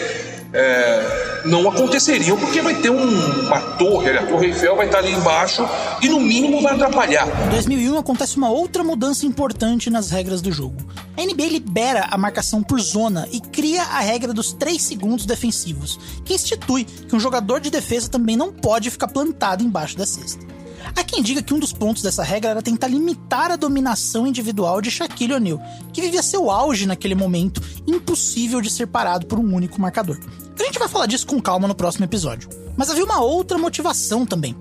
é, 0.53 1.36
não 1.47 1.69
aconteceriam 1.69 2.37
porque 2.37 2.61
vai 2.61 2.75
ter 2.75 2.91
um, 2.91 3.47
uma 3.47 3.61
torre, 3.61 4.11
a 4.11 4.27
Torre 4.27 4.49
Eiffel 4.49 4.77
vai 4.77 4.87
estar 4.87 4.99
ali 4.99 5.13
embaixo 5.13 5.67
e 6.03 6.09
no 6.09 6.21
mínimo 6.21 6.61
vai 6.61 6.75
atrapalhar. 6.75 7.27
Em 7.47 7.51
2001 7.51 7.99
acontece 7.99 8.37
uma 8.37 8.51
outra 8.51 8.83
mudança 8.83 9.27
importante 9.27 9.89
nas 9.91 10.11
regras 10.11 10.43
do 10.43 10.53
jogo. 10.53 10.77
A 11.17 11.23
NBA 11.23 11.49
libera 11.49 12.09
a 12.11 12.19
marcação 12.19 12.63
por 12.63 12.81
zona 12.81 13.27
e 13.33 13.41
cria 13.41 13.83
a 13.83 14.01
regra 14.01 14.35
dos 14.35 14.53
3 14.53 14.81
segundos 14.81 15.25
defensivos, 15.25 15.99
que 16.25 16.35
institui 16.35 16.85
que 16.85 17.17
um 17.17 17.21
jogador 17.21 17.61
de 17.61 17.71
defesa 17.71 18.11
também 18.11 18.37
não 18.37 18.53
pode 18.53 18.91
ficar 18.91 19.09
plantado 19.09 19.63
embaixo 19.63 19.97
da 19.97 20.05
cesta. 20.05 20.56
Há 20.95 21.03
quem 21.05 21.23
diga 21.23 21.43
que 21.43 21.55
um 21.55 21.59
dos 21.59 21.73
pontos 21.73 22.03
dessa 22.03 22.23
regra 22.23 22.51
era 22.51 22.63
tentar 22.63 22.89
limitar 22.89 23.51
a 23.51 23.57
dominação 23.57 24.27
individual 24.27 24.81
de 24.81 24.91
Shaquille 24.91 25.35
O'Neal, 25.35 25.61
que 25.93 26.01
vivia 26.01 26.23
seu 26.23 26.51
auge 26.51 26.87
naquele 26.87 27.15
momento, 27.15 27.61
impossível 27.87 28.61
de 28.61 28.71
ser 28.71 28.87
parado 28.87 29.27
por 29.27 29.39
um 29.39 29.55
único 29.55 29.81
marcador. 29.81 30.19
A 30.59 30.63
gente 30.63 30.79
vai 30.79 30.89
falar 30.89 31.07
disso 31.07 31.27
com 31.27 31.41
calma 31.41 31.69
no 31.69 31.75
próximo 31.75 32.05
episódio. 32.05 32.49
Mas 32.77 32.91
havia 32.91 33.05
uma 33.05 33.21
outra 33.21 33.59
motivação 33.59 34.27
também. 34.27 34.55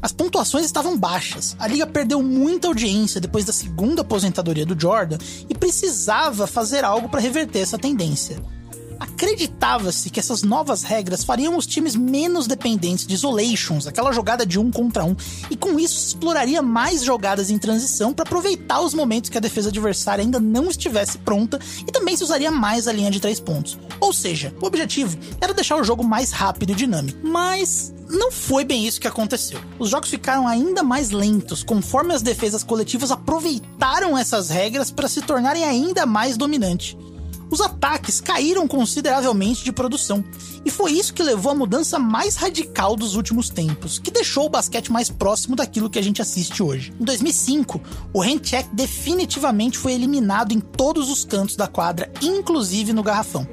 As 0.00 0.12
pontuações 0.12 0.64
estavam 0.64 0.96
baixas, 0.96 1.56
a 1.58 1.66
liga 1.66 1.86
perdeu 1.86 2.22
muita 2.22 2.68
audiência 2.68 3.20
depois 3.20 3.44
da 3.44 3.52
segunda 3.52 4.02
aposentadoria 4.02 4.64
do 4.64 4.80
Jordan 4.80 5.18
e 5.48 5.54
precisava 5.54 6.46
fazer 6.46 6.84
algo 6.84 7.08
para 7.08 7.20
reverter 7.20 7.60
essa 7.60 7.76
tendência. 7.76 8.40
Acreditava-se 8.98 10.10
que 10.10 10.18
essas 10.18 10.42
novas 10.42 10.82
regras 10.82 11.22
fariam 11.22 11.56
os 11.56 11.66
times 11.66 11.94
menos 11.94 12.46
dependentes 12.46 13.06
de 13.06 13.14
isolations, 13.14 13.86
aquela 13.86 14.12
jogada 14.12 14.44
de 14.44 14.58
um 14.58 14.70
contra 14.70 15.04
um, 15.04 15.14
e 15.50 15.56
com 15.56 15.78
isso 15.78 16.08
exploraria 16.08 16.60
mais 16.62 17.04
jogadas 17.04 17.50
em 17.50 17.58
transição 17.58 18.12
para 18.12 18.24
aproveitar 18.24 18.80
os 18.80 18.94
momentos 18.94 19.30
que 19.30 19.38
a 19.38 19.40
defesa 19.40 19.68
adversária 19.68 20.22
ainda 20.22 20.40
não 20.40 20.68
estivesse 20.68 21.18
pronta 21.18 21.58
e 21.86 21.92
também 21.92 22.16
se 22.16 22.24
usaria 22.24 22.50
mais 22.50 22.88
a 22.88 22.92
linha 22.92 23.10
de 23.10 23.20
três 23.20 23.38
pontos. 23.38 23.78
Ou 24.00 24.12
seja, 24.12 24.54
o 24.60 24.66
objetivo 24.66 25.16
era 25.40 25.54
deixar 25.54 25.76
o 25.76 25.84
jogo 25.84 26.02
mais 26.02 26.32
rápido 26.32 26.72
e 26.72 26.74
dinâmico. 26.74 27.18
Mas 27.22 27.92
não 28.08 28.32
foi 28.32 28.64
bem 28.64 28.86
isso 28.86 29.00
que 29.00 29.06
aconteceu. 29.06 29.60
Os 29.78 29.90
jogos 29.90 30.08
ficaram 30.08 30.48
ainda 30.48 30.82
mais 30.82 31.10
lentos 31.10 31.62
conforme 31.62 32.14
as 32.14 32.22
defesas 32.22 32.62
coletivas 32.62 33.10
aproveitaram 33.10 34.16
essas 34.16 34.48
regras 34.48 34.90
para 34.90 35.08
se 35.08 35.20
tornarem 35.22 35.64
ainda 35.64 36.06
mais 36.06 36.36
dominantes 36.36 36.96
os 37.50 37.60
ataques 37.60 38.20
caíram 38.20 38.66
consideravelmente 38.68 39.64
de 39.64 39.72
produção. 39.72 40.24
E 40.64 40.70
foi 40.70 40.92
isso 40.92 41.14
que 41.14 41.22
levou 41.22 41.52
à 41.52 41.54
mudança 41.54 41.98
mais 41.98 42.36
radical 42.36 42.96
dos 42.96 43.14
últimos 43.14 43.48
tempos, 43.48 43.98
que 43.98 44.10
deixou 44.10 44.46
o 44.46 44.50
basquete 44.50 44.92
mais 44.92 45.08
próximo 45.08 45.56
daquilo 45.56 45.88
que 45.88 45.98
a 45.98 46.02
gente 46.02 46.20
assiste 46.20 46.62
hoje. 46.62 46.92
Em 47.00 47.04
2005, 47.04 47.80
o 48.12 48.20
handcheck 48.20 48.68
definitivamente 48.72 49.78
foi 49.78 49.92
eliminado 49.92 50.52
em 50.52 50.60
todos 50.60 51.10
os 51.10 51.24
cantos 51.24 51.56
da 51.56 51.66
quadra, 51.66 52.12
inclusive 52.20 52.92
no 52.92 53.02
garrafão. 53.02 53.46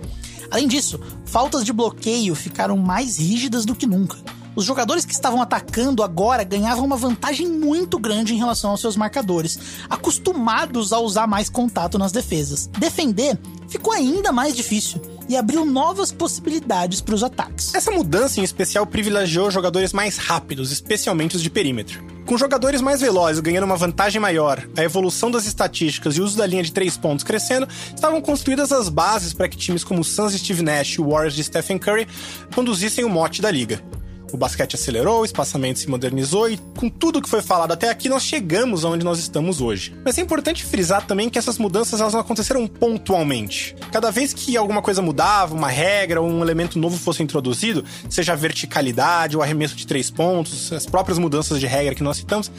Além 0.52 0.68
disso, 0.68 1.00
faltas 1.26 1.64
de 1.64 1.74
bloqueio 1.74 2.36
ficaram 2.36 2.78
mais 2.78 3.18
rígidas 3.18 3.66
do 3.66 3.76
que 3.76 3.88
nunca. 3.88 4.18
Os 4.56 4.64
jogadores 4.64 5.03
que 5.03 5.14
estavam 5.14 5.41
atacando 5.41 6.01
agora 6.01 6.43
ganhavam 6.43 6.86
uma 6.86 6.95
vantagem 6.95 7.47
muito 7.47 7.99
grande 7.99 8.34
em 8.34 8.38
relação 8.38 8.72
aos 8.72 8.80
seus 8.80 8.95
marcadores, 8.95 9.60
acostumados 9.89 10.93
a 10.93 10.99
usar 10.99 11.28
mais 11.28 11.49
contato 11.49 11.97
nas 11.97 12.14
defesas. 12.14 12.68
Defender 12.68 13.38
ficou 13.68 13.91
ainda 13.91 14.32
mais 14.32 14.56
difícil 14.56 15.01
e 15.28 15.36
abriu 15.36 15.66
novas 15.66 16.12
possibilidades 16.12 17.01
para 17.01 17.16
os 17.16 17.24
ataques. 17.24 17.74
Essa 17.76 17.91
mudança 17.91 18.39
em 18.39 18.43
especial 18.43 18.86
privilegiou 18.86 19.51
jogadores 19.51 19.91
mais 19.91 20.18
rápidos, 20.18 20.72
especialmente 20.72 21.36
os 21.36 21.43
de 21.43 21.49
perímetro. 21.49 22.01
Com 22.26 22.38
jogadores 22.38 22.82
mais 22.82 23.01
velozes 23.01 23.41
ganhando 23.41 23.66
uma 23.66 23.76
vantagem 23.76 24.22
maior, 24.22 24.66
a 24.78 24.84
evolução 24.84 25.30
das 25.30 25.45
estatísticas 25.45 26.16
e 26.16 26.22
o 26.22 26.24
uso 26.24 26.38
da 26.38 26.45
linha 26.45 26.64
de 26.64 26.72
três 26.72 26.95
pontos 26.95 27.24
crescendo, 27.24 27.68
estavam 27.93 28.22
construídas 28.22 28.72
as 28.72 28.88
bases 28.88 29.34
para 29.34 29.49
que 29.49 29.58
times 29.58 29.84
como 29.84 29.99
o 29.99 30.03
Suns 30.03 30.32
de 30.32 30.39
Steve 30.39 30.64
Nash 30.64 30.93
e 30.93 31.01
o 31.01 31.10
Warriors 31.10 31.36
de 31.36 31.43
Stephen 31.43 31.78
Curry 31.78 32.08
conduzissem 32.53 33.03
o 33.03 33.10
mote 33.10 33.41
da 33.41 33.51
liga. 33.51 33.84
O 34.32 34.38
basquete 34.38 34.76
acelerou, 34.76 35.22
o 35.22 35.26
espaçamento 35.26 35.80
se 35.80 35.90
modernizou 35.90 36.50
e, 36.50 36.58
com 36.78 36.90
tudo 36.90 37.22
que 37.22 37.30
foi 37.30 37.42
falado 37.42 37.72
até 37.72 37.90
aqui, 37.90 38.10
nós 38.10 38.24
chegamos 38.24 38.84
aonde 38.84 39.04
nós 39.04 39.20
estamos 39.20 39.62
hoje. 39.62 39.96
Mas 40.04 40.18
é 40.18 40.22
importante 40.22 40.64
frisar 40.64 41.06
também 41.06 41.30
que 41.30 41.38
essas 41.38 41.58
mudanças 41.58 42.02
elas 42.02 42.14
não 42.14 42.20
aconteceram 42.20 42.68
pontualmente. 42.68 43.76
Cada 43.92 44.12
vez 44.12 44.34
que 44.34 44.58
alguma 44.58 44.82
coisa 44.82 45.02
mudava, 45.02 45.56
uma 45.56 45.70
regra 45.70 46.22
ou 46.22 46.28
um 46.28 46.42
elemento 46.42 46.78
novo 46.80 46.98
fosse 46.98 47.24
introduzido, 47.24 47.86
seja 48.10 48.34
a 48.34 48.36
verticalidade 48.36 49.36
ou 49.38 49.44
arremesso 49.44 49.76
de 49.76 49.88
três 49.88 50.10
pontos, 50.10 50.72
as 50.74 50.86
próprias 50.86 51.18
mudanças 51.18 51.60
de 51.60 51.68
regra 51.68 51.96
que 51.96 52.04
nós 52.04 52.18
citamos, 52.18 52.52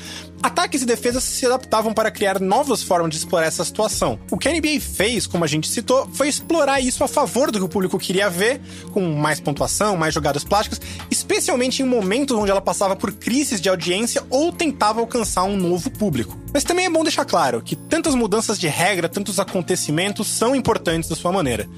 ataques 0.42 0.82
e 0.82 0.86
defesas 0.86 1.24
se 1.24 1.46
adaptavam 1.46 1.92
para 1.92 2.10
criar 2.10 2.40
novas 2.40 2.82
formas 2.82 3.10
de 3.10 3.16
explorar 3.16 3.46
essa 3.46 3.64
situação. 3.64 4.18
O 4.30 4.38
que 4.38 4.48
a 4.48 4.52
NBA 4.52 4.80
fez, 4.80 5.26
como 5.26 5.44
a 5.44 5.46
gente 5.46 5.68
citou, 5.68 6.08
foi 6.12 6.28
explorar 6.28 6.80
isso 6.80 7.02
a 7.04 7.08
favor 7.08 7.50
do 7.50 7.58
que 7.58 7.64
o 7.64 7.68
público 7.68 7.98
queria 7.98 8.28
ver, 8.30 8.60
com 8.92 9.00
mais 9.14 9.40
pontuação, 9.40 9.96
mais 9.96 10.14
jogadas 10.14 10.44
plásticas, 10.44 10.80
especialmente 11.10 11.82
em 11.82 11.86
momentos 11.86 12.36
onde 12.36 12.50
ela 12.50 12.60
passava 12.60 12.96
por 12.96 13.12
crises 13.12 13.60
de 13.60 13.68
audiência 13.68 14.24
ou 14.30 14.52
tentava 14.52 15.00
alcançar 15.00 15.44
um 15.44 15.56
novo 15.56 15.90
público. 15.90 16.36
Mas 16.52 16.64
também 16.64 16.86
é 16.86 16.90
bom 16.90 17.02
deixar 17.02 17.24
claro 17.24 17.60
que 17.62 17.76
tantas 17.76 18.14
mudanças 18.14 18.58
de 18.58 18.68
regra, 18.68 19.08
tantos 19.08 19.38
acontecimentos 19.38 20.26
são 20.26 20.54
importantes 20.54 21.08
da 21.08 21.16
sua 21.16 21.32
maneira. 21.32 21.68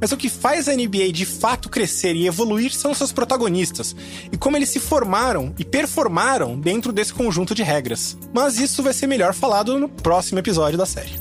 Mas 0.00 0.12
o 0.12 0.16
que 0.16 0.28
faz 0.28 0.68
a 0.68 0.74
NBA 0.74 1.12
de 1.12 1.24
fato 1.24 1.68
crescer 1.68 2.14
e 2.14 2.26
evoluir 2.26 2.72
são 2.72 2.94
seus 2.94 3.12
protagonistas 3.12 3.94
e 4.30 4.36
como 4.36 4.56
eles 4.56 4.68
se 4.68 4.80
formaram 4.80 5.54
e 5.58 5.64
performaram 5.64 6.58
dentro 6.58 6.92
desse 6.92 7.12
conjunto 7.12 7.54
de 7.54 7.62
regras. 7.62 8.16
Mas 8.32 8.58
isso 8.58 8.82
vai 8.82 8.92
ser 8.92 9.06
melhor 9.06 9.34
falado 9.34 9.78
no 9.78 9.88
próximo 9.88 10.38
episódio 10.38 10.78
da 10.78 10.86
série. 10.86 11.12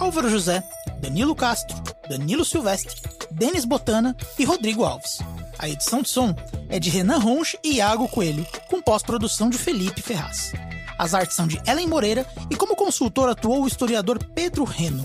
Álvaro 0.00 0.30
José, 0.30 0.64
Danilo 0.98 1.36
Castro, 1.36 1.76
Danilo 2.08 2.42
Silvestre, 2.42 3.02
Denis 3.30 3.66
Botana 3.66 4.16
e 4.38 4.44
Rodrigo 4.46 4.82
Alves. 4.82 5.18
A 5.58 5.68
edição 5.68 6.00
de 6.00 6.08
som 6.08 6.34
é 6.70 6.80
de 6.80 6.88
Renan 6.88 7.18
Ronch 7.18 7.58
e 7.62 7.76
Iago 7.76 8.08
Coelho, 8.08 8.46
com 8.66 8.80
pós-produção 8.80 9.50
de 9.50 9.58
Felipe 9.58 10.00
Ferraz. 10.00 10.52
As 10.98 11.12
artes 11.12 11.36
são 11.36 11.46
de 11.46 11.60
Ellen 11.66 11.86
Moreira 11.86 12.26
e 12.50 12.56
como 12.56 12.74
consultor 12.74 13.28
atuou 13.28 13.62
o 13.62 13.66
historiador 13.66 14.18
Pedro 14.34 14.64
Reno. 14.64 15.04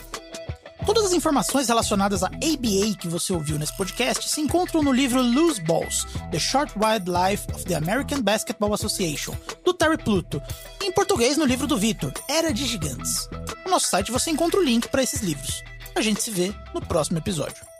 Todas 0.85 1.05
as 1.05 1.13
informações 1.13 1.67
relacionadas 1.67 2.21
à 2.21 2.27
ABA 2.27 2.95
que 2.99 3.07
você 3.07 3.33
ouviu 3.33 3.57
nesse 3.57 3.75
podcast 3.75 4.29
se 4.29 4.39
encontram 4.39 4.83
no 4.83 4.91
livro 4.91 5.19
Loose 5.19 5.59
Balls: 5.61 6.05
The 6.31 6.37
Short 6.37 6.73
Wild 6.77 7.09
Life 7.09 7.47
of 7.53 7.65
the 7.65 7.73
American 7.73 8.21
Basketball 8.21 8.73
Association, 8.73 9.33
do 9.65 9.73
Terry 9.73 9.97
Pluto, 9.97 10.41
e 10.81 10.85
em 10.85 10.91
português 10.91 11.37
no 11.37 11.45
livro 11.45 11.65
do 11.65 11.75
Vitor, 11.75 12.13
Era 12.29 12.53
de 12.53 12.65
Gigantes. 12.65 13.27
No 13.65 13.71
nosso 13.71 13.87
site 13.87 14.11
você 14.11 14.29
encontra 14.29 14.59
o 14.59 14.63
link 14.63 14.87
para 14.87 15.01
esses 15.01 15.21
livros. 15.21 15.63
A 15.95 16.01
gente 16.01 16.21
se 16.21 16.29
vê 16.29 16.53
no 16.73 16.81
próximo 16.81 17.17
episódio. 17.17 17.74